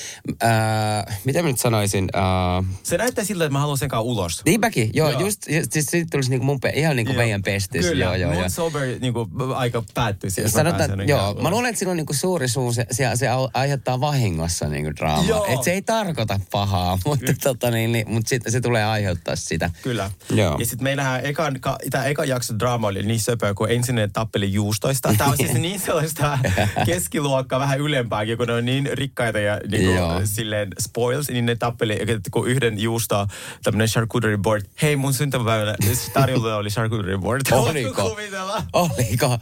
ää, 0.47 1.13
mitä 1.25 1.41
mä 1.41 1.47
nyt 1.47 1.59
sanoisin, 1.59 2.09
ää, 2.13 2.63
Se 2.83 2.97
näyttää 2.97 3.23
siltä, 3.25 3.45
että 3.45 3.53
mä 3.53 3.59
haluan 3.59 3.77
sen 3.77 3.89
kanssa 3.89 4.01
ulos. 4.01 4.41
Niinpäkin, 4.45 4.89
joo, 4.93 5.09
Joo. 5.09 5.19
just, 5.21 5.41
just 5.49 5.71
siis 5.71 5.85
siitä 5.85 6.07
tulisi 6.11 6.29
niinku 6.29 6.45
mun, 6.45 6.59
pe- 6.59 6.73
ihan 6.75 6.95
niinku 6.95 7.11
Joo. 7.13 7.17
meidän 7.23 7.41
pestis. 7.43 7.85
Kyllä, 7.85 8.05
joo, 8.05 8.15
joo, 8.15 8.31
mun 8.31 8.39
joo. 8.39 8.49
sober 8.49 8.87
niin 9.01 9.13
kuin, 9.13 9.29
aika 9.55 9.83
päättyi 9.99 10.29
siihen. 10.29 10.51
mä 10.51 10.57
Sanotaan, 10.57 11.07
joo, 11.07 11.29
ikään 11.29 11.43
mä 11.43 11.49
luulen, 11.49 11.69
että 11.69 11.79
sillä 11.79 11.91
on 11.91 11.97
niinku 11.97 12.13
suuri 12.13 12.47
suu, 12.47 12.73
se, 12.73 12.85
se, 12.91 13.11
se 13.15 13.27
aiheuttaa 13.53 13.99
vahingossa 13.99 14.67
niinku 14.67 14.91
draamaa. 14.95 15.47
Et 15.47 15.63
se 15.63 15.71
ei 15.71 15.81
tarkoita 15.81 16.39
pahaa, 16.51 16.97
mutta, 17.05 17.33
tota, 17.43 17.71
niin, 17.71 17.91
niin, 17.91 18.09
mutta 18.09 18.29
sit, 18.29 18.43
se 18.47 18.61
tulee 18.61 18.85
aiheuttaa 18.85 19.35
sitä. 19.35 19.69
Kyllä. 19.81 20.11
Joo. 20.31 20.57
Ja 20.59 20.65
sitten 20.65 20.83
meillähän 20.83 21.25
ekan, 21.25 21.59
ka, 21.61 21.77
tämä 21.89 22.05
eka 22.05 22.25
jakso 22.25 22.59
draama 22.59 22.87
oli 22.87 23.03
niin 23.03 23.19
söpöä, 23.19 23.53
kun 23.53 23.71
ensin 23.71 23.95
ne 23.95 24.07
tappeli 24.07 24.53
juustoista. 24.53 25.13
Tämä 25.17 25.29
on 25.29 25.37
siis 25.37 25.53
niin 25.69 25.79
sellaista 25.79 26.39
keskiluokkaa 26.85 27.59
vähän 27.59 27.79
ylempääkin, 27.79 28.37
kun 28.37 28.47
ne 28.47 28.53
on 28.53 28.65
niin 28.65 28.89
rikkaita 28.93 29.39
ja 29.39 29.59
niin 29.71 29.95
Joo. 29.95 30.13
kuin, 30.13 30.27
silleen 30.27 30.69
spoils, 30.79 31.29
niin 31.29 31.45
ne 31.45 31.55
tappeli, 31.55 31.99
kun 32.31 32.47
yhden 32.47 32.79
juusta 32.79 33.27
tämmöinen 33.63 33.87
charcuterie 33.87 34.37
board, 34.37 34.63
hei 34.81 34.95
mun 34.95 35.13
syntymäpäivänä 35.13 35.75
tarjolla 36.13 36.55
oli 36.55 36.69
charcuterie 36.69 37.17
board. 37.17 37.41
Oliko? 37.51 38.09
Kuvitella? 38.09 38.63
Oliko? 38.73 39.37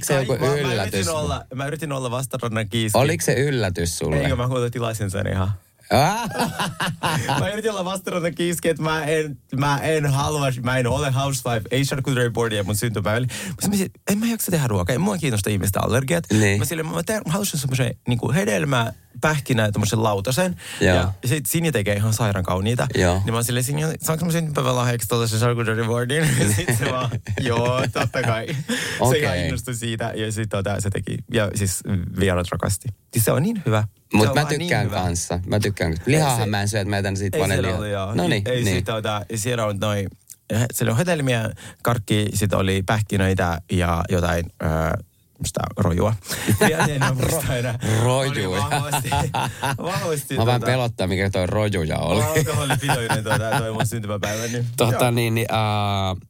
Oliko 0.00 0.06
se 0.06 0.32
joku 0.32 0.44
mä, 0.46 0.50
Mä 0.50 0.72
yllätys? 0.72 0.94
yritin 0.94 1.12
olla, 1.14 1.44
mä 1.54 1.66
yritin 1.66 1.92
olla 1.92 2.10
vastarannan 2.10 2.68
kiiski. 2.68 2.98
Oliko 2.98 3.24
se 3.24 3.34
yllätys 3.34 3.98
sulle? 3.98 4.20
Eikö 4.20 4.36
mä 4.36 4.48
kuulin 4.48 4.72
tilasin 4.72 5.10
sen 5.10 5.26
ihan. 5.26 5.52
Ah, 5.90 6.28
mä 7.40 7.48
yritin 7.52 7.70
olla 7.70 7.84
vastarannan 7.84 8.34
kiiski, 8.34 8.68
että 8.68 8.82
mä 8.82 9.04
en, 9.04 9.38
mä 9.56 9.78
en 9.78 10.06
halua, 10.06 10.46
mä 10.62 10.78
en 10.78 10.86
ole 10.86 11.10
housewife, 11.10 11.68
ei 11.70 11.84
charcuterie 11.84 12.30
boardia 12.30 12.64
mun 12.64 12.76
syntymäivällä. 12.76 13.28
Mä 13.48 13.54
sanoin, 13.60 13.90
en 14.10 14.18
mä 14.18 14.26
jaksa 14.26 14.50
tehdä 14.50 14.66
ruokaa, 14.66 14.92
ei 14.92 14.98
mua 14.98 15.18
kiinnosta 15.18 15.50
ihmisten 15.50 15.84
allergiat. 15.84 16.24
Niin. 16.32 16.58
Mä, 16.58 16.64
sille, 16.64 16.82
mä, 16.82 16.90
mä 16.90 17.32
halusin 17.32 17.60
semmoisen 17.60 17.94
niin 18.08 18.32
hedelmä, 18.34 18.92
pähkinä 19.20 19.62
ja 19.62 19.72
tommosen 19.72 20.02
lautasen. 20.02 20.56
Joo. 20.80 20.96
Ja 20.96 21.12
sit 21.24 21.46
Sinja 21.46 21.72
tekee 21.72 21.94
ihan 21.96 22.12
sairaan 22.12 22.44
kauniita. 22.44 22.86
Joo. 22.94 23.22
Niin 23.24 23.34
mä 23.34 23.42
silleen, 23.42 23.64
Sinja, 23.64 23.88
saanko 24.02 24.24
mä 24.24 24.32
syntymäpäivän 24.32 24.76
lahjaksi 24.76 25.08
tuollaisen 25.08 25.38
charcuterie 25.38 25.84
boardin? 25.86 26.28
Ja 26.40 26.52
sit 26.56 26.78
se 26.78 26.90
vaan, 26.92 27.10
joo, 27.40 27.82
totta 27.92 28.22
kai. 28.22 28.46
Se 28.46 28.74
Okei. 29.00 29.22
ihan 29.22 29.38
innostui 29.38 29.74
siitä 29.74 30.12
ja 30.16 30.32
sit 30.32 30.48
tota, 30.48 30.80
se 30.80 30.90
teki. 30.90 31.16
Ja 31.32 31.50
siis 31.54 31.80
vierat 32.20 32.46
rakasti. 32.52 32.88
Siis 33.12 33.24
se 33.24 33.32
on 33.32 33.42
niin 33.42 33.62
hyvä. 33.66 33.82
Se 33.82 34.16
Mutta 34.16 34.30
on 34.30 34.36
mä 34.36 34.42
vaan 34.42 34.50
niin 34.50 34.60
tykkään 34.60 34.86
hyvä. 34.86 34.96
kanssa. 34.96 35.40
Mä 35.46 35.60
tykkään. 35.60 35.94
Lihahan 36.06 36.38
se- 36.40 36.46
mä 36.46 36.60
en 36.62 36.68
syö, 36.68 36.80
että 36.80 36.90
mä 36.90 36.96
jätän 36.96 37.16
siitä 37.16 37.38
joo. 37.90 38.14
No 38.14 38.28
niin, 38.28 38.42
Ei 38.48 38.64
niin. 38.64 38.76
sit, 38.76 38.84
tota, 38.84 39.22
siellä 39.34 39.66
on 39.66 39.76
noin, 39.80 40.08
siellä 40.72 40.90
on 40.92 40.98
hedelmiä, 40.98 41.50
karkki, 41.82 42.28
sitten 42.34 42.58
oli 42.58 42.82
pähkinöitä 42.86 43.60
ja 43.72 44.04
jotain 44.08 44.44
öö, 44.62 44.68
sitä 45.44 45.60
rojua. 45.76 46.14
Ja 46.70 46.78
en 46.78 47.02
muista 47.14 47.56
enää. 47.56 47.78
Rojuja. 48.02 48.48
Oli 48.48 48.58
vahvasti, 48.70 49.10
vahvasti 49.82 50.36
Mä 50.36 50.46
vähän 50.46 50.60
tota, 50.60 50.70
pelottaa, 50.72 51.06
mikä 51.06 51.30
toi 51.30 51.46
rojuja 51.46 51.98
oli. 51.98 52.22
Alkoholipitoinen 52.22 53.24
tuota, 53.24 53.58
toi 53.58 53.72
mun 53.72 53.86
syntymäpäivä. 53.86 54.42
Niin, 54.46 54.66
Tota 54.76 55.04
joo. 55.04 55.10
niin, 55.10 55.34
niin 55.34 55.46
uh, 55.52 56.20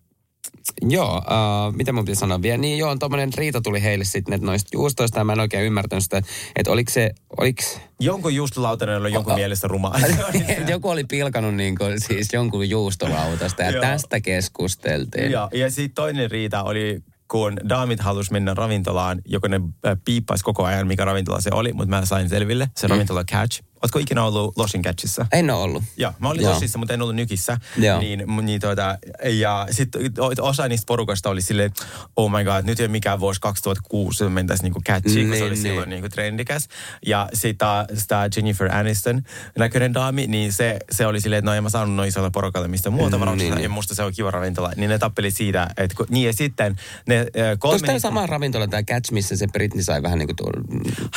joo, 0.90 1.16
uh, 1.16 1.74
mitä 1.74 1.92
mun 1.92 2.04
piti 2.04 2.14
sanoa 2.18 2.42
vielä? 2.42 2.56
Niin 2.58 2.78
joo, 2.78 2.96
tommonen 2.96 3.30
riita 3.36 3.60
tuli 3.60 3.82
heille 3.82 4.04
sitten 4.04 4.34
että 4.34 4.46
noista 4.46 4.68
juustoista 4.72 5.18
ja 5.18 5.24
mä 5.24 5.32
en 5.32 5.40
oikein 5.40 5.64
ymmärtänyt 5.66 6.04
sitä, 6.04 6.22
että 6.56 6.70
oliko 6.70 6.90
se, 6.90 7.10
oliko 7.38 7.62
Jonkun 8.00 8.34
juustolautanen 8.34 8.96
oli 8.96 9.12
jonkun 9.12 9.32
Oh. 9.32 9.38
mielestä 9.38 9.68
ruma. 9.68 9.92
joku 10.68 10.88
oli 10.88 11.04
pilkanut 11.04 11.54
niin 11.54 11.78
kuin, 11.78 12.00
siis 12.00 12.32
jonkun 12.32 12.70
juustolautasta 12.70 13.62
ja 13.62 13.80
tästä 13.80 14.20
keskusteltiin. 14.20 15.30
Joo, 15.30 15.48
ja 15.54 15.70
sitten 15.70 15.94
toinen 15.94 16.30
riita 16.30 16.62
oli, 16.62 17.02
kun 17.30 17.56
daamit 17.68 18.00
halus 18.00 18.30
mennä 18.30 18.54
ravintolaan, 18.54 19.20
joko 19.24 19.48
ne 19.48 19.60
äh, 19.86 19.96
piippaisi 20.04 20.44
koko 20.44 20.64
ajan, 20.64 20.86
mikä 20.86 21.04
ravintola 21.04 21.40
se 21.40 21.50
oli, 21.52 21.72
mutta 21.72 21.90
mä 21.90 22.04
sain 22.04 22.28
selville, 22.28 22.70
se 22.76 22.86
ravintola 22.86 23.24
Catch. 23.24 23.62
Ootko 23.82 23.98
ikinä 23.98 24.24
ollut 24.24 24.56
Losin 24.58 24.82
Catchissa? 24.82 25.26
En 25.32 25.50
ole 25.50 25.62
ollut. 25.62 25.82
Joo, 25.96 26.12
mä 26.18 26.28
olin 26.28 26.42
Joo. 26.42 26.52
Lossissa, 26.52 26.78
mutta 26.78 26.94
en 26.94 27.02
ollut 27.02 27.16
Nykissä. 27.16 27.58
Joo. 27.76 28.00
Niin, 28.00 28.24
niin 28.42 28.60
tuota, 28.60 28.98
ja 29.30 29.66
sitten 29.70 30.02
osa 30.40 30.68
niistä 30.68 30.86
porukasta 30.86 31.30
oli 31.30 31.42
silleen, 31.42 31.70
oh 32.16 32.30
my 32.30 32.44
god, 32.44 32.64
nyt 32.64 32.80
ei 32.80 32.84
ole 32.86 32.90
mikään 32.92 33.20
vuosi 33.20 33.40
2006, 33.40 34.24
että 34.24 34.34
mentäisiin 34.34 34.64
niinku 34.64 34.80
catchiin, 34.88 35.28
kun 35.28 35.36
se 35.36 35.40
Niin, 35.40 35.42
oli 35.44 35.50
niin. 35.54 35.62
silloin 35.62 35.88
niinku 35.90 36.08
trendikäs. 36.08 36.68
Ja 37.06 37.28
sitten 37.34 37.68
tämä 38.08 38.28
Jennifer 38.36 38.76
Aniston 38.76 39.22
näköinen 39.58 39.94
daami, 39.94 40.26
niin 40.26 40.52
se, 40.52 40.78
se 40.90 41.06
oli 41.06 41.20
silleen, 41.20 41.38
että 41.38 41.50
no 41.50 41.54
en 41.56 41.62
mä 41.62 41.68
saanut 41.70 41.94
noin 41.94 42.08
isolle 42.08 42.30
porukalle 42.30 42.68
mistä 42.68 42.90
muuta 42.90 43.16
Mm, 43.16 43.20
varauksesta, 43.20 43.44
niin, 43.54 43.62
ja 43.62 43.68
niin. 43.68 43.70
musta 43.70 43.94
se 43.94 44.02
on 44.02 44.12
kiva 44.12 44.30
ravintola. 44.30 44.72
Niin 44.76 44.90
ne 44.90 44.98
tappeli 44.98 45.30
siitä, 45.30 45.70
että 45.76 45.96
kun, 45.96 46.06
niin 46.08 46.26
ja 46.26 46.32
sitten 46.32 46.76
ne 47.06 47.18
äh, 47.18 47.26
kolme... 47.58 47.74
Onko 47.74 47.86
tämä 47.86 47.98
sama 47.98 48.26
ravintola, 48.26 48.66
tämä 48.68 48.82
Catch, 48.82 49.12
missä 49.12 49.36
se 49.36 49.46
Britney 49.46 49.82
sai 49.82 50.02
vähän 50.02 50.18
niin 50.18 50.28
kuin 50.28 50.36
tuolla... 50.36 50.60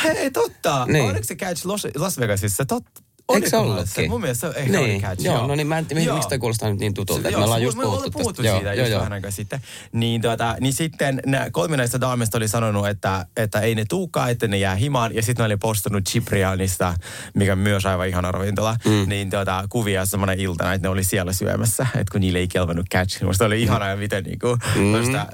Hei, 0.03 0.31
totta. 0.31 0.85
Niin. 0.85 1.05
Oliko 1.05 1.23
se 1.23 1.35
Catch 1.35 1.65
Los, 1.65 1.87
Las 1.95 2.19
Vegasissa? 2.19 2.52
Totta. 2.67 3.03
Eikö 3.33 3.49
se 3.49 3.57
ollutkin? 3.57 4.09
Mun 4.09 4.21
mielestä 4.21 4.51
se 4.51 4.59
ehkä 4.59 4.79
oli 4.79 4.87
niin, 4.87 5.01
Catch. 5.01 5.25
joo, 5.25 5.47
no 5.47 5.55
niin 5.55 5.67
mä 5.67 5.77
en 5.77 5.85
tiedä, 5.85 6.01
Joo. 6.01 6.15
miksi 6.15 6.29
toi 6.29 6.39
kuulostaa 6.39 6.69
nyt 6.69 6.79
niin 6.79 6.93
tutulta. 6.93 7.19
Että 7.19 7.29
joo, 7.29 7.39
me 7.39 7.43
ollaan 7.43 7.61
just 7.61 7.77
me 7.77 7.83
puhuttu, 7.83 8.11
puhuttu 8.11 8.43
tästä. 8.43 8.57
siitä 8.57 8.73
just 8.73 8.93
vähän 8.93 9.13
aikaa 9.13 9.31
sitten. 9.31 9.61
Niin, 9.91 10.21
tuota, 10.21 10.55
niin 10.59 10.73
sitten 10.73 11.21
nää 11.25 11.51
kolme 11.51 11.77
näistä 11.77 12.01
daamista 12.01 12.37
oli 12.37 12.47
sanonut, 12.47 12.87
että, 12.87 13.25
että 13.37 13.59
ei 13.59 13.75
ne 13.75 13.85
tuukaan, 13.89 14.31
että 14.31 14.47
ne 14.47 14.57
jää 14.57 14.75
himaan. 14.75 15.15
Ja 15.15 15.21
sitten 15.21 15.43
ne 15.43 15.45
oli 15.45 15.57
postannut 15.57 16.03
Ciprianista, 16.09 16.93
mikä 17.33 17.55
myös 17.55 17.85
aivan 17.85 18.07
ihana 18.07 18.31
ravintola, 18.31 18.77
mm. 18.85 19.09
niin 19.09 19.29
tuota, 19.29 19.65
kuvia 19.69 20.05
semmoinen 20.05 20.39
iltana, 20.39 20.73
että 20.73 20.87
ne 20.87 20.89
oli 20.89 21.03
siellä 21.03 21.33
syömässä. 21.33 21.87
Että 21.95 22.11
kun 22.11 22.21
niille 22.21 22.39
ei 22.39 22.47
kelvannut 22.47 22.89
catch. 22.93 23.23
Musta 23.23 23.45
oli 23.45 23.61
ihanaa, 23.61 23.95
miten 23.95 24.23
niinku, 24.23 24.57
mm, 24.75 24.81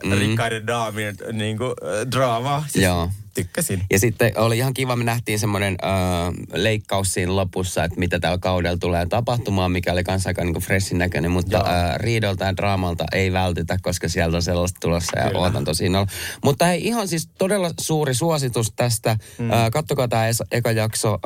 mm. 0.03 0.11
rikkaiden 0.11 0.67
daamien 0.67 1.15
niinku, 1.31 1.65
äh, 1.65 2.11
draamaa. 2.11 2.65
Siis 2.67 2.85
Joo. 2.85 3.09
Tykkäsin. 3.33 3.83
Ja 3.91 3.99
sitten 3.99 4.31
oli 4.35 4.57
ihan 4.57 4.73
kiva, 4.73 4.95
me 4.95 5.03
nähtiin 5.03 5.39
semmoinen 5.39 5.77
äh, 5.83 6.33
leikkaus 6.53 7.13
siinä 7.13 7.35
lopussa, 7.35 7.83
että 7.83 7.99
mitä 7.99 8.19
tällä 8.19 8.37
kaudella 8.37 8.77
tulee 8.77 9.05
tapahtumaan, 9.05 9.71
mikä 9.71 9.93
oli 9.93 10.03
kanssa 10.03 10.29
aika 10.29 10.43
niin 10.43 10.61
freshin 10.61 10.97
näköinen, 10.97 11.31
mutta 11.31 11.57
Joo. 11.57 11.67
äh, 11.67 11.95
riidolta 11.95 12.45
ja 12.45 12.57
draamalta 12.57 13.05
ei 13.11 13.33
vältytä, 13.33 13.77
koska 13.81 14.09
sieltä 14.09 14.37
on 14.37 14.43
sellaista 14.43 14.77
tulossa 14.81 15.19
ja 15.19 15.27
Kyllä. 15.27 15.39
ootan 15.39 15.63
tosi 15.63 15.85
innolla. 15.85 16.07
Mutta 16.43 16.65
hei, 16.65 16.87
ihan 16.87 17.07
siis 17.07 17.29
todella 17.37 17.71
suuri 17.79 18.13
suositus 18.13 18.73
tästä. 18.75 19.17
Mm. 19.37 19.51
Äh, 19.51 19.71
kattokaa 19.71 20.07
tämä 20.07 20.23
eka 20.51 20.71
jakso, 20.71 21.13
äh, 21.13 21.19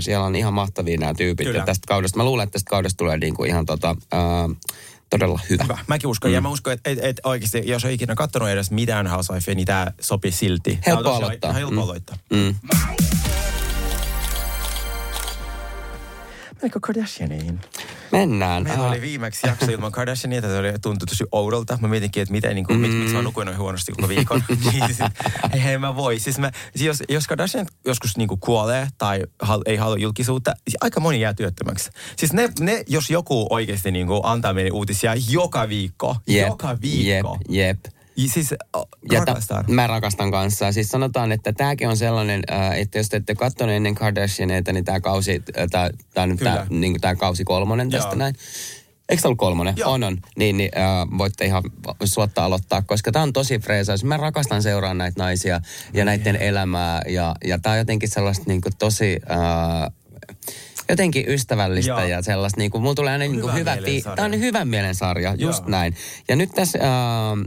siellä 0.00 0.26
on 0.26 0.36
ihan 0.36 0.54
mahtavia 0.54 0.98
nämä 0.98 1.14
tyypit 1.14 1.46
Kyllä. 1.46 1.64
tästä 1.64 1.84
kaudesta. 1.88 2.16
Mä 2.16 2.24
luulen, 2.24 2.44
että 2.44 2.52
tästä 2.52 2.70
kaudesta 2.70 2.96
tulee 2.96 3.16
niinku 3.16 3.44
ihan 3.44 3.66
tota, 3.66 3.96
äh, 4.14 4.56
todella 5.10 5.40
hyvä. 5.50 5.62
Hyvä. 5.64 5.78
Mäkin 5.86 6.08
uskon. 6.10 6.30
Mm. 6.30 6.34
Ja 6.34 6.40
mä 6.40 6.48
uskon, 6.48 6.72
että 6.72 6.90
et, 6.90 6.98
et 7.02 7.20
oikeasti, 7.24 7.62
jos 7.64 7.84
on 7.84 7.90
ikinä 7.90 8.14
katsonut 8.14 8.48
edes 8.48 8.70
mitään 8.70 9.06
Housewifea, 9.06 9.54
niin 9.54 9.66
tämä 9.66 9.92
sopii 10.00 10.32
silti. 10.32 10.78
Helppo 10.86 11.12
aloittaa. 11.14 11.52
Helppo 11.52 11.70
Mm. 11.72 11.78
aloittaa. 11.82 12.16
Mm. 12.30 12.54
Menikö 16.62 16.80
Kardashianiin? 16.82 17.60
Mennään. 18.12 18.62
Meillä 18.62 18.84
Äh, 18.84 18.90
oli 18.90 19.00
viimeksi 19.00 19.46
jakso 19.46 19.72
ilman 19.72 19.92
Kardashiania, 19.92 20.38
että 20.38 20.48
se 20.50 20.58
oli 20.58 20.72
tuntui 20.82 21.06
tosi 21.06 21.24
oudolta. 21.32 21.78
Mä 21.80 21.88
mietinkin, 21.88 22.22
että 22.22 22.32
miten, 22.32 22.54
niin 22.54 22.66
kuin, 22.66 22.80
mm. 22.80 22.86
miksi 22.86 23.14
mä 23.14 23.22
nukuin 23.22 23.46
noin 23.46 23.58
huonosti 23.58 23.92
koko 23.92 24.08
viikon. 24.08 24.42
niin, 24.72 24.88
sit, 24.88 25.06
ei, 25.52 25.60
ei 25.60 25.78
mä 25.78 25.96
voi. 25.96 26.18
Siis 26.18 26.38
mä, 26.38 26.50
siis 26.76 26.86
jos, 26.86 27.02
jos 27.08 27.26
Kardashian 27.26 27.66
joskus 27.84 28.16
niin 28.16 28.28
kuin 28.28 28.40
kuolee 28.40 28.88
tai 28.98 29.22
hal, 29.42 29.62
ei 29.66 29.76
halua 29.76 29.96
julkisuutta, 29.96 30.54
siis 30.68 30.76
aika 30.80 31.00
moni 31.00 31.20
jää 31.20 31.34
työttömäksi. 31.34 31.90
Siis 32.16 32.32
ne, 32.32 32.48
ne 32.60 32.84
jos 32.86 33.10
joku 33.10 33.46
oikeasti 33.50 33.90
niin 33.90 34.06
kuin 34.06 34.20
antaa 34.24 34.52
meille 34.52 34.70
uutisia 34.70 35.12
joka 35.30 35.68
viikko, 35.68 36.16
jep, 36.26 36.48
joka 36.48 36.76
viikko. 36.82 37.38
Jep, 37.48 37.78
jep. 37.84 37.95
Siis 38.16 38.54
oh, 38.72 38.88
Ja 39.12 39.20
ta- 39.20 39.24
rakastan. 39.32 39.64
mä 39.68 39.86
rakastan 39.86 40.30
kanssa. 40.30 40.72
Siis 40.72 40.88
sanotaan, 40.88 41.32
että 41.32 41.52
tämäkin 41.52 41.88
on 41.88 41.96
sellainen, 41.96 42.42
että 42.76 42.98
jos 42.98 43.08
te 43.08 43.16
ette 43.16 43.34
katsoneet 43.34 43.76
ennen 43.76 43.94
Kardashianeita, 43.94 44.72
niin 44.72 44.84
tämä 44.84 45.00
kausi, 45.00 45.42
tää, 45.70 45.90
niin 46.70 47.00
tää 47.00 47.16
kausi 47.16 47.44
kolmonen 47.44 47.90
tästä 47.90 48.08
Joo. 48.08 48.14
näin. 48.14 48.34
Eikö 49.08 49.22
tämä 49.22 49.28
ollut 49.28 49.38
kolmonen? 49.38 49.74
Joo. 49.76 49.92
On, 49.92 50.04
on. 50.04 50.18
Niin, 50.36 50.56
niin 50.56 50.70
äh, 50.76 51.18
voitte 51.18 51.44
ihan 51.44 51.62
suottaa 52.04 52.44
aloittaa, 52.44 52.82
koska 52.82 53.12
tämä 53.12 53.22
on 53.22 53.32
tosi 53.32 53.58
freesaus. 53.58 54.04
Mä 54.04 54.16
rakastan 54.16 54.62
seuraa 54.62 54.94
näitä 54.94 55.22
naisia 55.22 55.60
ja 55.92 56.04
näiden 56.04 56.36
elämää. 56.36 57.02
Ja, 57.08 57.34
ja 57.44 57.58
tämä 57.58 57.72
on 57.72 57.78
jotenkin 57.78 58.08
sellaista 58.08 58.44
niin 58.46 58.60
kuin 58.60 58.72
tosi... 58.78 59.16
Äh, 59.30 59.92
jotenkin 60.88 61.24
ystävällistä 61.28 61.90
Joo. 61.90 62.04
ja 62.04 62.22
sellaista, 62.22 62.60
niin 62.60 62.70
kuin, 62.70 62.82
mulla 62.82 62.94
tulee 62.94 63.12
aina 63.12 63.24
niin 63.24 63.40
kuin 63.40 63.54
hyvä, 63.54 63.76
fi- 63.84 64.00
sarja. 64.00 64.16
tämä 64.16 64.26
on 64.26 64.40
hyvän 64.40 64.68
mielen 64.68 64.94
sarja, 64.94 65.34
just 65.38 65.62
Joo. 65.62 65.70
näin. 65.70 65.96
Ja 66.28 66.36
nyt 66.36 66.50
tässä, 66.54 66.78
äh, 66.78 67.38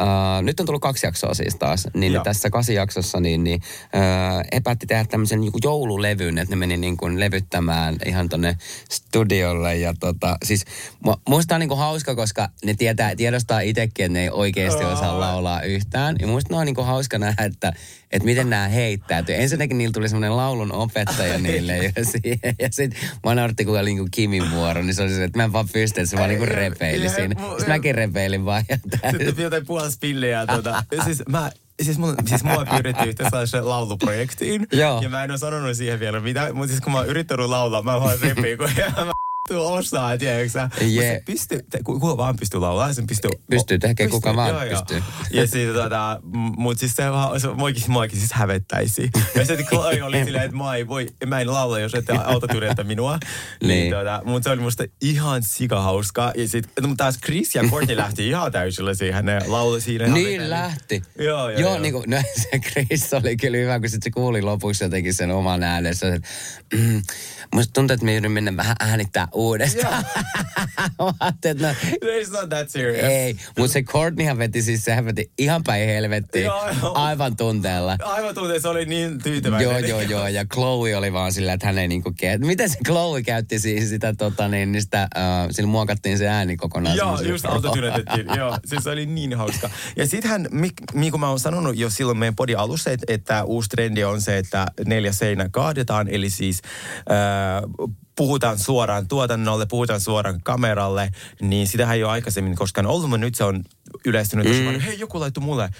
äh, 0.00 0.42
nyt 0.42 0.60
on 0.60 0.66
tullut 0.66 0.82
kaksi 0.82 1.06
jaksoa 1.06 1.34
siis 1.34 1.56
taas, 1.56 1.88
niin 1.94 2.12
Joo. 2.12 2.24
tässä 2.24 2.50
kasijaksossa 2.50 3.20
niin, 3.20 3.44
niin 3.44 3.62
äh, 3.94 4.44
he 4.54 4.60
päätti 4.60 4.86
tehdä 4.86 5.04
tämmöisen 5.04 5.40
niin 5.40 5.52
kuin 5.52 5.62
joululevyn, 5.64 6.38
että 6.38 6.52
ne 6.52 6.56
meni 6.56 6.76
niin 6.76 6.96
kuin 6.96 7.20
levyttämään 7.20 7.96
ihan 8.06 8.28
tonne 8.28 8.58
studiolle 8.90 9.76
ja 9.76 9.94
tota, 10.00 10.36
siis 10.44 10.64
mu- 11.08 11.20
musta 11.28 11.54
on 11.54 11.60
niin 11.60 11.68
kuin 11.68 11.78
hauska, 11.78 12.14
koska 12.14 12.48
ne 12.64 12.74
tietää, 12.74 13.16
tiedostaa 13.16 13.60
itsekin, 13.60 14.04
että 14.04 14.12
ne 14.12 14.22
ei 14.22 14.30
oikeasti 14.30 14.84
osaa 14.84 15.20
laulaa 15.20 15.62
yhtään. 15.62 16.16
Ja 16.20 16.26
musta 16.26 16.54
ne 16.54 16.60
on 16.60 16.66
niin 16.66 16.74
kuin 16.74 16.86
hauska 16.86 17.18
nähdä, 17.18 17.44
että, 17.44 17.72
että 18.10 18.26
miten 18.26 18.50
nämä 18.50 18.68
heittäytyy. 18.68 19.34
Ensinnäkin 19.34 19.78
niillä 19.78 19.92
tuli 19.92 20.08
semmoinen 20.08 20.36
laulun 20.36 20.72
opettaja 20.72 21.38
niille 21.38 21.76
ja, 21.76 22.04
siihen, 22.04 22.54
ja 22.58 22.68
sitten 22.70 22.85
mä 23.24 23.34
nauratti, 23.34 23.64
kun 23.64 23.78
oli 23.80 23.84
niin 23.84 23.98
kuin 23.98 24.10
Kimin 24.10 24.50
vuoro, 24.54 24.82
niin 24.82 24.94
se 24.94 25.02
oli 25.02 25.10
se, 25.10 25.24
että 25.24 25.38
mä 25.38 25.44
en 25.44 25.52
vaan 25.52 25.68
pysty, 25.72 26.00
että 26.00 26.10
se 26.10 26.16
vaan 26.16 26.28
niin 26.28 26.38
kuin 26.38 26.48
repeili 26.48 27.08
siinä. 27.08 27.34
Sitten 27.48 27.68
mäkin 27.68 27.94
repeilin 27.94 28.44
vaan. 28.44 28.64
Tää- 29.00 29.10
Sitten 29.10 29.44
jotain 29.44 29.66
puoli 29.66 29.92
spilliä. 29.92 30.46
Tuota. 30.46 30.84
siis, 31.04 31.22
mä, 31.28 31.50
siis, 31.82 31.98
mun, 31.98 32.14
siis 32.26 32.44
mua 32.44 32.64
pyydettiin 32.64 33.08
yhteen 33.08 33.30
sellaiseen 33.30 33.68
lauluprojektiin. 33.68 34.66
Joo. 34.72 35.00
Ja 35.02 35.08
mä 35.08 35.24
en 35.24 35.30
ole 35.30 35.38
sanonut 35.38 35.76
siihen 35.76 36.00
vielä 36.00 36.20
mitä. 36.20 36.52
Mutta 36.52 36.68
siis 36.68 36.80
kun 36.80 36.92
mä 36.92 36.98
oon 36.98 37.06
yrittänyt 37.08 37.46
laulaa, 37.46 37.82
mä 37.82 38.00
vaan 38.00 38.18
repin, 38.20 38.58
kun 38.58 38.70
mä 39.06 39.12
tuu 39.48 39.66
osaa, 39.66 40.18
tiedätkö? 40.18 40.60
Mut 40.62 41.00
se 41.00 41.22
pystyy, 41.26 41.60
kuka 41.84 42.16
vaan 42.16 42.36
pystyy 42.36 42.60
laulaa, 42.60 42.92
sen 42.92 43.06
pystyy. 43.06 43.30
Pystyy, 43.50 43.78
tekee 43.78 44.08
kuka 44.08 44.36
vaan 44.36 44.48
joo, 44.48 44.64
joo. 44.64 44.70
pystyy. 44.70 45.02
Ja 45.30 45.46
siis 45.46 45.74
tota, 45.74 46.20
mut 46.56 46.78
siis 46.78 46.96
se 46.96 47.10
vaan, 47.10 47.40
se 47.40 47.48
muakin, 47.48 47.82
muakin 47.88 48.18
siis 48.18 48.32
hävettäisi. 48.32 49.10
Ja 49.34 49.44
sitten 49.44 49.66
Chloe 49.66 50.02
oli 50.02 50.24
silleen, 50.24 50.44
että 50.44 50.56
mä, 50.56 50.74
ei 50.74 50.88
voi, 50.88 51.06
mä 51.26 51.40
en 51.40 51.52
laula, 51.52 51.78
jos 51.78 51.94
ette 51.94 52.12
autotyrjätä 52.12 52.84
minua. 52.84 53.18
Niin. 53.60 53.68
niin 53.68 53.92
tota, 53.92 54.22
mutta 54.24 54.48
se 54.48 54.50
oli 54.50 54.60
musta 54.60 54.84
ihan 55.00 55.42
sikahauskaa. 55.42 56.32
Ja 56.36 56.48
sit, 56.48 56.68
no, 56.80 56.88
mutta 56.88 57.04
taas 57.04 57.18
Chris 57.24 57.54
ja 57.54 57.62
Courtney 57.70 57.96
lähti 58.06 58.28
ihan 58.28 58.52
täysillä 58.52 58.94
siihen, 58.94 59.24
ne 59.24 59.40
lauloi 59.46 59.80
siinä. 59.80 60.06
Niin 60.06 60.50
lähti. 60.50 61.02
Joo, 61.18 61.26
joo, 61.28 61.50
joo. 61.50 61.60
joo. 61.60 61.78
Niin 61.78 61.92
kuin, 61.92 62.10
no, 62.10 62.16
se 62.42 62.58
Chris 62.58 63.14
oli 63.14 63.36
kyllä 63.36 63.56
hyvä, 63.56 63.80
kun 63.80 63.88
sit 63.88 64.02
se 64.02 64.10
kuuli 64.10 64.42
lopuksi 64.42 64.84
jotenkin 64.84 65.14
sen 65.14 65.30
oman 65.30 65.62
äänensä. 65.62 66.06
musta 67.54 67.72
tuntuu, 67.72 67.94
että 67.94 68.06
me 68.06 68.14
joudun 68.14 68.32
mennä 68.32 68.56
vähän 68.56 68.76
äänittää 68.80 69.28
uudestaan. 69.36 70.04
Mä 70.98 71.12
ajattelin, 71.20 71.62
no, 71.62 71.68
It's 71.68 72.32
not 72.32 72.48
that 72.48 72.70
serious. 72.70 73.04
ei, 73.04 73.36
mutta 73.58 73.72
se 73.72 73.82
Courtneyhan 73.82 74.38
veti 74.38 74.62
siis, 74.62 74.84
sehän 74.84 75.04
veti 75.04 75.30
ihan 75.38 75.62
päin 75.64 75.88
helvettiin. 75.88 76.44
Joo, 76.44 76.68
joo. 76.82 76.94
Aivan 76.94 77.36
tunteella. 77.36 77.96
Aivan 78.02 78.34
tuntuu, 78.34 78.60
se 78.60 78.68
oli 78.68 78.84
niin 78.84 79.22
tyytyväinen. 79.22 79.64
Joo, 79.64 79.78
joo, 79.78 80.00
joo. 80.00 80.28
Ja 80.28 80.44
Chloe 80.44 80.96
oli 80.96 81.12
vaan 81.12 81.32
sillä, 81.32 81.52
että 81.52 81.66
hän 81.66 81.78
ei 81.78 81.88
niinku 81.88 82.12
ke... 82.18 82.38
Miten 82.38 82.70
se 82.70 82.78
Chloe 82.86 83.22
käytti 83.22 83.58
siis 83.58 83.88
sitä, 83.88 84.14
tota 84.14 84.48
niin, 84.48 84.72
niin 84.72 84.82
sitä, 84.82 85.08
uh, 85.16 85.50
sillä 85.50 85.68
muokattiin 85.68 86.18
se 86.18 86.28
ääni 86.28 86.56
kokonaan. 86.56 86.96
Joo, 86.96 87.20
just 87.20 87.44
autotynetettiin. 87.46 88.26
Joo, 88.36 88.58
siis 88.64 88.84
se 88.84 88.90
oli 88.90 89.06
niin 89.06 89.36
hauska. 89.36 89.70
Ja 89.96 90.06
sittenhän, 90.06 90.46
mik- 90.50 90.94
niin 91.00 91.10
kuin 91.10 91.20
mä 91.20 91.28
oon 91.28 91.40
sanonut 91.40 91.76
jo 91.76 91.90
silloin 91.90 92.18
meidän 92.18 92.36
podi 92.36 92.54
alussa, 92.54 92.90
että, 92.90 93.12
että 93.14 93.44
uusi 93.44 93.68
trendi 93.68 94.04
on 94.04 94.20
se, 94.20 94.38
että 94.38 94.66
neljä 94.86 95.12
seinä 95.12 95.48
kaadetaan, 95.52 96.08
eli 96.08 96.30
siis 96.30 96.62
äh, 96.98 97.96
puhutaan 98.16 98.58
suoraan 98.58 99.08
tuotannolle, 99.08 99.66
puhutaan 99.66 100.00
suoraan 100.00 100.40
kameralle, 100.42 101.10
niin 101.40 101.66
sitähän 101.66 101.96
ei 101.96 102.04
ole 102.04 102.12
aikaisemmin 102.12 102.56
koskaan 102.56 102.86
ollut, 102.86 103.10
mutta 103.10 103.24
nyt 103.24 103.34
se 103.34 103.44
on 103.44 103.64
yleistynyt 104.04 104.46
paljon. 104.46 104.80
Hei, 104.80 104.98
joku 104.98 105.20
laittoi 105.20 105.44
mulle, 105.44 105.70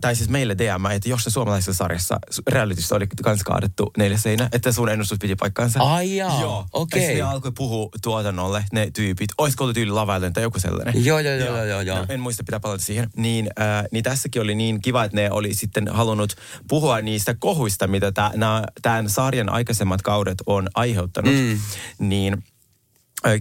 tai 0.00 0.16
siis 0.16 0.30
meille 0.30 0.56
DM, 0.58 0.86
että 0.86 1.08
jos 1.08 1.24
se 1.24 1.30
suomalaisessa 1.30 1.72
sarjassa 1.72 2.18
realitystä 2.46 2.94
oli 2.94 3.06
kans 3.22 3.42
kaadettu 3.42 3.90
neljä 3.96 4.18
seinä, 4.18 4.48
että 4.52 4.72
sun 4.72 4.88
ennustus 4.88 5.18
piti 5.20 5.36
paikkaansa. 5.36 5.80
Ai 5.82 6.16
jaa, 6.16 6.40
Joo. 6.40 6.66
okei. 6.72 7.02
Ja 7.02 7.06
sitten 7.06 7.24
ne 7.24 7.30
alkoi 7.30 7.52
puhua 7.52 7.88
tuotannolle, 8.02 8.64
ne 8.72 8.90
tyypit. 8.94 9.30
Olisiko 9.38 9.64
ollut 9.64 9.74
tyyli 9.74 9.90
lavaillen 9.90 10.32
tai 10.32 10.42
joku 10.42 10.60
sellainen? 10.60 11.04
Joo, 11.04 11.18
joo, 11.18 11.34
joo, 11.34 11.56
joo, 11.56 11.64
joo, 11.64 11.80
joo. 11.80 11.98
No, 11.98 12.06
en 12.08 12.20
muista, 12.20 12.44
pitää 12.44 12.60
palata 12.60 12.84
siihen. 12.84 13.10
Niin, 13.16 13.50
äh, 13.60 13.84
niin 13.92 14.04
tässäkin 14.04 14.42
oli 14.42 14.54
niin 14.54 14.82
kiva, 14.82 15.04
että 15.04 15.16
ne 15.16 15.30
oli 15.30 15.54
sitten 15.54 15.88
halunnut 15.88 16.36
puhua 16.68 17.00
niistä 17.00 17.34
kohuista, 17.38 17.86
mitä 17.86 18.12
tämän 18.82 19.10
sarjan 19.10 19.48
aikaisemmat 19.48 20.02
kaudet 20.02 20.38
on 20.46 20.68
aiheuttanut. 20.74 21.34
Mm. 21.34 21.58
Niin 21.98 22.44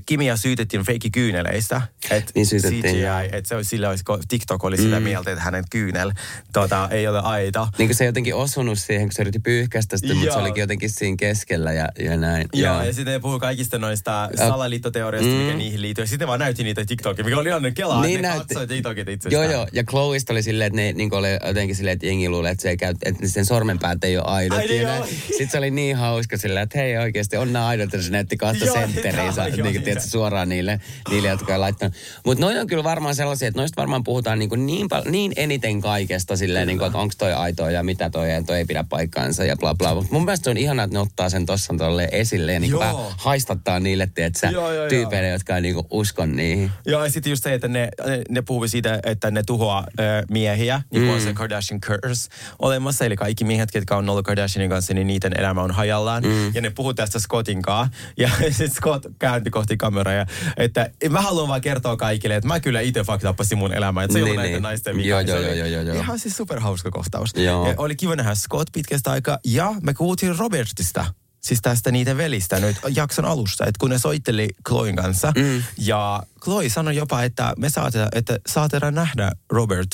Kimia 0.06 0.38
syytettiin 0.38 0.84
feikkikyyneleistä. 0.86 1.82
Et 2.12 2.32
Niin 2.36 2.46
syytettiin, 2.46 2.84
CGI, 2.84 3.00
joo. 3.02 3.20
että 3.20 3.48
se 3.48 3.56
olisi, 3.56 3.70
sillä 3.70 3.90
olisi, 3.90 4.04
TikTok 4.28 4.64
oli 4.64 4.78
sitä 4.78 5.00
mieltä, 5.00 5.32
että 5.32 5.44
hänen 5.44 5.64
kyynel 5.72 6.12
tota, 6.54 6.88
ei 6.92 7.08
ole 7.08 7.20
aito. 7.20 7.68
Niin 7.78 7.88
kuin 7.88 7.96
se 7.96 8.04
ei 8.04 8.08
jotenkin 8.08 8.36
osunut 8.36 8.80
siihen, 8.80 9.08
kun 9.08 9.14
se 9.14 9.22
yritti 9.22 9.40
pyyhkäistä 9.40 9.98
sitä, 9.98 10.14
mutta 10.14 10.32
se 10.32 10.38
Joo. 10.38 10.42
olikin 10.46 10.62
jotenkin 10.62 10.90
siinä 10.90 11.16
keskellä 11.20 11.74
ja, 11.74 11.90
ja 12.00 12.18
näin. 12.18 12.48
Joo, 12.54 12.84
ja 12.84 12.94
sitten 12.94 13.14
ne 13.14 13.20
puhuu 13.20 13.40
kaikista 13.40 13.78
noista 13.80 14.30
salaliittoteorioista, 14.38 15.32
mm. 15.34 15.38
mikä 15.38 15.58
niihin 15.58 15.82
liittyy. 15.82 16.04
Ja 16.04 16.08
sitten 16.08 16.28
vaan 16.28 16.40
näytti 16.40 16.64
niitä 16.64 16.86
TikTokia, 16.86 17.26
mikä 17.26 17.38
oli 17.38 17.50
ihan 17.50 17.74
kelaa, 17.74 18.02
Niin 18.02 18.22
ne 18.22 18.28
näytti. 18.28 18.54
katsoi 18.54 18.68
TikTokit 18.68 19.08
Joo, 19.08 19.14
itsestään. 19.14 19.52
joo. 19.52 19.68
Ja 19.74 19.84
Chloeista 19.84 20.34
oli 20.34 20.44
silleen, 20.44 20.68
että 20.68 20.82
ne 20.82 20.92
niin 20.94 21.14
oli 21.14 21.28
jotenkin 21.48 21.76
silleen, 21.76 21.94
että 21.94 22.06
jengi 22.06 22.30
luulee, 22.30 22.52
että, 22.52 22.62
se 22.62 22.70
ei 22.70 22.78
käy, 22.78 22.94
että 23.06 23.28
sen 23.28 23.46
sormenpäät 23.46 24.04
ei 24.04 24.18
ole 24.18 24.26
aidot. 24.28 24.58
Ai 24.58 24.68
niin 24.68 24.82
ja 24.82 24.96
joo. 24.96 25.06
Sitten 25.28 25.50
se 25.50 25.58
oli 25.58 25.72
niin 25.72 25.96
hauska 25.96 26.38
silleen, 26.38 26.64
että 26.64 26.78
hei 26.80 26.98
oikeasti 26.98 27.38
on 27.38 27.54
nämä 27.54 27.68
aidot, 27.68 27.94
ja 27.94 28.02
se 28.02 28.12
näytti 28.12 28.38
kahta 28.38 28.66
Joo, 28.66 28.76
sentteriinsä, 28.76 29.48
joo, 29.48 29.67
niin 29.68 29.76
joo, 29.76 29.84
tiedätkö, 29.84 30.10
suoraan 30.10 30.50
niille, 30.50 30.82
niille, 31.10 31.28
jotka 31.28 31.54
on 31.54 31.62
laittanut. 31.62 31.96
Mutta 32.26 32.46
noin 32.46 32.60
on 32.60 32.68
kyllä 32.68 32.84
varmaan 32.84 33.16
sellaisia, 33.16 33.48
että 33.48 33.60
noista 33.60 33.82
varmaan 33.82 34.04
puhutaan 34.04 34.40
niin, 34.40 34.50
kuin 34.50 34.66
niin, 34.66 34.88
pal- 34.90 35.04
niin 35.10 35.34
eniten 35.36 35.82
kaikesta 35.82 36.38
silleen, 36.38 36.68
niin 36.68 36.78
kuin, 36.78 36.86
että 36.86 36.98
onko 36.98 37.14
toi 37.18 37.34
aitoa 37.34 37.72
ja 37.72 37.84
mitä 37.84 38.10
toi, 38.10 38.32
ja 38.32 38.44
toi 38.44 38.58
ei 38.58 38.66
pidä 38.66 38.84
paikkaansa 38.90 39.44
ja 39.44 39.56
bla 39.58 39.76
bla. 39.76 39.96
Mutta 39.96 40.14
mun 40.14 40.26
mielestä 40.26 40.50
on 40.50 40.58
ihanaa, 40.58 40.84
että 40.86 40.94
ne 40.96 41.00
ottaa 41.00 41.30
sen 41.30 41.46
tossa 41.46 41.74
tolle 41.78 42.10
esille 42.12 42.54
ja 42.54 42.60
niin 42.60 42.72
kuin 42.72 42.88
Joo. 42.88 43.14
haistattaa 43.18 43.80
niille, 43.80 44.10
tiedätkö, 44.16 44.48
Joo, 44.48 44.64
joo, 44.64 44.74
joo. 44.74 44.90
tyypeille, 44.90 45.30
jotka 45.30 45.56
ei 45.56 45.62
niin 45.62 45.74
kuin 45.76 45.88
usko 45.92 46.26
niihin. 46.26 46.72
Joo, 46.86 47.04
ja 47.04 47.12
sitten 47.12 47.30
just 47.30 47.44
se, 47.44 47.54
että 47.54 47.68
ne, 47.68 47.90
ne, 48.06 48.22
ne 48.30 48.42
puhuu 48.42 48.68
siitä, 48.68 49.00
että 49.04 49.32
ne 49.32 49.44
tuhoaa 49.44 49.88
ö, 50.00 50.04
miehiä, 50.30 50.82
niin 50.92 51.04
kuin 51.04 51.16
on 51.16 51.22
se 51.22 51.34
Kardashian 51.34 51.82
curse 51.82 52.30
olemassa. 52.60 53.06
Eli 53.06 53.16
kaikki 53.16 53.44
miehet, 53.44 53.72
ketkä 53.72 53.96
on 53.96 54.10
ollut 54.10 54.26
Kardashianin 54.26 54.70
kanssa, 54.70 54.94
niin 54.94 55.08
niiden 55.08 55.40
elämä 55.40 55.62
on 55.62 55.72
hajallaan. 55.72 56.24
Mm. 56.24 56.52
Ja 56.54 56.62
ne 56.62 56.70
puhuu 56.70 56.94
tästä 56.94 57.20
Scottin 57.20 57.62
kanssa. 57.62 57.98
Ja 58.18 58.30
sitten 58.50 58.70
Scott 58.70 59.06
kääntyi 59.20 59.52
kohti 59.58 59.78
kameraa. 59.78 60.14
Ja, 60.14 60.26
että 60.58 60.90
mä 61.10 61.22
haluan 61.22 61.48
vaan 61.48 61.62
kertoa 61.62 61.98
kaikille, 61.98 62.36
että 62.36 62.48
mä 62.48 62.60
kyllä 62.60 62.82
itse 62.82 63.04
faktappasin 63.04 63.58
mun 63.58 63.74
elämää. 63.74 64.04
Että 64.04 64.14
se 64.14 64.20
ei 64.20 64.26
Niin, 64.26 64.36
näiden 64.36 64.52
niin. 64.52 64.64
naisten 64.64 64.98
vika. 64.98 65.08
Joo, 65.08 65.22
joo, 65.22 65.54
joo, 65.54 65.68
joo, 65.68 65.82
joo. 65.82 65.96
Ihan 65.96 66.20
siis 66.20 66.38
superhauska 66.38 66.92
kohtaus. 66.92 67.30
Joo. 67.36 67.68
Ja 67.68 67.74
oli 67.78 67.96
kiva 67.96 68.16
nähdä 68.16 68.36
Scott 68.36 68.70
pitkästä 68.74 69.12
aikaa. 69.12 69.40
Ja 69.46 69.74
me 69.82 69.94
kuultiin 69.94 70.38
Robertista. 70.38 71.06
Siis 71.42 71.62
tästä 71.62 71.92
niiden 71.92 72.18
velistä 72.18 72.60
nyt 72.60 72.78
jakson 72.96 73.26
alussa, 73.26 73.66
että 73.66 73.80
kun 73.80 73.90
ne 73.90 74.00
soitteli 74.00 74.50
Chloen 74.68 74.96
kanssa. 74.96 75.34
Mm. 75.38 75.64
Ja 75.78 76.24
Chloe 76.44 76.70
sanoi 76.70 76.96
jopa, 76.96 77.24
että 77.24 77.54
me 77.58 77.70
saatetaan, 77.70 78.10
että 78.16 78.40
saatetaan 78.48 78.96
nähdä 78.96 79.32
Robert 79.50 79.88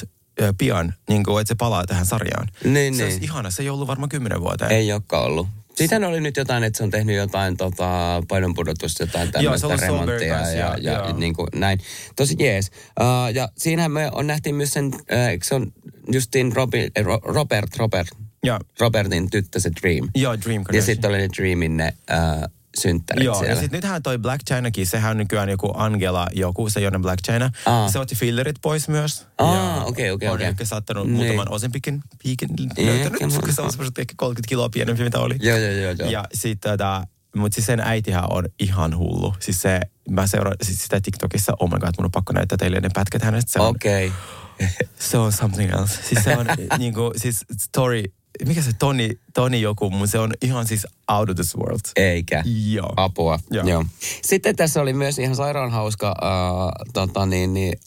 pian, 0.57 0.93
niin 1.09 1.23
kuin, 1.23 1.41
että 1.41 1.47
se 1.47 1.55
palaa 1.55 1.85
tähän 1.85 2.05
sarjaan. 2.05 2.47
Niin, 2.63 2.93
se 2.95 3.03
niin. 3.03 3.11
olisi 3.11 3.23
ihana, 3.23 3.51
se 3.51 3.63
ei 3.63 3.69
ollut 3.69 3.87
varmaan 3.87 4.09
kymmenen 4.09 4.41
vuoteen. 4.41 4.71
Ei 4.71 4.93
olekaan 4.93 5.23
ollut. 5.23 5.47
Siitähän 5.75 6.03
oli 6.03 6.21
nyt 6.21 6.37
jotain, 6.37 6.63
että 6.63 6.77
se 6.77 6.83
on 6.83 6.91
tehnyt 6.91 7.15
jotain 7.15 7.57
tota, 7.57 8.23
painonpudotusta, 8.27 9.03
jotain 9.03 9.31
tämmöistä 9.31 9.75
remonttia 9.81 10.27
ja, 10.27 10.49
ja, 10.51 10.77
ja- 10.81 10.91
ja 11.07 11.13
niin 11.13 11.33
kuin 11.33 11.47
näin. 11.55 11.79
Tosi 12.15 12.35
jees. 12.39 12.71
Uh, 12.99 13.33
ja 13.35 13.49
siinähän 13.57 13.91
me 13.91 14.09
on 14.11 14.27
nähtiin 14.27 14.55
myös 14.55 14.69
sen, 14.71 14.85
uh, 14.85 15.01
se 15.43 15.55
on 15.55 15.73
justiin 16.13 16.55
Robi, 16.55 16.79
eh, 16.95 17.05
Ro- 17.05 17.21
Robert, 17.33 17.75
Robert, 17.77 18.07
Ja, 18.45 18.59
Robertin 18.79 19.29
tyttö 19.29 19.59
se 19.59 19.71
Dream. 19.81 20.09
joo, 20.15 20.33
Dream 20.41 20.59
Ja 20.61 20.65
Kardashian. 20.65 20.85
sitten 20.85 21.09
oli 21.09 21.17
ne 21.17 21.27
Dreamin 21.37 21.77
ne 21.77 21.93
uh, 22.11 22.49
synttärit 22.77 23.25
Joo, 23.25 23.35
siellä. 23.35 23.49
ja 23.51 23.55
sitten 23.55 23.77
nythän 23.77 24.03
toi 24.03 24.17
Black 24.17 24.41
Chinakin, 24.47 24.87
sehän 24.87 25.11
on 25.11 25.17
nykyään 25.17 25.49
joku 25.49 25.71
Angela 25.75 26.27
joku, 26.33 26.69
se 26.69 26.79
ei 26.79 26.85
Black 27.01 27.23
China. 27.23 27.49
Aa. 27.65 27.89
Se 27.91 27.99
otti 27.99 28.15
fillerit 28.15 28.55
pois 28.61 28.87
myös. 28.87 29.27
Aa, 29.37 29.55
Ja 29.77 29.83
okei, 29.83 30.11
okei, 30.11 30.29
on 30.29 30.35
okei. 30.35 30.47
ehkä 30.47 30.65
saattanut 30.65 31.07
Niin. 31.07 31.15
muutaman 31.15 31.51
osenpikin 31.51 32.01
piikin 32.23 32.49
löytänyt, 32.77 33.19
koska 33.21 33.51
se 33.51 33.61
on 33.61 33.71
semmoiset 33.71 33.97
ehkä 33.99 34.13
30 34.17 34.49
kiloa 34.49 34.69
pienempi, 34.69 35.03
mitä 35.03 35.19
oli. 35.19 35.35
Joo, 35.41 35.57
joo, 35.57 35.71
joo, 35.71 35.91
joo. 35.99 36.09
Ja 36.09 36.25
sitten 36.33 36.71
tota, 36.71 37.07
mutta 37.35 37.55
siis 37.55 37.65
sen 37.65 37.79
äitihän 37.79 38.23
on 38.31 38.45
ihan 38.59 38.97
hullu. 38.97 39.33
Siis 39.39 39.61
se, 39.61 39.79
mä 40.09 40.27
seuraan 40.27 40.55
siis 40.63 40.83
sitä 40.83 41.01
TikTokissa, 41.01 41.53
oh 41.59 41.69
my 41.71 41.79
god, 41.79 41.89
mun 41.97 42.05
on 42.05 42.11
pakko 42.11 42.33
näyttää 42.33 42.57
teille 42.57 42.79
ne 42.79 42.89
pätkät 42.93 43.21
hänestä. 43.21 43.51
Se 43.51 43.59
on, 43.59 43.67
Okei. 43.67 44.11
se 44.99 45.17
on 45.17 45.31
something 45.31 45.71
else. 45.71 45.99
Siis 46.09 46.23
se 46.23 46.37
on 46.37 46.45
niinku, 46.79 47.11
siis 47.15 47.45
story, 47.59 48.03
mikä 48.45 48.61
se 48.61 48.71
Toni, 48.79 49.09
Toni 49.33 49.61
joku, 49.61 49.89
mutta 49.89 50.11
se 50.11 50.19
on 50.19 50.33
ihan 50.41 50.67
siis 50.67 50.87
out 51.11 51.29
of 51.29 51.35
this 51.35 51.57
world. 51.57 51.79
Eikä. 51.95 52.43
Joo. 52.45 52.93
Apua. 52.95 53.39
Joo. 53.51 53.67
Joo. 53.67 53.85
Sitten 54.21 54.55
tässä 54.55 54.81
oli 54.81 54.93
myös 54.93 55.19
ihan 55.19 55.35
sairaan 55.35 55.71
hauska, 55.71 56.15
uh, 56.21 56.91
tota, 56.93 57.25
niin, 57.25 57.53
niin, 57.53 57.79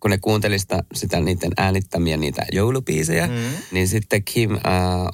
kun 0.00 0.10
ne 0.10 0.18
kuunteli 0.18 0.58
sitä, 0.58 0.82
sitä 0.94 1.20
niiden 1.20 1.52
äänittämiä 1.56 2.16
niitä 2.16 2.46
joulupiisejä, 2.52 3.26
mm. 3.26 3.32
niin 3.72 3.88
sitten 3.88 4.24
Kim 4.24 4.52
uh, 4.52 4.60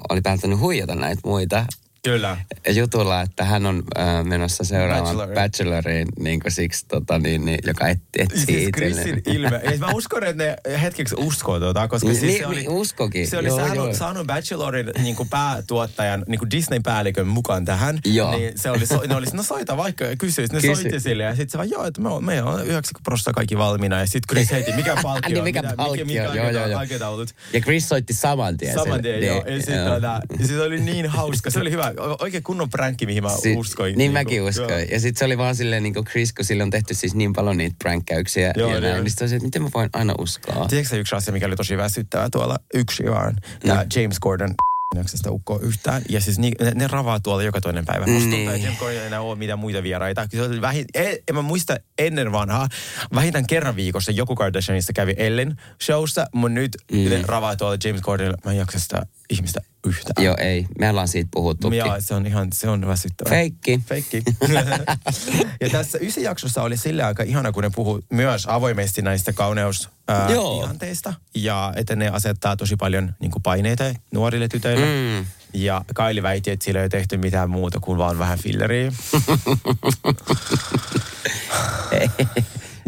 oli 0.08 0.20
päättänyt 0.20 0.58
huijata 0.58 0.94
näitä 0.94 1.20
muita 1.24 1.66
Kyllä. 2.04 2.36
jutulla, 2.74 3.20
että 3.20 3.44
hän 3.44 3.66
on 3.66 3.82
äh, 3.98 4.24
menossa 4.24 4.64
seuraavaan 4.64 5.16
Bacheloriin. 5.16 5.34
bacheloriin, 5.34 6.08
niin 6.18 6.40
kuin 6.40 6.52
siksi, 6.52 6.84
tota, 6.88 7.18
niin, 7.18 7.44
niin, 7.44 7.58
joka 7.66 7.88
et, 7.88 7.98
etsii 8.18 8.46
Siis 8.46 8.68
itselleen. 8.68 9.22
Ilme. 9.26 9.60
Ja 9.64 9.78
mä 9.78 9.86
uskon, 9.94 10.24
että 10.24 10.44
ne 10.44 10.78
hetkeksi 10.80 11.14
uskoo 11.18 11.60
tuota, 11.60 11.88
koska 11.88 12.08
Niin, 12.08 12.20
siis 12.20 12.32
niin, 12.32 12.38
se 12.42 12.46
oli, 12.46 12.56
niin, 12.56 12.70
uskokin. 12.70 13.26
Se 13.28 13.38
oli 13.38 13.46
Joo, 13.48 13.56
saanut, 13.56 13.76
joo. 13.76 13.94
saanut 13.94 14.26
Bachelorin 14.26 14.90
niin 15.02 15.16
kuin 15.16 15.28
päätuottajan, 15.28 16.24
niin 16.28 16.38
kuin 16.38 16.50
Disney-päällikön 16.50 17.26
mukaan 17.26 17.64
tähän. 17.64 17.98
Joo. 18.04 18.36
Niin 18.36 18.52
se 18.58 18.70
oli, 18.70 18.86
so, 18.86 19.02
ne 19.08 19.14
oli, 19.16 19.26
no 19.32 19.42
soita 19.42 19.76
vaikka 19.76 20.04
ja 20.04 20.16
kysyi. 20.16 20.46
Ne 20.52 20.60
Kysy. 20.60 20.74
soitti 20.82 21.00
sille 21.00 21.22
ja 21.22 21.30
sitten 21.36 21.50
se 21.50 21.58
vaan, 21.58 21.70
joo, 21.70 21.84
että 21.86 22.00
me 22.00 22.08
on, 22.08 22.24
me 22.24 22.42
on 22.42 22.54
90 22.54 23.00
prosenttia 23.04 23.32
kaikki 23.32 23.58
valmiina. 23.58 23.98
Ja 24.00 24.06
sitten 24.06 24.28
Chris 24.30 24.50
heiti, 24.50 24.72
mikä 24.72 24.96
palkkio? 25.02 25.34
Niin, 25.34 25.44
mikä 25.44 25.62
mitä- 25.62 25.74
palkkio, 25.76 26.04
Mikä, 26.04 26.22
mikä 26.22 26.34
joo, 26.34 26.50
joo, 26.50 26.66
joo. 26.66 27.26
Ja 27.52 27.60
Chris 27.60 27.88
soitti 27.88 28.12
saman 28.12 28.56
tien. 28.56 28.74
Saman 28.74 29.02
tien, 29.02 29.26
joo. 29.26 29.42
Niin, 29.44 29.54
Ja 29.54 29.58
sitten 29.62 29.84
tota, 29.86 30.20
sit 30.46 30.56
oli 30.58 30.80
niin 30.80 31.06
hauska. 31.06 31.50
Se 31.50 31.60
oli 31.60 31.70
hyvä. 31.70 31.89
Oikein 32.20 32.42
kunnon 32.42 32.70
pränkki, 32.70 33.06
mihin 33.06 33.22
mä 33.22 33.30
Si- 33.42 33.56
uskoin. 33.56 33.98
Niin 33.98 34.10
kuin, 34.10 34.20
mäkin 34.20 34.42
uskoin. 34.42 34.70
joo. 34.70 34.78
Ja 34.78 35.00
sitten 35.00 35.18
se 35.18 35.24
oli 35.24 35.38
vaan 35.38 35.56
silleen 35.56 35.82
niin 35.82 35.94
kuin 35.94 36.04
Chris, 36.04 36.32
kun 36.32 36.44
sille 36.44 36.62
on 36.62 36.70
tehty 36.70 36.94
siis 36.94 37.14
niin 37.14 37.32
paljon 37.32 37.56
niitä 37.56 37.76
pränkkäyksiä. 37.78 38.52
Joo, 38.56 38.74
ja 38.74 38.80
näin, 38.80 39.04
niin 39.04 39.10
sit 39.10 39.20
oli 39.20 39.28
se, 39.28 39.36
että 39.36 39.46
miten 39.46 39.62
mä 39.62 39.68
voin 39.74 39.90
aina 39.92 40.14
uskoa. 40.18 40.66
Tiedätkö 40.68 40.96
yksi 40.96 41.14
asia, 41.14 41.32
mikä 41.32 41.46
oli 41.46 41.56
tosi 41.56 41.76
väsyttävää 41.76 42.28
tuolla 42.30 42.58
yksi 42.74 43.04
vaan? 43.04 43.36
Tämä 43.66 43.86
James 43.96 44.20
Gordon 44.20 44.54
sitä 45.06 45.30
ukkoa 45.30 45.58
yhtään. 45.62 46.02
Ja 46.08 46.20
siis 46.20 46.38
ni, 46.38 46.52
ne, 46.60 46.72
ne 46.74 46.86
ravaa 46.86 47.20
tuolla 47.20 47.42
joka 47.42 47.60
toinen 47.60 47.86
päivä. 47.86 48.06
Niin. 48.06 48.62
James 48.62 48.78
Gordon 48.78 49.00
ei 49.00 49.06
enää 49.06 49.20
ole 49.20 49.38
mitään 49.38 49.58
muita 49.58 49.82
vieraita. 49.82 50.26
Se 50.30 50.42
oli 50.42 50.60
vähin, 50.60 50.84
en, 50.94 51.18
en 51.28 51.34
mä 51.34 51.42
muista 51.42 51.76
ennen 51.98 52.32
vanhaa. 52.32 52.68
Vähintään 53.14 53.46
kerran 53.46 53.76
viikossa 53.76 54.12
joku 54.12 54.34
Kardashianista 54.34 54.92
kävi 54.92 55.14
Ellen 55.16 55.56
showssa, 55.82 56.26
mutta 56.34 56.54
nyt 56.54 56.76
mm. 56.92 56.98
ne 56.98 57.22
ravaa 57.26 57.56
tuolla 57.56 57.76
James 57.84 58.00
Gordonilla. 58.02 58.38
Mä 58.44 58.50
en 58.50 58.58
jaksa 58.58 58.78
sitä 58.78 59.06
ihmistä 59.30 59.60
yhtään. 59.86 60.24
Joo, 60.24 60.36
ei. 60.38 60.66
Me 60.78 60.90
ollaan 60.90 61.08
siitä 61.08 61.28
puhuttukin. 61.32 61.78
Ja 61.78 61.96
se 62.00 62.14
on 62.14 62.26
ihan, 62.26 62.48
se 62.52 62.68
on 62.68 62.86
väsyttävää. 62.86 63.30
Feikki. 63.30 63.80
Feikki. 63.86 64.22
ja 65.60 65.70
tässä 65.72 65.98
ysi 66.00 66.22
jaksossa 66.22 66.62
oli 66.62 66.76
sillä 66.76 67.06
aika 67.06 67.22
ihana, 67.22 67.52
kun 67.52 67.62
ne 67.62 67.70
puhuu 67.74 68.00
myös 68.10 68.46
avoimesti 68.48 69.02
näistä 69.02 69.32
kauneus 69.32 69.88
ää, 70.08 70.30
Joo. 70.30 70.64
ihanteista. 70.64 71.14
Ja 71.34 71.72
että 71.76 71.96
ne 71.96 72.08
asettaa 72.08 72.56
tosi 72.56 72.76
paljon 72.76 73.14
niin 73.20 73.30
kuin 73.30 73.42
paineita 73.42 73.84
nuorille 74.12 74.48
tytöille. 74.48 74.86
Mm. 74.86 75.26
Ja 75.54 75.84
Kaili 75.94 76.22
väitti, 76.22 76.50
että 76.50 76.64
sillä 76.64 76.80
ei 76.80 76.84
ole 76.84 76.88
tehty 76.88 77.16
mitään 77.16 77.50
muuta 77.50 77.80
kuin 77.80 77.98
vaan 77.98 78.18
vähän 78.18 78.38
filleriä. 78.38 78.92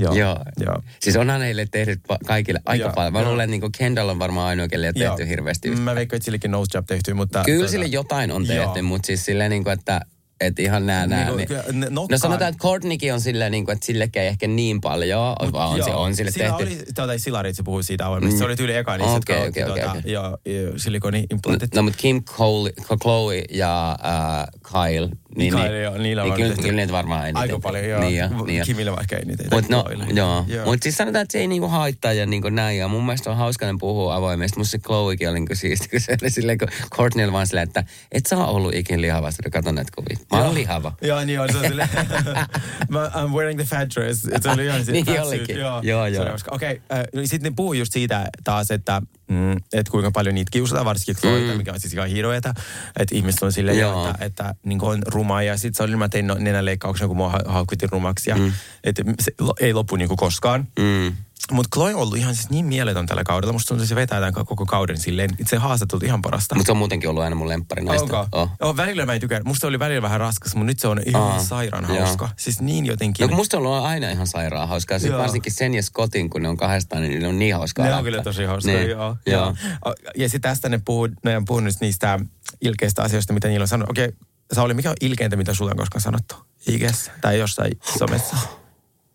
Joo. 0.03 0.14
Joo. 0.14 0.38
Joo. 0.61 0.82
Siis 1.00 1.16
onhan 1.16 1.40
heille 1.40 1.66
tehnyt 1.70 2.00
kaikille 2.26 2.61
aika 2.66 2.84
Joo, 2.84 2.92
paljon. 2.94 3.12
Mä 3.12 3.20
joo. 3.20 3.28
luulen, 3.28 3.55
että 3.55 3.61
niin 3.61 3.72
Kendall 3.78 4.09
on 4.09 4.18
varmaan 4.18 4.46
ainoa, 4.48 4.68
kelle 4.68 4.86
ole 4.86 4.92
tehty 4.92 5.22
Joo. 5.22 5.28
hirveästi. 5.28 5.70
Mä 5.70 5.94
veikkaan, 5.94 6.16
että 6.16 6.24
sillekin 6.24 6.50
nose 6.50 6.70
job 6.74 6.86
tehty, 6.86 7.14
mutta... 7.14 7.42
Kyllä 7.44 7.59
tuota, 7.59 7.70
sille 7.70 7.86
jotain 7.86 8.32
on 8.32 8.46
Joo. 8.46 8.64
tehty, 8.64 8.82
mutta 8.82 9.07
siis 9.07 9.24
silleen 9.24 9.50
niin 9.50 9.64
kuin, 9.64 9.72
että 9.72 10.00
että 10.40 10.62
ihan 10.62 10.86
nää, 10.86 11.07
nää. 11.07 11.30
Niinku, 11.30 11.55
Niin, 11.55 11.80
ne 11.80 11.86
no 11.90 12.07
sanotaan, 12.16 12.48
että 12.48 12.62
Courtneykin 12.62 13.14
on 13.14 13.20
silleen, 13.20 13.53
niin 13.53 13.64
kuin, 13.64 13.72
että 13.72 13.86
sillekään 13.86 14.24
ei 14.24 14.28
ehkä 14.28 14.46
niin 14.46 14.80
paljon, 14.80 15.34
Mut 15.44 15.53
vaan 15.53 15.70
on, 15.70 15.82
se, 15.84 15.90
joo, 15.90 16.03
on 16.03 16.16
sille 16.16 16.30
siinä 16.30 16.55
tehty. 16.59 16.74
oli, 16.74 16.84
tuota, 16.94 17.18
Silari, 17.18 17.55
se 17.55 17.62
puhui 17.62 17.84
siitä 17.84 18.07
avoimesti. 18.07 18.38
Se 18.38 18.44
oli 18.44 18.57
tyyli 18.57 18.76
eka 18.76 18.96
niistä, 18.96 19.14
jotka 19.14 19.32
okei, 19.32 19.48
otti 19.48 19.62
okei, 19.62 19.82
tuota, 19.84 19.98
okei. 19.98 20.12
joo, 20.12 20.38
joo, 20.46 20.72
silikoni-implantit. 20.76 21.74
No, 21.74 21.82
mutta 21.82 21.98
Kim, 21.98 22.22
Cole, 22.24 22.72
Chloe 23.03 23.44
ja 23.50 23.98
äh, 24.05 24.46
Kyle, 24.72 25.09
niin, 25.37 25.55
Kyle, 25.55 25.80
joo, 25.80 25.99
niillä 25.99 26.22
niin 26.22 26.35
kyllä, 26.35 26.55
kyllä 26.55 26.72
niitä 26.72 26.93
varmaan 26.93 27.22
eniten. 27.22 27.43
Aika 27.43 27.59
paljon, 27.59 27.89
joo. 27.89 28.01
Niin, 28.01 28.16
ja, 28.16 28.28
niin, 28.28 28.59
ja. 28.59 28.64
Kimillä 28.64 28.97
vaikka 28.97 29.16
ei 29.16 29.24
niitä. 29.24 29.45
Mut 29.53 29.68
no, 29.68 29.85
joo. 30.14 30.45
Joo. 30.49 30.64
Mut 30.64 30.83
siis 30.83 30.97
sanotaan, 30.97 31.22
että 31.22 31.33
se 31.33 31.39
ei 31.39 31.47
niinku 31.47 31.68
haittaa 31.68 32.12
ja 32.12 32.26
niinku 32.26 32.49
näin. 32.49 32.78
Ja 32.78 32.89
mun 32.89 33.07
mielestä 33.07 33.30
on 33.30 33.37
hauska, 33.37 33.64
että 33.64 33.72
ne 33.72 33.78
puhuu 33.80 34.09
avoimesti. 34.11 34.59
Musta 34.59 34.70
se 34.70 34.78
Chloekin 34.78 35.28
oli 35.28 35.39
niinku 35.39 35.55
siisti, 35.55 35.89
kun 35.89 36.01
se 36.01 36.16
oli 36.22 36.30
silleen, 36.30 36.59
kun 36.59 36.68
Courtney 36.91 37.24
oli 37.24 37.33
vaan 37.33 37.47
silleen, 37.47 37.68
että 37.68 37.85
et 38.12 38.26
sä 38.26 38.37
ollut 38.37 38.74
ikin 38.74 39.03
lihava. 39.03 39.30
Sitten 39.30 39.53
katon 39.53 39.74
näitä 39.74 39.93
kuvia. 39.97 40.16
Mä 40.33 40.39
oon 40.39 40.47
Joo. 40.47 40.55
lihava. 40.55 40.93
Joo, 41.03 41.24
niin 41.24 41.41
on. 41.41 41.53
Se 41.53 41.68
silleen, 41.68 41.89
I'm 43.14 43.33
wearing 43.33 43.59
the 43.59 43.64
fat 43.64 43.89
dress. 43.95 44.22
Se 44.43 44.51
oli 44.51 44.64
ihan 44.64 44.85
se 44.85 44.93
Niin 45.03 45.20
olikin. 45.22 45.59
Joo, 45.59 45.80
Joo, 45.83 46.07
joo. 46.07 46.22
oli. 46.24 46.33
Okei, 46.51 46.80
okay, 46.91 46.99
äh, 46.99 47.24
sitten 47.24 47.51
ne 47.51 47.55
puhuu 47.57 47.72
just 47.72 47.93
siitä 47.93 48.28
taas, 48.45 48.70
että 48.70 49.03
mm, 49.28 49.57
et 49.72 49.89
kuinka 49.89 50.11
paljon 50.11 50.35
niitä 50.35 50.51
kiusataan, 50.51 50.87
varsinkin 50.87 51.16
Chloe, 51.16 51.41
mm. 51.41 51.57
mikä 51.57 51.72
on 51.72 51.80
siis 51.80 51.95
ihan 51.95 52.09
hirveetä. 52.09 52.55
Että 52.99 53.14
ihmiset 53.14 53.43
on 53.43 53.53
silleen, 53.53 53.78
Joo. 53.78 54.09
että, 54.09 54.24
että 54.24 54.55
niin 54.64 54.83
on 54.83 55.03
ruma. 55.22 55.42
Ja 55.42 55.56
sitten 55.56 55.74
se 55.74 55.82
oli, 55.82 55.96
mä 55.96 56.08
tein 56.08 56.26
no- 56.26 56.36
nenänleikkauksen, 56.38 57.08
kun 57.08 57.16
mua 57.16 57.28
ha- 57.30 57.40
haukuttiin 57.46 57.90
rumaksi. 57.92 58.30
Ja, 58.30 58.36
mm. 58.36 58.52
että 58.84 59.02
se 59.20 59.32
ei 59.60 59.74
loppu 59.74 59.96
niin 59.96 60.16
koskaan. 60.16 60.68
Mm. 60.78 61.12
Mutta 61.52 61.68
Chloe 61.74 61.94
on 61.94 62.00
ollut 62.00 62.16
ihan 62.16 62.34
siis 62.34 62.50
niin 62.50 62.64
mieletön 62.66 63.06
tällä 63.06 63.24
kaudella. 63.24 63.52
Musta 63.52 63.68
tuntuu, 63.68 63.82
että 63.82 63.88
se 63.88 63.94
vetää 63.94 64.20
tämän 64.20 64.46
koko 64.46 64.66
kauden 64.66 64.98
silleen. 64.98 65.30
Se 65.46 65.56
haastattelut 65.56 66.02
ihan 66.02 66.22
parasta. 66.22 66.54
Mutta 66.54 66.66
se 66.66 66.72
on 66.72 66.78
muutenkin 66.78 67.10
ollut 67.10 67.22
aina 67.22 67.36
mun 67.36 67.48
lemppari 67.48 67.84
naista. 67.84 68.20
Onko? 68.20 68.28
Oh. 68.38 68.50
Oh, 68.60 68.76
välillä 68.76 69.06
mä 69.06 69.14
en 69.14 69.20
tykkää. 69.20 69.40
Musta 69.44 69.66
oli 69.66 69.78
välillä 69.78 70.02
vähän 70.02 70.20
raskas, 70.20 70.54
mutta 70.54 70.66
nyt 70.66 70.78
se 70.78 70.88
on 70.88 71.00
ihan 71.06 71.22
Aa, 71.22 71.42
sairaan 71.42 71.84
joo. 71.88 71.98
hauska. 72.06 72.28
Siis 72.36 72.60
niin 72.60 72.86
jotenkin. 72.86 73.24
No 73.24 73.28
kun 73.28 73.36
musta 73.36 73.56
on 73.56 73.66
ollut 73.66 73.84
aina 73.84 74.10
ihan 74.10 74.26
sairaan 74.26 74.68
hauskaa. 74.68 74.98
Sitten 74.98 75.18
varsinkin 75.18 75.52
sen 75.52 75.74
ja 75.74 75.82
Scottin, 75.82 76.30
kun 76.30 76.42
ne 76.42 76.48
on 76.48 76.56
kahdestaan, 76.56 77.02
niin 77.02 77.22
ne 77.22 77.28
on 77.28 77.38
niin 77.38 77.54
hauskaa. 77.54 77.86
ne 77.86 77.94
on 77.94 78.04
kyllä 78.04 78.22
tosi 78.22 78.44
hauskoja, 78.44 78.76
Niin. 78.78 78.90
joo. 78.90 79.16
Joo. 79.26 79.54
joo. 79.84 79.94
Ja 80.16 80.28
sitten 80.28 80.40
tästä 80.50 80.68
ne 80.68 80.80
puhuu, 80.84 81.08
ne 81.24 81.36
on 81.36 81.44
puhunut 81.44 81.74
niistä 81.80 82.20
ilkeistä 82.60 83.02
asioista, 83.02 83.32
mitä 83.32 83.48
niillä 83.48 83.64
on 83.64 83.68
sanonut. 83.68 83.90
Okei, 83.90 84.12
Sauli, 84.53 84.74
mikä 84.74 84.90
on 84.90 84.97
ilkeintä, 85.01 85.36
mitä 85.36 85.55
sulle 85.55 85.70
on 85.70 85.76
koskaan 85.76 86.03
sanottu? 86.03 86.34
IGS 86.68 87.11
tai 87.20 87.38
jossain 87.38 87.72
somessa? 87.99 88.36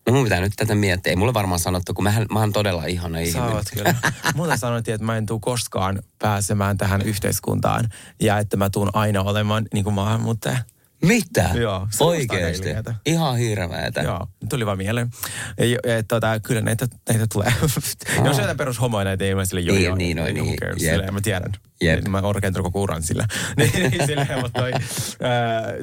No 0.07 0.13
mun 0.13 0.23
pitää 0.23 0.39
nyt 0.39 0.53
tätä 0.55 0.75
miettiä. 0.75 1.09
Ei 1.09 1.15
mulle 1.15 1.34
varmaan 1.34 1.59
sanottu, 1.59 1.93
kun 1.93 2.03
mähän, 2.03 2.25
mä 2.32 2.39
oon 2.39 2.53
todella 2.53 2.86
ihana 2.86 3.17
Sä 3.17 3.21
ihminen. 3.21 3.55
oot 3.55 3.65
kyllä. 3.73 3.95
Mulle 4.36 4.57
sanottiin, 4.57 4.95
että 4.95 5.05
mä 5.05 5.17
en 5.17 5.25
tule 5.25 5.39
koskaan 5.41 5.99
pääsemään 6.19 6.78
tähän 6.78 7.01
yhteiskuntaan 7.01 7.89
ja 8.21 8.39
että 8.39 8.57
mä 8.57 8.69
tuun 8.69 8.89
aina 8.93 9.21
olemaan 9.21 9.65
niin 9.73 9.84
kuin 9.84 9.93
maahanmuuttaja. 9.93 10.57
Mitä? 11.01 11.49
Joo, 11.53 11.87
Oikeesti? 11.99 12.69
Ihan 13.05 13.37
hirveetä. 13.37 14.01
Joo, 14.01 14.27
tuli 14.49 14.65
vaan 14.65 14.77
mieleen. 14.77 15.09
Ja, 15.57 15.97
et, 15.97 16.07
tota, 16.07 16.39
kyllä 16.39 16.61
näitä, 16.61 16.87
näitä 17.09 17.25
tulee. 17.33 17.53
Jos 18.25 18.37
jotain 18.37 18.57
perus 18.57 18.81
homoja 18.81 19.05
näitä 19.05 19.23
ei 19.23 19.45
sille 19.45 19.61
joo, 19.61 19.95
Niin, 19.95 19.97
niin, 19.97 20.17
ei, 20.17 20.33
niin, 20.33 20.45
niin. 20.45 20.57
Jep. 20.61 20.77
silleen, 20.77 21.13
mä 21.13 21.21
tiedän. 21.21 21.51
Jep. 21.81 22.07
Mä 22.07 22.19
oon 22.19 22.35
rakentanut 22.35 22.65
koko 22.65 22.81
uran 22.81 23.03
sillä. 23.03 23.27
niin, 23.57 23.71
niin, 23.73 24.05
silleen, 24.07 24.41
mutta 24.41 24.59
toi, 24.59 24.71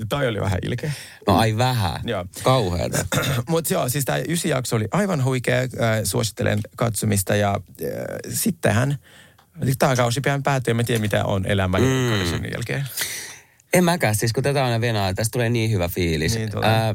toi 0.09 0.29
oli 0.29 0.41
vähän 0.41 0.59
ilkeä. 0.63 0.93
No 1.27 1.37
ai 1.37 1.57
vähän. 1.57 2.01
Joo. 2.05 2.25
Kauheeta. 2.43 3.07
Mutta 3.49 3.75
joo, 3.75 3.89
siis 3.89 4.05
tämä 4.05 4.19
ysi 4.29 4.49
jakso 4.49 4.77
oli 4.77 4.89
aivan 4.91 5.25
huikea. 5.25 5.61
Äh, 5.61 5.69
suosittelen 6.05 6.61
katsomista 6.77 7.37
ja 7.37 7.51
äh, 7.51 7.89
sittenhän 8.29 8.99
tämä 9.79 9.97
kausi 9.97 10.21
pian 10.21 10.43
päättyy 10.43 10.71
ja 10.71 10.75
mä 10.75 10.85
tiedän 10.85 11.01
mitä 11.01 11.25
on 11.25 11.47
elämä 11.47 11.79
mm. 11.79 12.45
jälkeen. 12.53 12.85
En 13.75 13.85
mäkään, 13.85 14.15
siis 14.15 14.33
kun 14.33 14.43
tätä 14.43 14.65
aina 14.65 14.81
venaa, 14.81 15.15
tästä 15.15 15.33
tulee 15.33 15.49
niin 15.49 15.71
hyvä 15.71 15.89
fiilis. 15.89 16.35
Niin 16.35 16.51
tulee. 16.51 16.69
Ää, 16.69 16.95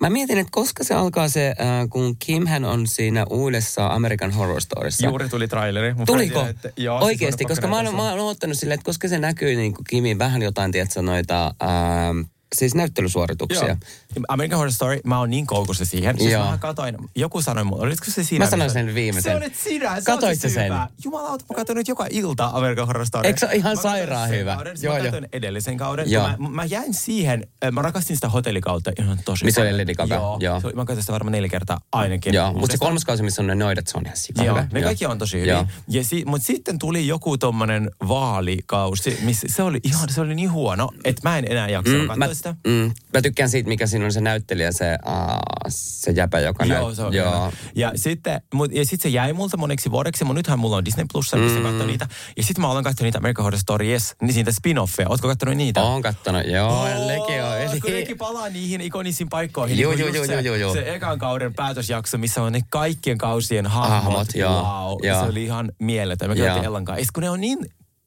mä 0.00 0.10
mietin, 0.10 0.38
että 0.38 0.50
koska 0.50 0.84
se 0.84 0.94
alkaa 0.94 1.28
se, 1.28 1.54
ää, 1.58 1.86
kun 1.90 2.16
Kimhän 2.18 2.64
on 2.64 2.86
siinä 2.86 3.24
uudessa 3.30 3.86
American 3.86 4.30
Horror 4.30 4.60
Storyssa. 4.60 5.06
Juuri 5.06 5.28
tuli 5.28 5.48
traileri. 5.48 5.94
Mun 5.94 6.06
Tuliko? 6.06 6.34
tiedä, 6.38 6.50
että- 6.50 6.70
joo, 6.76 6.98
siis 6.98 7.06
Oikeesti, 7.06 7.44
on 7.44 7.48
koska 7.48 7.66
mä 7.66 7.76
oon, 7.76 7.94
mä 7.94 8.10
oon 8.10 8.20
ottanut 8.20 8.56
silleen, 8.58 8.74
että 8.74 8.84
koska 8.84 9.08
se 9.08 9.18
näkyy 9.18 9.56
niin 9.56 9.74
kuin 9.74 9.84
Kimin 9.84 10.18
vähän 10.18 10.42
jotain, 10.42 10.72
tiedätkö, 10.72 11.02
noita, 11.02 11.54
ää, 11.60 12.14
siis 12.54 12.74
näyttelysuorituksia. 12.74 13.66
Joo. 13.66 13.76
American 14.28 14.58
Horror 14.58 14.72
Story, 14.72 15.00
mä 15.04 15.18
oon 15.18 15.30
niin 15.30 15.46
koukussa 15.46 15.84
siihen. 15.84 16.18
Siis 16.18 16.32
Joo. 16.32 16.50
mä 16.50 16.58
katoin, 16.58 16.96
joku 17.14 17.42
sanoi 17.42 17.64
mulle, 17.64 17.82
olitko 17.82 18.06
se 18.10 18.24
sinä? 18.24 18.44
Mä 18.44 18.50
sanoin 18.50 18.70
sen 18.70 18.94
viimeisen. 18.94 19.32
Se 19.32 19.36
olit 19.36 19.56
sinä, 19.56 19.94
se 20.00 20.04
Katoit 20.04 20.40
se 20.40 20.48
sen? 20.48 20.72
Jumalauta, 21.04 21.44
mä 21.50 21.56
katson 21.56 21.76
nyt 21.76 21.88
joka 21.88 22.06
ilta 22.10 22.50
American 22.52 22.86
Horror 22.86 23.06
Story. 23.06 23.26
Eikö 23.26 23.40
se 23.40 23.48
ihan 23.52 23.76
Mä 23.76 23.82
sairaan 23.82 24.28
hyvä? 24.28 24.54
Kauden, 24.54 24.76
Joo, 24.82 24.92
mä 24.94 24.98
joo. 24.98 25.04
katson 25.12 25.28
edellisen 25.32 25.76
kauden. 25.76 26.10
Joo. 26.10 26.28
Mä, 26.28 26.48
mä, 26.48 26.64
jäin 26.64 26.94
siihen, 26.94 27.46
äh, 27.64 27.72
mä 27.72 27.82
rakastin 27.82 28.16
sitä 28.16 28.28
hotellikautta 28.28 28.92
ihan 28.98 29.18
tosi 29.24 29.44
Missä 29.44 29.60
oli. 29.60 29.72
Lady 29.72 29.94
Gaga, 29.94 30.14
Joo. 30.14 30.36
joo. 30.40 30.60
Mä 30.74 30.84
katsoin 30.84 31.00
sitä 31.02 31.12
varmaan 31.12 31.32
neljä 31.32 31.48
kertaa 31.48 31.80
ainakin. 31.92 32.34
Joo, 32.34 32.52
mutta 32.52 32.72
se 32.72 32.78
kolmas 32.78 33.04
kausi, 33.04 33.22
missä 33.22 33.42
on 33.42 33.46
ne 33.46 33.54
noidat, 33.54 33.86
se 33.86 33.98
on 33.98 34.02
ihan 34.06 34.16
sika 34.16 34.44
Joo, 34.44 34.56
hyvä. 34.56 34.68
ne 34.72 34.82
kaikki 34.82 35.06
on 35.06 35.18
tosi 35.18 35.40
hyviä. 35.40 35.66
Ja 35.88 36.04
si, 36.04 36.24
mutta 36.26 36.46
sitten 36.46 36.78
tuli 36.78 37.06
joku 37.06 37.38
tommonen 37.38 37.90
vaalikausi, 38.08 39.18
missä 39.22 39.46
se 39.50 39.62
oli 39.62 39.80
ihan, 39.82 40.08
se 40.08 40.20
oli 40.20 40.34
niin 40.34 40.52
huono, 40.52 40.88
että 41.04 41.28
mä 41.28 41.38
en 41.38 41.44
enää 41.50 41.68
jaksanut 41.68 42.02
Mm, 42.02 42.20
sitä. 42.36 42.54
mm, 42.66 42.92
mä 43.14 43.22
tykkään 43.22 43.50
siitä, 43.50 43.68
mikä 43.68 43.86
siinä 43.86 44.04
on 44.04 44.12
se 44.12 44.20
näyttelijä, 44.20 44.72
se, 44.72 44.98
uh, 45.06 45.40
se 45.68 46.10
jäpä, 46.10 46.40
joka 46.40 46.64
Joo, 46.64 46.88
näyt- 46.88 46.94
se 46.94 47.02
on 47.02 47.14
Joo. 47.14 47.52
Ja 47.74 47.92
sitten, 47.94 48.40
mut, 48.54 48.72
ja 48.72 48.84
sitten 48.84 49.10
se 49.10 49.14
jäi 49.14 49.32
multa 49.32 49.56
moneksi 49.56 49.90
vuodeksi, 49.90 50.24
mutta 50.24 50.38
nythän 50.38 50.58
mulla 50.58 50.76
on 50.76 50.84
Disney 50.84 51.06
Plus, 51.12 51.34
missä 51.34 51.58
mm. 51.58 51.62
katsoin 51.62 51.86
niitä. 51.86 52.08
Ja 52.36 52.42
sitten 52.42 52.60
mä 52.60 52.70
olen 52.70 52.84
katsonut 52.84 53.06
niitä 53.06 53.18
American 53.18 53.42
Horror 53.42 53.60
Story 53.60 53.86
Yes, 53.90 54.14
niin 54.22 54.32
siitä 54.32 54.50
spin-offeja. 54.50 55.08
Ootko 55.08 55.28
katsonut 55.28 55.56
niitä? 55.56 55.82
Oon 55.82 56.02
kattonut, 56.02 56.46
joo, 56.46 56.88
ja 56.88 56.98
nekin 57.06 57.44
on. 57.44 57.60
Eli, 57.60 57.80
Kun 57.80 57.90
nekin 57.92 58.18
palaa 58.18 58.48
niihin 58.48 58.80
ikonisiin 58.80 59.28
paikkoihin. 59.28 59.78
Joo, 59.78 59.92
niin 59.92 60.00
joo, 60.00 60.08
joo, 60.14 60.26
se, 60.26 60.40
joo, 60.40 60.54
joo. 60.54 60.72
Se 60.72 60.94
ekan 60.94 61.18
kauden 61.18 61.54
päätösjakso, 61.54 62.18
missä 62.18 62.42
on 62.42 62.52
ne 62.52 62.60
kaikkien 62.70 63.18
kausien 63.18 63.66
hahmot. 63.66 64.02
Hahmot, 64.04 64.28
joo, 64.34 64.62
wow. 64.62 64.98
joo. 65.06 65.20
Se 65.24 65.30
oli 65.30 65.44
ihan 65.44 65.72
mieletön. 65.78 66.30
Mä 66.30 66.36
katsoin 66.36 66.64
Ellan 66.64 66.84
kanssa. 66.84 67.04
Sit 67.04 67.12
kun 67.12 67.22
ne 67.22 67.30
on 67.30 67.40
niin 67.40 67.58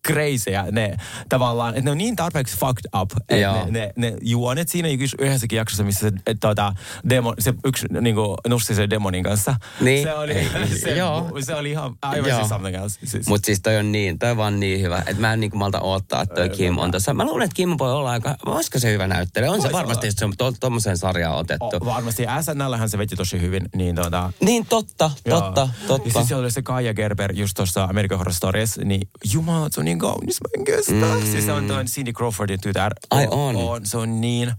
crazyä 0.07 0.65
ne 0.71 0.95
tavallaan, 1.29 1.69
että 1.75 1.81
ne 1.85 1.91
on 1.91 1.97
niin 1.97 2.15
tarpeeksi 2.15 2.57
fucked 2.57 2.85
up, 3.01 3.11
että 3.29 3.35
ne, 3.65 3.71
ne, 3.71 3.93
ne 3.95 4.17
juonet 4.21 4.69
siinä 4.69 4.87
yhdessäkin 5.19 5.57
jaksossa, 5.57 5.83
missä 5.83 6.09
se, 6.09 6.15
et, 6.27 6.37
tota, 6.39 6.73
demo, 7.09 7.33
se 7.39 7.53
yksi 7.65 7.85
niinku, 8.01 8.35
nussi 8.47 8.75
sen 8.75 8.89
demonin 8.89 9.23
kanssa. 9.23 9.55
Niin. 9.81 10.03
Se 10.03 10.13
oli, 10.13 10.33
Ei, 10.33 10.49
se, 10.81 10.89
joo. 10.95 11.31
se 11.45 11.55
oli 11.55 11.71
ihan 11.71 11.95
aivan 12.01 12.29
Joo. 12.29 12.37
siis 12.37 12.49
something 12.49 12.75
else. 12.77 12.99
Siis, 13.03 13.27
Mutta 13.27 13.45
siis 13.45 13.61
toi 13.61 13.77
on 13.77 13.91
niin, 13.91 14.19
toi 14.19 14.31
on 14.31 14.37
vaan 14.37 14.59
niin 14.59 14.81
hyvä, 14.81 14.97
että 14.99 15.21
mä 15.21 15.33
en 15.33 15.39
niinku 15.39 15.57
malta 15.57 15.79
odottaa, 15.81 16.21
että 16.21 16.35
toi 16.35 16.49
Kim 16.49 16.77
on 16.77 16.91
tässä. 16.91 17.13
Mä 17.13 17.25
luulen, 17.25 17.45
että 17.45 17.55
Kim 17.55 17.69
voi 17.79 17.91
olla 17.93 18.11
aika, 18.11 18.35
olisiko 18.45 18.79
se 18.79 18.91
hyvä 18.91 19.07
näyttelijä? 19.07 19.51
On 19.51 19.57
se 19.57 19.61
Voisi 19.63 19.73
varmasti, 19.73 19.99
olla. 19.99 20.07
jos 20.07 20.15
se 20.15 20.25
on 20.25 20.33
to, 20.37 20.51
tommoseen 20.59 20.97
sarjaan 20.97 21.35
otettu. 21.35 21.65
o, 21.65 21.85
varmasti 21.85 22.23
SNLhän 22.41 22.89
se 22.89 22.97
veti 22.97 23.15
tosi 23.15 23.41
hyvin, 23.41 23.69
niin 23.75 23.95
tota, 23.95 24.33
Niin 24.41 24.65
totta, 24.65 25.11
Joo. 25.25 25.41
totta, 25.41 25.61
Ja 25.61 25.87
totta. 25.87 26.09
siis 26.09 26.27
siellä 26.27 26.41
oli 26.41 26.51
se 26.51 26.61
Kaija 26.61 26.93
Gerber 26.93 27.31
just 27.35 27.55
tuossa 27.55 27.83
American 27.83 28.17
Horror 28.17 28.33
Stories, 28.33 28.77
niin 28.77 29.01
jumala, 29.33 29.67
se 29.71 29.79
on 29.79 29.87
niin 29.89 29.99
kaunis, 29.99 30.41
mä 30.41 30.47
en 30.59 30.65
kestä. 30.65 30.91
Mm. 30.91 31.31
Siis 31.31 31.45
se 31.45 31.51
on 31.51 31.67
tuon 31.67 31.85
Cindy 31.85 32.13
Crawfordin 32.13 32.61
tytär. 32.61 32.91
Ai 33.11 33.27
on. 33.31 33.55
on. 33.55 33.85
Se 33.85 33.97
on 33.97 34.21
niin 34.21 34.51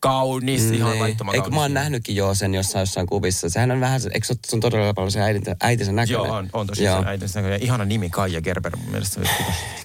kaunis, 0.00 0.62
ihan 0.70 0.90
Niin. 0.90 1.02
laittoman 1.02 1.34
Eikö 1.34 1.42
kaunis. 1.42 1.54
mä 1.54 1.60
oon 1.62 1.74
nähnytkin 1.74 2.16
jo 2.16 2.34
sen 2.34 2.54
jossain 2.54 2.80
jossain 2.82 3.06
kuvissa. 3.06 3.48
Sehän 3.50 3.70
on 3.70 3.80
vähän, 3.80 4.00
eikö 4.14 4.26
se 4.26 4.34
sun 4.50 4.60
todella 4.60 4.94
paljon 4.94 5.10
se 5.12 5.20
äiti, 5.20 5.50
äitinsä 5.62 5.92
näköinen? 5.92 6.26
Joo, 6.28 6.36
on, 6.36 6.50
on 6.52 6.66
tosi 6.66 6.84
Joo. 6.84 7.02
se 7.02 7.08
äitinsä 7.08 7.38
näköinen. 7.40 7.62
Ihana 7.62 7.84
nimi 7.84 8.10
Kaija 8.10 8.40
Gerber 8.40 8.76
mun 8.76 8.90
mielestä. 8.90 9.20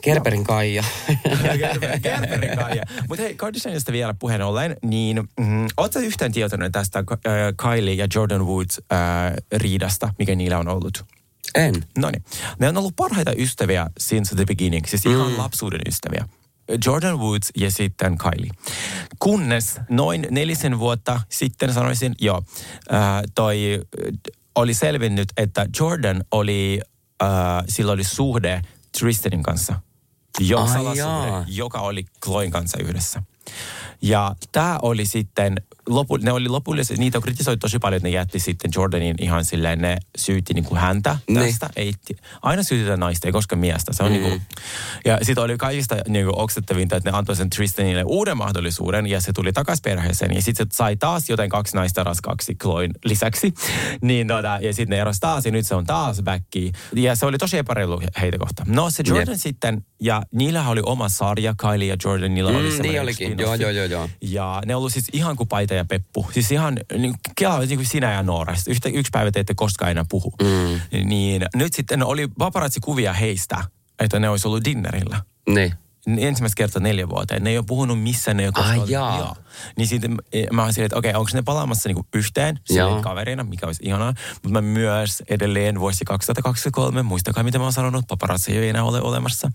Gerberin 0.03 0.43
Kaija. 0.43 0.83
Gerber- 1.57 1.99
Gerberin 1.99 2.57
Kaija. 2.57 2.83
Mutta 3.09 3.23
hei, 3.23 3.35
Kardashianista 3.35 3.91
vielä 3.91 4.13
puheen 4.19 4.41
ollen, 4.41 4.75
niin 4.83 5.23
mm, 5.39 5.67
ootko 5.77 5.99
yhtään 5.99 6.31
tietoinen 6.31 6.71
tästä 6.71 6.99
äh, 6.99 7.05
Kylie 7.57 7.93
ja 7.93 8.07
Jordan 8.15 8.45
Woods 8.45 8.81
äh, 8.91 8.97
riidasta, 9.57 10.13
mikä 10.19 10.35
niillä 10.35 10.59
on 10.59 10.67
ollut? 10.67 11.05
En. 11.55 11.75
No 11.97 12.09
niin. 12.09 12.23
Ne 12.59 12.69
on 12.69 12.77
ollut 12.77 12.95
parhaita 12.95 13.31
ystäviä 13.37 13.87
since 13.99 14.35
the 14.35 14.45
beginning, 14.45 14.85
siis 14.85 15.05
ihan 15.05 15.37
lapsuuden 15.37 15.81
ystäviä. 15.87 16.27
Jordan 16.85 17.19
Woods 17.19 17.51
ja 17.57 17.71
sitten 17.71 18.17
Kylie. 18.17 18.51
Kunnes 19.19 19.79
noin 19.89 20.27
nelisen 20.29 20.79
vuotta 20.79 21.21
sitten 21.29 21.73
sanoisin, 21.73 22.15
joo, 22.19 22.43
ää, 22.89 23.23
toi 23.35 23.79
äh, 23.81 24.17
oli 24.55 24.73
selvinnyt, 24.73 25.29
että 25.37 25.65
Jordan 25.79 26.23
oli, 26.31 26.81
ää, 27.19 27.63
sillä 27.69 27.91
oli 27.91 28.03
suhde 28.03 28.61
Tristanin 28.99 29.43
kanssa. 29.43 29.79
Jo, 30.39 30.67
salasuhde, 30.67 31.45
joka 31.47 31.79
oli 31.79 32.05
Chloen 32.25 32.51
kanssa 32.51 32.77
yhdessä. 32.81 33.23
Ja 34.01 34.35
tämä 34.51 34.79
oli 34.81 35.05
sitten, 35.05 35.55
lopu, 35.89 36.17
ne 36.17 36.31
oli 36.31 36.47
lopullisesti, 36.49 36.97
niitä 36.99 37.17
on 37.17 37.21
kritisoitu 37.21 37.59
tosi 37.59 37.79
paljon, 37.79 37.97
että 37.97 38.07
ne 38.07 38.13
jätti 38.13 38.39
sitten 38.39 38.71
Jordanin 38.75 39.15
ihan 39.21 39.45
silleen, 39.45 39.79
ne 39.81 39.97
syytti 40.17 40.53
niin 40.53 40.65
kuin 40.65 40.81
häntä 40.81 41.17
Niin. 41.27 41.39
tästä. 41.45 41.69
Ei, 41.75 41.93
aina 42.41 42.63
syytetään 42.63 42.99
naista, 42.99 43.27
ei 43.27 43.31
koskaan 43.31 43.59
miestä. 43.59 43.93
Se 43.93 44.03
on 44.03 44.09
mm. 44.11 44.13
niin 44.17 44.29
kuin, 44.29 44.41
ja 45.05 45.17
sitten 45.21 45.43
oli 45.43 45.57
kaikista 45.57 45.95
niin 46.07 46.25
kuin 46.25 46.37
oksettavinta, 46.39 46.95
että 46.95 47.11
ne 47.11 47.17
antoi 47.17 47.35
sen 47.35 47.49
Tristanille 47.49 48.03
uuden 48.05 48.37
mahdollisuuden 48.37 49.07
ja 49.07 49.21
se 49.21 49.33
tuli 49.33 49.53
takaisin 49.53 49.83
perheeseen. 49.83 50.35
Ja 50.35 50.41
sitten 50.41 50.67
se 50.71 50.75
sai 50.75 50.95
taas 50.95 51.29
joten 51.29 51.49
kaksi 51.49 51.75
naista 51.75 52.03
raskaaksi 52.03 52.55
Chloen 52.55 52.91
lisäksi. 53.05 53.53
Niin, 54.01 54.27
tota, 54.27 54.59
ja 54.61 54.73
sitten 54.73 54.89
ne 54.95 55.01
erosi 55.01 55.19
taas 55.19 55.45
ja 55.45 55.51
nyt 55.51 55.67
se 55.67 55.75
on 55.75 55.85
taas 55.85 56.21
backi. 56.21 56.71
Ja 56.95 57.15
se 57.15 57.25
oli 57.25 57.37
tosi 57.37 57.57
epäreilu 57.57 58.01
heitä 58.21 58.37
kohta. 58.37 58.63
No 58.67 58.89
se 58.89 59.03
Jordan 59.07 59.27
Jep. 59.33 59.39
sitten, 59.39 59.85
ja 60.01 60.23
niillä 60.31 60.67
oli 60.67 60.81
oma 60.85 61.09
sarja, 61.09 61.55
Kylie 61.57 61.87
ja 61.87 61.95
Jordan, 62.05 62.33
niillä 62.33 62.51
Mm, 62.51 62.55
oli 62.57 62.63
niin 62.63 62.77
semmoinen 62.77 63.01
olikin. 63.01 63.27
spin-offi. 63.31 63.41
Joo, 63.41 63.55
joo, 63.55 63.69
joo, 63.71 63.85
joo. 63.85 64.09
Ja 64.21 64.61
ne 64.65 64.75
ollut 64.75 64.93
siis 64.93 65.05
ihan 65.13 65.35
kuin 65.35 65.47
Paita 65.49 65.73
ja 65.81 65.85
Peppu. 65.85 66.27
Siis 66.31 66.51
ihan, 66.51 66.77
niin, 66.97 67.13
kela, 67.37 67.59
niin 67.59 67.77
kuin 67.77 67.85
sinä 67.85 68.11
ja 68.11 68.23
Noora. 68.23 68.55
Sitten 68.55 68.71
Yhtä, 68.71 68.89
yksi 68.89 69.09
päivä 69.11 69.31
te 69.31 69.39
ette 69.39 69.53
koskaan 69.53 69.91
enää 69.91 70.05
puhu. 70.09 70.33
Mm. 70.41 70.81
Niin 71.05 71.45
nyt 71.55 71.73
sitten 71.73 72.03
oli 72.03 72.27
paparazzi-kuvia 72.37 73.13
heistä, 73.13 73.63
että 73.99 74.19
ne 74.19 74.29
olisi 74.29 74.47
ollut 74.47 74.65
dinnerillä. 74.65 75.21
Niin. 75.49 75.73
Ensimmäistä 76.17 76.57
kertaa 76.57 76.81
neljä 76.81 77.09
vuoteen. 77.09 77.43
Ne 77.43 77.49
ei 77.49 77.57
ole 77.57 77.65
puhunut 77.67 78.01
missään, 78.03 78.37
ne 78.37 78.43
ei 78.43 78.47
ole 78.47 78.53
koskaan 78.53 78.75
ollut- 78.75 78.89
jaa. 78.89 79.17
Joo. 79.17 79.35
Niin 79.77 79.87
sitten 79.87 80.17
mä 80.51 80.63
oon 80.63 80.73
silleen, 80.73 80.85
että 80.85 80.97
okei, 80.97 81.13
onko 81.13 81.31
ne 81.33 81.41
palaamassa 81.41 81.89
niinku 81.89 82.05
yhteen 82.13 82.59
silleen 82.65 83.01
kaverina, 83.01 83.43
mikä 83.43 83.65
olisi 83.65 83.83
ihanaa. 83.85 84.13
Mutta 84.33 84.49
mä 84.49 84.61
myös 84.61 85.23
edelleen 85.29 85.79
vuosi 85.79 86.05
2023, 86.05 87.03
muistakaa 87.03 87.43
mitä 87.43 87.57
mä 87.57 87.63
oon 87.63 87.73
sanonut, 87.73 88.07
paparazzi 88.07 88.57
ei 88.57 88.69
enää 88.69 88.83
ole 88.83 89.01
olemassa. 89.01 89.51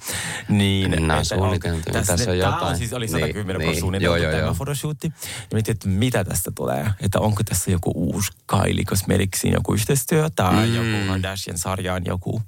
Niin, 0.49 0.95
että 0.95 1.25
suunniteltu. 1.25 1.93
Tässä, 1.93 2.17
Tässä 2.17 2.31
on 2.31 2.39
jotain. 2.39 2.77
siis 2.79 2.93
oli 2.93 3.07
Niin, 3.07 3.21
110 3.21 3.59
niin. 3.61 3.71
niin, 3.71 3.81
suunniteltu 3.81 4.17
Joo, 4.17 4.23
joo, 4.23 4.33
tämä 4.33 4.43
joo. 4.43 4.55
photoshootti. 4.55 5.13
Ja 5.23 5.47
mietin, 5.53 5.73
että 5.73 5.89
mitä 5.89 6.25
tästä 6.25 6.51
tulee. 6.55 6.87
Että 7.01 7.21
onko 7.21 7.43
tässä 7.45 7.71
joku 7.71 7.93
uusi 7.95 8.33
Kylie 8.47 8.85
Cosmeticsin 8.85 9.53
joku 9.53 9.75
yhteistyö 9.75 10.31
tai 10.37 10.67
mm. 10.67 10.75
joku 10.75 11.07
Kardashian-sarjaan 11.13 12.03
joku 12.07 12.43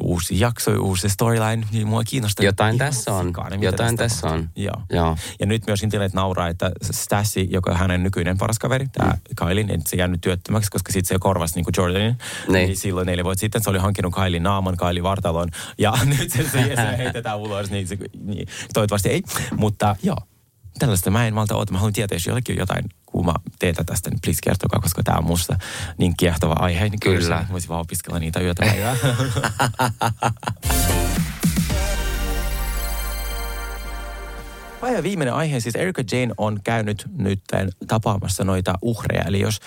uusi 0.00 0.40
jakso, 0.40 0.70
uusi 0.70 1.08
storyline. 1.08 1.66
Niin 1.72 1.88
mua 1.88 2.04
kiinnostaa. 2.04 2.44
Jotain 2.44 2.76
ihan 2.76 2.92
tässä 2.92 3.14
on. 3.14 3.26
mitä 3.26 3.64
Jotain 3.64 3.96
tässä 3.96 4.28
on. 4.28 4.50
Joo. 4.56 4.82
Joo. 4.90 5.16
Ja 5.40 5.46
nyt 5.46 5.66
myös 5.66 5.82
internet 5.82 6.14
nauraa, 6.14 6.48
että 6.48 6.70
Stassi, 6.82 7.48
joka 7.50 7.70
on 7.70 7.76
hänen 7.76 8.02
nykyinen 8.02 8.38
paras 8.38 8.58
kaveri, 8.58 8.86
tämä 8.92 9.10
mm. 9.10 9.18
Kailin, 9.36 9.70
että 9.70 9.90
se 9.90 9.96
jäänyt 9.96 10.20
työttömäksi, 10.20 10.70
koska 10.70 10.92
sitten 10.92 11.14
se 11.14 11.18
korvasi 11.20 11.54
niin 11.54 11.64
kuin 11.64 11.74
Jordanin. 11.76 12.18
Niin. 12.48 12.66
Niin 12.66 12.76
silloin 12.76 13.06
neljä 13.06 13.24
vuotta 13.24 13.40
sitten 13.40 13.62
se 13.62 13.70
oli 13.70 13.78
hankkinut 13.78 14.14
Kailin 14.14 14.42
naaman, 14.42 14.76
Kailin 14.76 15.02
vartalon. 15.02 15.48
Ja 15.78 15.92
nyt 16.18 16.32
se, 16.32 16.42
se, 16.42 16.72
se 16.76 16.96
heitetään 16.98 17.38
ulos, 17.38 17.70
niin, 17.70 17.88
se, 17.88 17.98
niin 18.24 18.48
toivottavasti 18.74 19.08
ei. 19.08 19.22
Mutta 19.56 19.96
joo, 20.02 20.18
tällaista 20.78 21.10
mä 21.10 21.26
en 21.26 21.34
malta 21.34 21.56
odota. 21.56 21.72
Mä 21.72 21.78
haluan 21.78 21.92
tietää, 21.92 22.16
jos 22.16 22.26
jollekin 22.26 22.56
jotain 22.56 22.84
kuuma 23.16 23.34
teetä 23.58 23.84
tästä, 23.84 24.10
niin 24.10 24.20
please 24.24 24.40
kertokaa, 24.44 24.80
koska 24.80 25.02
tämä 25.02 25.18
on 25.18 25.24
musta 25.24 25.58
niin 25.98 26.16
kiehtova 26.16 26.52
aihe. 26.52 26.88
Niin 26.88 27.00
kyllä. 27.00 27.18
Kyllä. 27.18 27.46
Voisin 27.52 27.68
vaan 27.68 27.80
opiskella 27.80 28.18
niitä 28.18 28.40
yötä 28.40 28.66
päivää. 28.66 28.96
Päivän 34.80 35.02
viimeinen 35.02 35.34
aihe, 35.34 35.60
siis 35.60 35.76
Erika 35.76 36.02
Jane 36.12 36.34
on 36.38 36.60
käynyt 36.64 37.06
nyt 37.18 37.40
tapaamassa 37.88 38.44
noita 38.44 38.74
uhreja. 38.82 39.24
Eli 39.24 39.40
jos 39.40 39.60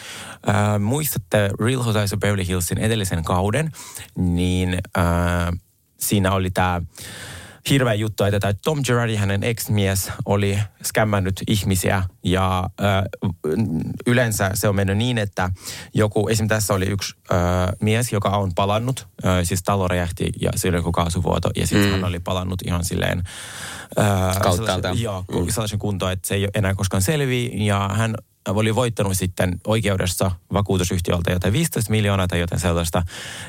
äh, 0.50 0.80
muistatte 0.80 1.50
Real 1.60 1.84
Housewives 1.84 2.14
of 2.14 2.20
Beverly 2.20 2.48
Hillsin 2.48 2.78
edellisen 2.78 3.24
kauden, 3.24 3.72
niin 4.18 4.78
äh, 4.98 5.04
siinä 5.98 6.32
oli 6.32 6.50
tämä 6.50 6.82
hirveä 7.70 7.94
juttu, 7.94 8.24
että 8.24 8.40
tämä 8.40 8.54
Tom 8.64 8.80
Girardi, 8.84 9.16
hänen 9.16 9.44
ex-mies, 9.44 10.12
oli 10.26 10.60
skämmännyt 10.84 11.42
ihmisiä 11.48 12.04
ja 12.24 12.70
äh, 12.82 13.04
yleensä 14.08 14.52
se 14.54 14.68
on 14.68 14.76
mennyt 14.76 14.98
niin, 14.98 15.18
että 15.18 15.50
joku, 15.94 16.28
esimerkiksi 16.28 16.56
tässä 16.56 16.74
oli 16.74 16.86
yksi 16.86 17.16
äh, 17.32 17.38
mies, 17.82 18.12
joka 18.14 18.30
on 18.30 18.52
palannut, 18.56 19.08
äh, 19.26 19.40
siis 19.44 19.64
talo 19.64 19.88
räjähti 19.88 20.30
ja 20.42 20.52
oli 20.68 20.76
joku 20.78 20.92
kaasuvuoto 20.92 21.50
ja 21.56 21.68
sitten 21.68 21.86
mm. 21.88 21.92
hän 21.92 22.04
oli 22.04 22.20
palannut 22.20 22.62
ihan 22.66 22.86
silleen 22.86 23.24
äh, 24.00 24.36
sellaisen- 24.56 25.02
Joo, 25.02 25.26
mm. 25.32 25.48
sellaisen 25.50 25.80
kuntoon, 25.80 26.12
että 26.12 26.28
se 26.28 26.36
ei 26.36 26.48
enää 26.54 26.76
koskaan 26.76 27.02
selviä 27.02 27.50
ja 27.54 27.90
hän 27.94 28.16
oli 28.48 28.76
voittanut 28.76 29.18
sitten 29.18 29.58
oikeudessa 29.68 30.32
vakuutusyhtiöltä 30.54 31.32
jotain 31.32 31.54
15 31.54 31.92
miljoonaa 31.92 32.28
tai 32.28 32.40
jotain 32.40 32.60
sellaista. 32.60 33.04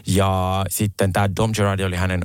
Ja 0.06 0.64
sitten 0.68 1.12
tämä 1.12 1.28
Dom 1.36 1.52
Girardi 1.54 1.84
oli 1.84 1.96
hänen 1.96 2.20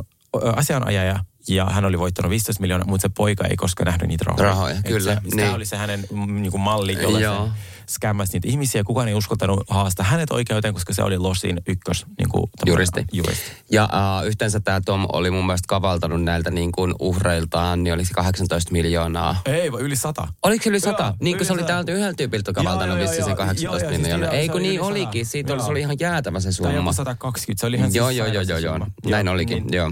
asianajaja 0.55 1.19
ja 1.47 1.65
hän 1.65 1.85
oli 1.85 1.99
voittanut 1.99 2.29
15 2.29 2.61
miljoonaa, 2.61 2.87
mutta 2.87 3.01
se 3.01 3.09
poika 3.17 3.45
ei 3.47 3.55
koskaan 3.55 3.85
nähnyt 3.85 4.07
niitä 4.07 4.25
rahoja. 4.27 4.49
Rahoja, 4.49 4.75
Et 4.75 4.85
kyllä, 4.87 5.13
Se, 5.13 5.21
niin. 5.35 5.49
Oli 5.53 5.65
se 5.65 5.77
hänen 5.77 6.05
mm, 6.11 6.41
niin 6.41 6.51
kuin 6.51 6.61
malli, 6.61 6.97
jolla 7.01 7.19
Joo. 7.19 7.45
se 7.45 7.51
skämmäsi 7.89 8.33
niitä 8.33 8.47
ihmisiä. 8.47 8.83
Kukaan 8.83 9.07
ei 9.07 9.13
uskaltanut 9.13 9.63
haastaa 9.69 10.05
hänet 10.05 10.31
oikeuteen, 10.31 10.73
koska 10.73 10.93
se 10.93 11.03
oli 11.03 11.17
Losin 11.17 11.61
ykkös 11.67 12.05
niin 12.19 12.29
kuin, 12.29 12.43
Juristi. 12.65 13.05
juristi. 13.13 13.51
Ja 13.71 13.83
uh, 13.83 14.27
yhteensä 14.27 14.59
tämä 14.59 14.81
Tom 14.85 15.05
oli 15.13 15.31
mun 15.31 15.45
mielestä 15.45 15.65
kavaltanut 15.67 16.23
näiltä 16.23 16.51
niin 16.51 16.71
kuin 16.71 16.93
uhreiltaan, 16.99 17.83
niin 17.83 17.93
olisi 17.93 18.13
18 18.13 18.71
miljoonaa. 18.71 19.41
Ei, 19.45 19.71
vaan 19.71 19.83
yli 19.83 19.95
sata. 19.95 20.27
Oliko 20.43 20.63
se 20.63 20.69
yli 20.69 20.79
sata? 20.79 21.03
Joo, 21.03 21.13
niin 21.19 21.37
kuin 21.37 21.47
se 21.47 21.53
oli 21.53 21.63
täältä 21.63 21.91
yhdeltä 21.91 22.17
tyypiltä 22.17 22.53
kavaltanut 22.53 22.87
Joo, 22.87 22.97
joo, 22.97 23.01
vissiin 23.03 23.19
joo, 23.19 23.25
se 23.25 23.31
joo. 23.31 23.37
18 23.37 23.65
Joo, 23.65 23.73
joo, 23.73 23.89
siis 23.89 24.01
miljoonaa. 24.01 24.29
niillä- 24.29 24.39
Ei 24.41 24.45
se 24.45 24.51
kun 24.51 24.61
niin 24.61 24.81
olikin. 24.81 25.25
Siitä 25.25 25.53
oli, 25.53 25.61
se 25.61 25.63
Joo. 25.65 25.71
oli 25.71 25.79
ihan 25.79 25.95
jäätävä 25.99 26.39
se 26.39 26.61
Tai 26.61 26.73
summa. 26.73 26.93
120, 26.93 27.61
se 27.61 27.67
oli 27.67 27.75
ihan 27.75 27.93
Joo, 27.93 28.07
siis 28.07 28.17
joo, 28.17 28.27
joo, 28.27 28.41
joo, 28.41 28.59
se 28.59 28.65
joo. 28.65 28.73
summa. 28.73 28.87
Näin 29.05 29.25
Joo, 29.25 29.33
olikin, 29.33 29.63
niin- 29.63 29.73
joo. 29.73 29.91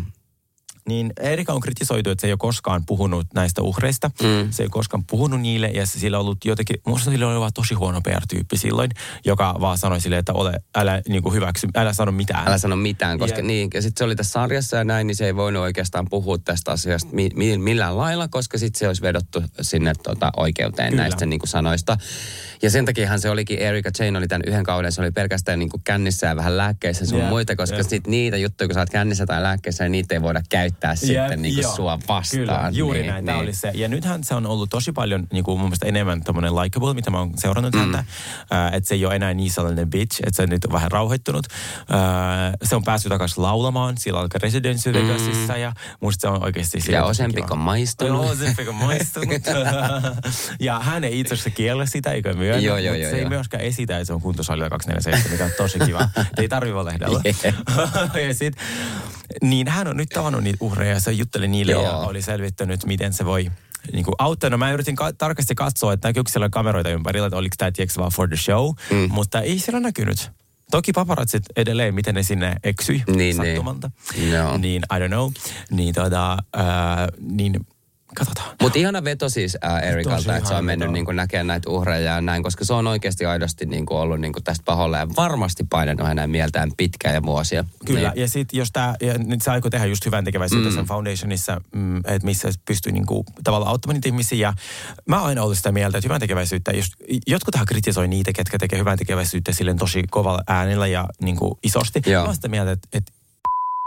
Niin 0.87 1.13
Erika 1.19 1.53
on 1.53 1.59
kritisoitu, 1.61 2.09
että 2.09 2.21
se 2.21 2.27
ei 2.27 2.31
ole 2.33 2.37
koskaan 2.37 2.83
puhunut 2.85 3.27
näistä 3.35 3.61
uhreista. 3.61 4.07
Mm. 4.23 4.51
Se 4.51 4.63
ei 4.63 4.65
ole 4.65 4.69
koskaan 4.71 5.03
puhunut 5.09 5.41
niille 5.41 5.67
ja 5.67 5.85
se- 5.85 5.99
sillä 5.99 6.17
on 6.19 6.25
ollut 6.25 6.45
jotenkin, 6.45 6.75
musta 6.87 7.11
sillä 7.11 7.27
oli 7.27 7.39
vaan 7.39 7.53
tosi 7.53 7.73
huono 7.73 8.01
PR-tyyppi 8.01 8.57
silloin, 8.57 8.89
joka 9.25 9.55
vaan 9.61 9.77
sanoi 9.77 10.01
sille, 10.01 10.17
että 10.17 10.33
ole, 10.33 10.53
älä 10.75 11.01
niin 11.09 11.23
kuin 11.23 11.35
hyväksy, 11.35 11.67
älä 11.75 11.93
sano 11.93 12.11
mitään. 12.11 12.47
Älä 12.47 12.57
sano 12.57 12.75
mitään, 12.75 13.19
koska 13.19 13.39
Ja- 13.39 13.43
niin. 13.43 13.69
Ja 13.73 13.81
sitten 13.81 13.97
se 13.99 14.03
oli 14.03 14.15
tässä 14.15 14.31
sarjassa 14.31 14.77
ja 14.77 14.83
näin, 14.83 15.07
niin 15.07 15.15
se 15.15 15.25
ei 15.25 15.35
voinut 15.35 15.61
oikeastaan 15.63 16.07
puhua 16.09 16.37
tästä 16.37 16.71
asiasta 16.71 17.09
mi- 17.13 17.29
mi- 17.35 17.57
millään 17.57 17.97
lailla, 17.97 18.27
koska 18.27 18.57
sitten 18.57 18.79
se 18.79 18.87
olisi 18.87 19.01
vedottu 19.01 19.43
sinne 19.61 19.93
tota, 20.03 20.31
oikeuteen 20.37 20.89
Kyllä. 20.89 21.03
näistä 21.03 21.25
niin 21.25 21.39
kuin 21.39 21.49
sanoista. 21.49 21.97
Ja 22.61 22.69
sen 22.69 22.85
takiahan 22.85 23.19
se 23.19 23.29
olikin, 23.29 23.59
Erika 23.59 23.89
Jane 23.99 24.17
oli 24.17 24.27
tämän 24.27 24.43
yhden 24.47 24.63
kauden, 24.63 24.91
se 24.91 25.01
oli 25.01 25.11
pelkästään 25.11 25.59
niin 25.59 25.69
kuin 25.69 25.81
kännissä 25.83 26.27
ja 26.27 26.35
vähän 26.35 26.57
lääkkeissä 26.57 27.05
sun 27.05 27.19
Jep, 27.19 27.29
muita, 27.29 27.55
koska 27.55 27.77
jep. 27.77 27.87
sitten 27.89 28.11
niitä 28.11 28.37
juttuja, 28.37 28.67
kun 28.67 28.73
sä 28.73 28.79
oot 28.79 28.89
kännissä 28.89 29.25
tai 29.25 29.43
lääkkeissä, 29.43 29.83
niin 29.83 29.91
niitä 29.91 30.15
ei 30.15 30.21
voida 30.21 30.41
käyttää 30.49 30.72
käyttää 30.73 30.95
sitten 30.95 31.41
niin 31.41 31.53
kuin 31.53 31.61
joo. 31.61 31.75
sua 31.75 31.99
vastaan. 32.07 32.39
Kyllä, 32.39 32.69
juuri 32.71 33.01
niin, 33.01 33.11
näin. 33.11 33.25
Niin. 33.25 33.37
oli 33.37 33.53
se. 33.53 33.71
Ja 33.73 33.87
nythän 33.87 34.23
se 34.23 34.35
on 34.35 34.45
ollut 34.45 34.69
tosi 34.69 34.91
paljon 34.91 35.27
niin 35.31 35.43
kuin 35.43 35.59
mun 35.59 35.67
mielestä 35.67 35.85
enemmän 35.85 36.23
tämmöinen 36.23 36.55
likable, 36.55 36.93
mitä 36.93 37.11
mä 37.11 37.19
oon 37.19 37.31
seurannut 37.37 37.73
mm. 37.73 37.79
häntä. 37.79 37.97
Äh, 37.97 38.73
että 38.73 38.87
se 38.87 38.95
ei 38.95 39.05
ole 39.05 39.15
enää 39.15 39.33
niin 39.33 39.51
sellainen 39.51 39.89
bitch, 39.89 40.19
että 40.19 40.35
se 40.35 40.47
nyt 40.47 40.65
on 40.65 40.71
vähän 40.71 40.91
rauhoittunut. 40.91 41.47
Äh, 41.91 42.53
se 42.63 42.75
on 42.75 42.83
päässyt 42.83 43.09
takaisin 43.09 43.43
laulamaan, 43.43 43.97
sillä 43.97 44.19
alkaa 44.19 44.39
Residency 44.43 44.93
Vegasissa 44.93 45.57
ja 45.57 45.73
musta 45.99 46.21
se 46.21 46.27
on 46.27 46.43
oikeasti... 46.43 46.79
Ja 46.91 47.05
on 47.49 47.57
maistunut. 47.57 48.23
Joo, 48.23 48.31
Ozempic 48.31 48.67
on 48.67 48.75
maistunut. 48.75 49.41
ja 50.59 50.79
hän 50.79 51.03
ei 51.03 51.19
itse 51.19 51.33
asiassa 51.33 51.49
kiellä 51.49 51.85
sitä 51.85 52.11
eikä 52.11 52.33
myönnä, 52.33 52.61
Joo, 52.61 52.77
joo, 52.77 52.95
joo, 52.95 53.09
se 53.09 53.17
ei 53.17 53.29
myöskään 53.29 53.63
esitä, 53.63 53.97
että 53.97 54.05
se 54.05 54.13
on 54.13 54.21
kuntosalilla 54.21 54.69
247, 54.69 55.31
mikä 55.31 55.45
on 55.45 55.51
tosi 55.57 55.79
kiva. 55.79 56.09
Ei 56.37 56.49
tarvi 56.49 56.73
valehdella. 56.73 57.21
ja 58.27 58.33
sit, 58.33 58.55
niin 59.41 59.67
hän 59.67 59.87
on 59.87 59.97
nyt 59.97 60.09
tavannut 60.09 60.43
niitä 60.43 60.57
uhreja 60.63 60.93
ja 60.93 60.99
se 60.99 61.11
jutteli 61.11 61.47
niille 61.47 61.71
Joo. 61.71 61.83
ja 61.83 61.91
oli 61.97 62.21
selvittänyt, 62.21 62.85
miten 62.85 63.13
se 63.13 63.25
voi 63.25 63.51
niin 63.93 64.05
kuin 64.05 64.15
auttaa. 64.17 64.49
No 64.49 64.57
mä 64.57 64.71
yritin 64.71 64.95
ka- 64.95 65.13
tarkasti 65.13 65.55
katsoa, 65.55 65.93
että 65.93 66.07
näkyykö 66.07 66.31
siellä 66.31 66.49
kameroita 66.49 66.89
ympärillä, 66.89 67.27
että 67.27 67.37
oliko 67.37 67.55
tämä 67.57 67.71
tiedätkö 67.71 67.99
vaan 67.99 68.11
for 68.11 68.27
the 68.27 68.37
show, 68.37 68.71
mm. 68.91 69.07
mutta 69.11 69.41
ei 69.41 69.59
siellä 69.59 69.79
näkynyt. 69.79 70.31
Toki 70.71 70.91
paparatsit 70.93 71.43
edelleen, 71.55 71.95
miten 71.95 72.15
ne 72.15 72.23
sinne 72.23 72.55
eksyi 72.63 73.03
Niin, 73.15 73.35
sattumalta. 73.35 73.91
niin. 74.15 74.31
Joo. 74.31 74.57
Niin, 74.57 74.81
I 74.95 74.99
don't 74.99 75.07
know. 75.07 75.31
Niin, 75.71 75.93
tota, 75.95 76.37
ää, 76.53 77.07
niin 77.19 77.67
katsotaan. 78.13 78.55
Mutta 78.61 78.79
ihana 78.79 79.03
veto 79.03 79.29
siis 79.29 79.57
ää, 79.61 79.79
Erikalta, 79.79 80.35
että 80.37 80.49
se 80.49 80.55
on 80.55 80.65
mennyt 80.65 80.91
niin 80.91 81.05
näkemään 81.13 81.47
näitä 81.47 81.69
uhreja 81.69 82.13
ja 82.13 82.21
näin, 82.21 82.43
koska 82.43 82.65
se 82.65 82.73
on 82.73 82.87
oikeasti 82.87 83.25
aidosti 83.25 83.65
niin 83.65 83.85
kuin 83.85 83.97
ollut 83.97 84.21
niin 84.21 84.33
kuin 84.33 84.43
tästä 84.43 84.63
paholla 84.65 84.97
ja 84.97 85.07
varmasti 85.17 85.63
painanut 85.69 86.07
hänen 86.07 86.29
mieltään 86.29 86.71
pitkään 86.77 87.15
ja 87.15 87.23
vuosia. 87.23 87.65
Kyllä, 87.85 88.09
Niin. 88.09 88.21
ja 88.21 88.27
sitten 88.27 88.57
jos 88.57 88.69
tämä, 88.73 88.95
ja 89.01 89.17
nyt 89.17 89.41
se 89.41 89.51
aikoo 89.51 89.69
tehdä 89.69 89.85
just 89.85 90.05
hyvän 90.05 90.23
tekeväisyyttä 90.23 90.69
mm. 90.69 90.75
sen 90.75 90.85
foundationissa, 90.85 91.61
mm, 91.75 91.97
että 91.97 92.25
missä 92.25 92.49
pystyy 92.65 92.91
niinku 92.91 93.25
tavallaan 93.43 93.71
auttamaan 93.71 93.95
niitä 93.95 94.09
ihmisiä. 94.09 94.37
Ja 94.47 94.53
mä 95.05 95.19
oon 95.19 95.27
aina 95.27 95.43
ollut 95.43 95.57
sitä 95.57 95.71
mieltä, 95.71 95.97
että 95.97 96.05
hyvän 96.05 96.19
tekeväisyyttä, 96.19 96.71
jos 96.71 96.87
jotkuthan 97.27 97.65
kritisoi 97.65 98.07
niitä, 98.07 98.31
ketkä 98.33 98.57
tekee 98.57 98.79
hyvän 98.79 98.97
tekeväisyyttä 98.97 99.51
silleen 99.51 99.77
tosi 99.77 100.03
kovalla 100.11 100.43
äänellä 100.47 100.87
ja 100.87 101.05
niinku 101.21 101.59
isosti. 101.63 102.01
Joo. 102.05 102.21
Mä 102.21 102.25
oon 102.25 102.35
sitä 102.35 102.47
mieltä, 102.47 102.71
että, 102.71 102.87
että 102.93 103.11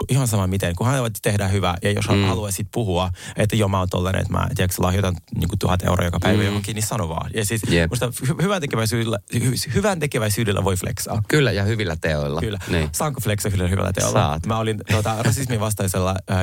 ihan 0.09 0.29
sama 0.29 0.47
miten, 0.47 0.77
kun 0.77 0.87
hän 0.87 1.01
tehdään 1.23 1.53
hyvää 1.53 1.77
ja 1.83 1.91
jos 1.93 2.09
hän 2.09 2.19
Mm. 2.19 2.25
haluaa 2.25 2.51
sit 2.51 2.69
puhua, 2.73 3.11
että 3.37 3.57
joo 3.57 3.69
mä 3.69 3.79
oon 3.79 3.89
tollanen, 3.89 4.21
että 4.21 4.33
mä 4.33 4.49
tiedätkö, 4.57 4.83
lahjoitan 4.83 5.17
niinku 5.35 5.57
tuhat 5.59 5.83
euroa 5.83 6.05
joka 6.05 6.19
päivä 6.21 6.39
Mm. 6.43 6.47
johonkin, 6.47 6.75
niin 6.75 6.87
sano 6.87 7.09
vaan. 7.09 7.31
Ja 7.35 7.45
siis 7.45 7.63
Jep. 7.69 7.91
musta 7.91 8.07
hy- 8.25 8.43
hyvän 8.43 8.61
tekeväisyydellä, 8.61 9.19
hy- 9.35 9.75
hyvän 9.75 10.01
tekeväisyydellä 10.01 10.65
voi 10.65 10.77
flexaa. 10.77 11.23
Kyllä, 11.29 11.53
ja 11.53 11.63
hyvillä 11.63 11.97
teoilla. 12.01 12.41
Kyllä. 12.41 12.59
Niin. 12.69 12.89
Saanko 12.93 13.21
flexa 13.21 13.51
kyllä 13.51 13.69
hyvällä 13.69 13.93
teolla? 13.93 14.13
Saat. 14.13 14.47
Mä 14.47 14.59
olin 14.59 14.81
tuota, 14.91 15.23
rasismin 15.23 15.61
vastaisella, 15.61 16.15
äh, 16.31 16.39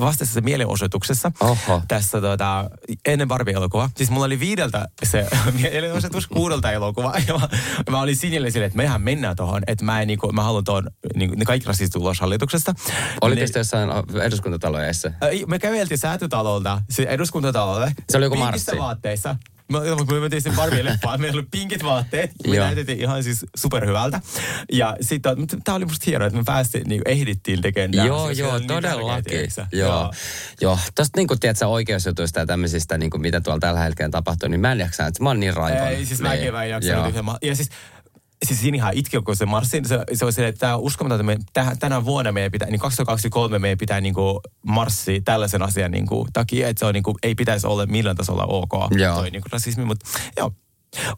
vastaisessa 0.00 0.40
mielenosoituksessa 0.40 1.32
Oho. 1.40 1.82
tässä 1.88 2.20
tuota, 2.20 2.70
ennen 3.04 3.28
Barbie-elokuvaa. 3.28 3.90
Siis 3.96 4.10
mulla 4.10 4.26
oli 4.26 4.40
viideltä 4.40 4.88
se 5.02 5.26
mielenosoitus, 5.62 6.26
kuudelta 6.26 6.72
elokuva. 6.72 7.14
Ja 7.28 7.38
mä, 7.38 7.48
mä 7.90 8.00
olin 8.00 8.16
sinille 8.16 8.50
sille, 8.50 8.66
että 8.66 8.76
mehän 8.76 9.02
mennään 9.02 9.36
tuohon, 9.36 9.62
että 9.66 9.84
mä, 9.84 10.00
en, 10.00 10.08
niinku, 10.08 10.32
mä 10.32 10.42
haluan 10.42 10.64
tuon, 10.64 10.90
niinku, 11.14 11.36
ne 11.38 11.44
kaikki 11.44 11.66
rasistit 11.68 11.96
ulos 12.02 12.20
hallituksesta. 12.20 12.74
Olitte 13.20 13.46
sitten 13.46 13.60
jossain 13.60 13.90
eduskuntatalojeissa? 14.22 15.08
Äh, 15.08 15.30
Me 15.46 15.58
käveltiin 15.58 15.98
säätytalolta 15.98 16.80
se 16.90 17.02
eduskuntatalolle. 17.02 17.92
Se 18.10 18.16
oli 18.16 18.26
joku 18.26 18.36
marssi. 18.36 18.78
vaatteissa. 18.78 19.36
Mä, 19.72 19.78
mä 19.80 20.20
mentiin 20.20 20.42
sen 20.42 20.52
Barbie-leffaan. 20.52 21.18
Meillä 21.20 21.38
oli 21.38 21.46
pinkit 21.50 21.84
vaatteet. 21.84 22.30
Me 22.46 22.56
Joo. 22.56 22.64
näytettiin 22.66 22.98
ihan 23.00 23.22
siis 23.24 23.46
superhyvältä. 23.56 24.20
Ja 24.72 24.96
sitten 25.00 25.36
tämä 25.64 25.76
oli 25.76 25.84
musta 25.84 26.04
hienoa, 26.06 26.26
että 26.26 26.38
me 26.38 26.42
päästiin, 26.46 26.88
niin 26.88 27.02
ehdittiin 27.06 27.62
tekemään 27.62 27.90
nää 27.90 28.06
Joo, 28.06 28.22
asiat. 28.24 28.36
Se 28.36 28.42
joo, 28.42 28.50
oli 28.52 28.58
niin 28.60 28.68
tärkeä, 28.68 28.90
todellakin. 28.92 29.24
tiedätkö? 29.24 29.66
joo. 29.72 30.12
joo. 30.60 30.78
Tosta 30.94 31.18
niinku, 31.18 31.36
tiedätkö, 31.36 31.66
oikeusjutuista 31.66 32.40
ja 32.40 32.46
tämmöisistä, 32.46 32.98
niinku, 32.98 33.18
mitä 33.18 33.40
tuolla 33.40 33.60
tällä 33.60 33.80
hetkellä 33.80 34.10
tapahtuu, 34.10 34.48
niin 34.48 34.60
mä 34.60 34.72
en 34.72 34.80
jaksa, 34.80 35.06
että 35.06 35.22
mä 35.22 35.30
oon 35.30 35.40
niin 35.40 35.54
raivon. 35.54 35.88
Ei, 35.88 36.06
siis 36.06 36.20
mäkin 36.20 36.52
mä 36.52 36.64
en 36.64 36.70
Joo. 36.86 37.22
ma- 37.22 37.38
Ja 37.42 37.56
siis 37.56 37.68
Siis 38.44 38.60
siinä 38.60 38.76
ihan 38.76 38.94
itki, 38.94 39.20
kun 39.20 39.36
se 39.36 39.46
marssi, 39.46 39.80
se, 39.86 39.98
se 40.14 40.24
oli 40.24 40.32
silleen, 40.32 40.48
että 40.48 40.60
tämä 40.60 40.74
on 40.76 40.80
uskomatonta, 40.82 41.32
että 41.32 41.38
me 41.38 41.44
täh, 41.52 41.78
tänä 41.78 42.04
vuonna 42.04 42.32
meidän 42.32 42.52
pitää, 42.52 42.70
niin 42.70 42.80
2023 42.80 43.58
meidän 43.58 43.78
pitää 43.78 44.00
niinku 44.00 44.40
marssi 44.66 45.20
tällaisen 45.20 45.62
asian 45.62 45.90
niinku 45.90 46.26
takia, 46.32 46.68
että 46.68 46.78
se 46.80 46.86
on 46.86 46.94
niinku, 46.94 47.14
ei 47.22 47.34
pitäisi 47.34 47.66
olla 47.66 47.86
millään 47.86 48.16
tasolla 48.16 48.44
ok, 48.44 48.72
Joo. 48.90 49.14
toi 49.16 49.30
niinku 49.30 49.48
rasismi, 49.52 49.84
mutta 49.84 50.06
joo. 50.36 50.52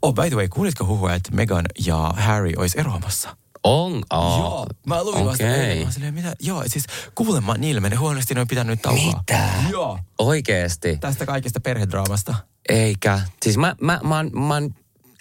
Oh, 0.03 0.15
by 0.15 0.23
the 0.29 0.37
way, 0.37 0.49
kuulitko 0.49 0.85
huhua, 0.87 1.15
että 1.15 1.31
Meghan 1.35 1.65
ja 1.87 1.97
Harry 2.17 2.53
olisi 2.57 2.81
eroamassa? 2.81 3.37
On? 3.65 4.03
Oh. 4.11 4.39
Joo, 4.39 4.67
mä 4.87 5.05
luin 5.05 5.25
vasta 5.27 5.45
Okei. 5.45 5.61
eilen. 5.61 5.87
Mä 5.87 5.93
silleen, 5.93 6.15
mitä? 6.15 6.33
Joo, 6.41 6.63
siis 6.67 6.85
kuulemma 7.15 7.55
niille 7.55 7.81
menee 7.81 7.99
huonosti, 7.99 8.35
ne 8.35 8.41
on 8.41 8.47
pitänyt 8.49 8.83
taukoa. 8.83 9.07
Mitä? 9.19 9.49
Joo, 9.71 9.99
Oikeesti? 10.19 10.97
tästä 11.01 11.27
kaikesta 11.27 11.61
perhedraamasta. 11.61 12.35
Eikä. 12.69 13.21
Siis 13.43 13.57
mä, 13.59 13.77
mä, 13.81 14.01
mä, 14.05 14.25
mä, 14.47 14.55
oon- 14.55 14.75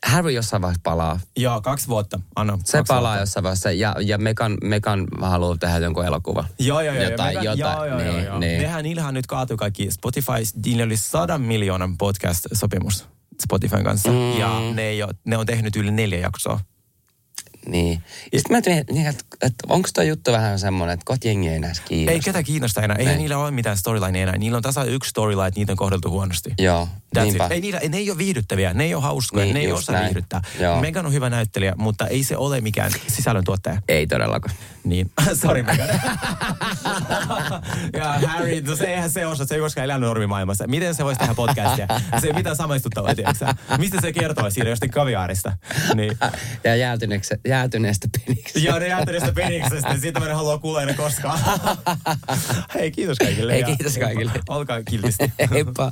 Harry 0.05 0.31
jossain 0.31 0.61
vaiheessa 0.61 0.81
palaa. 0.83 1.19
Joo, 1.37 1.61
kaksi 1.61 1.87
vuotta. 1.87 2.19
Anna, 2.35 2.59
Se 2.63 2.77
kaksi 2.77 2.87
palaa 2.93 3.11
vuotta. 3.11 3.21
jossain 3.21 3.43
vaiheessa 3.43 3.71
ja, 3.71 3.95
ja 4.01 4.17
Mekan, 4.17 4.57
Mekan 4.63 5.07
haluaa 5.21 5.57
tehdä 5.59 5.77
jonkun 5.77 6.05
elokuvan. 6.05 6.45
Joo, 6.59 6.81
joo, 6.81 6.95
joo. 6.95 7.03
Jotain, 7.03 7.37
Megan- 7.37 7.43
jotain. 7.59 7.77
Joo, 7.77 7.85
joo, 7.85 7.97
niin, 7.97 8.07
joo, 8.07 8.19
joo. 8.25 8.39
Niin. 8.39 8.61
Nehän, 8.61 8.83
niillähän 8.83 9.13
nyt 9.13 9.27
kaatui 9.27 9.57
kaikki 9.57 9.91
Spotify. 9.91 10.31
Niillä 10.65 10.83
oli 10.83 10.97
sadan 10.97 11.41
miljoonan 11.41 11.97
podcast-sopimus 11.97 13.05
Spotifyn 13.43 13.83
kanssa. 13.83 14.09
Mm. 14.09 14.39
Ja 14.39 14.59
ne, 14.73 14.81
ei 14.81 15.03
ole, 15.03 15.13
ne 15.25 15.37
on 15.37 15.45
tehnyt 15.45 15.75
yli 15.75 15.91
neljä 15.91 16.19
jaksoa. 16.19 16.59
Niin. 17.67 18.03
Ja 18.33 18.39
sitten 18.39 18.57
mä 18.57 18.61
mietin, 18.73 19.07
että, 19.07 19.23
että 19.41 19.63
onko 19.69 19.89
tuo 19.93 20.03
juttu 20.03 20.31
vähän 20.31 20.59
semmoinen, 20.59 20.93
että 20.93 21.03
kohta 21.05 21.27
jengi 21.27 21.49
ei 21.49 21.55
enää 21.55 21.71
kiinnosta. 21.85 22.11
Ei 22.11 22.19
ketä 22.19 22.43
kiinnosta 22.43 22.81
enää. 22.81 22.97
Ei 22.97 23.05
Niin. 23.05 23.17
niillä 23.17 23.37
ole 23.37 23.51
mitään 23.51 23.77
storyline 23.77 24.23
enää. 24.23 24.37
Niillä 24.37 24.55
on 24.55 24.61
tasa 24.63 24.83
yksi 24.83 25.09
storyline, 25.09 25.47
että 25.47 25.59
niitä 25.59 25.71
on 25.71 25.77
kohdeltu 25.77 26.09
huonosti. 26.09 26.53
Joo, 26.57 26.87
That's 27.17 27.21
niinpä. 27.23 27.45
it. 27.45 27.51
Ei 27.51 27.61
niillä, 27.61 27.79
ne 27.89 27.97
ei 27.97 28.09
ole 28.09 28.17
viihdyttäviä, 28.17 28.73
ne 28.73 28.83
ei 28.83 28.93
ole 28.95 29.03
hauskoja, 29.03 29.45
Niin, 29.45 29.53
ne 29.53 29.59
ei 29.59 29.71
osaa 29.71 29.93
näin. 29.95 30.05
viihdyttää. 30.05 30.41
Joo. 30.59 30.81
Megan 30.81 31.05
on 31.05 31.13
hyvä 31.13 31.29
näyttelijä, 31.29 31.73
mutta 31.77 32.07
ei 32.07 32.23
se 32.23 32.37
ole 32.37 32.61
mikään 32.61 32.91
sisällöntuottaja. 33.07 33.81
Ei 33.87 34.07
todellakaan. 34.07 34.55
Niin, 34.83 35.11
sorry 35.41 35.63
Megan. 35.63 35.87
ja 37.93 38.13
Harry, 38.27 38.61
no 38.61 38.75
se 38.75 38.85
eihän 38.85 39.09
se 39.09 39.25
osaa, 39.25 39.45
se 39.45 39.55
ei 39.55 39.61
koskaan 39.61 39.85
elänyt 39.85 40.01
normimaailmassa. 40.07 40.67
Miten 40.67 40.95
se 40.95 41.03
voisi 41.05 41.19
tehdä 41.19 41.33
podcastia? 41.35 41.87
Se 42.21 42.27
ei 42.27 42.33
mitään 42.33 42.55
samaistuttavaa, 42.55 43.15
tiedätkö? 43.15 43.45
Mistä 43.77 44.01
se 44.01 44.13
kertoo 44.13 44.49
siinä 44.49 44.69
jostain 44.69 44.91
kaviaarista? 44.91 45.51
Niin. 45.95 46.17
Ja 46.63 46.75
jäätyneestä, 46.75 47.35
jäätyneestä 47.55 48.07
peniksi. 48.17 48.63
Ja 48.63 48.79
ne 48.79 48.87
jäätelöstä 48.87 49.31
peniksestä, 49.31 49.89
ja 49.89 49.99
siitä 49.99 50.19
mä 50.19 50.29
en 50.29 50.35
halua 50.35 50.57
kuulla 50.57 50.81
enää 50.81 50.95
koskaan. 50.95 51.39
Hei, 52.75 52.91
kiitos 52.91 53.17
kaikille. 53.17 53.53
Hei, 53.53 53.63
kiitos 53.63 53.97
kaikille. 53.97 54.31
Olkaa 54.49 54.83
kiltisti. 54.83 55.31
Heippa. 55.51 55.91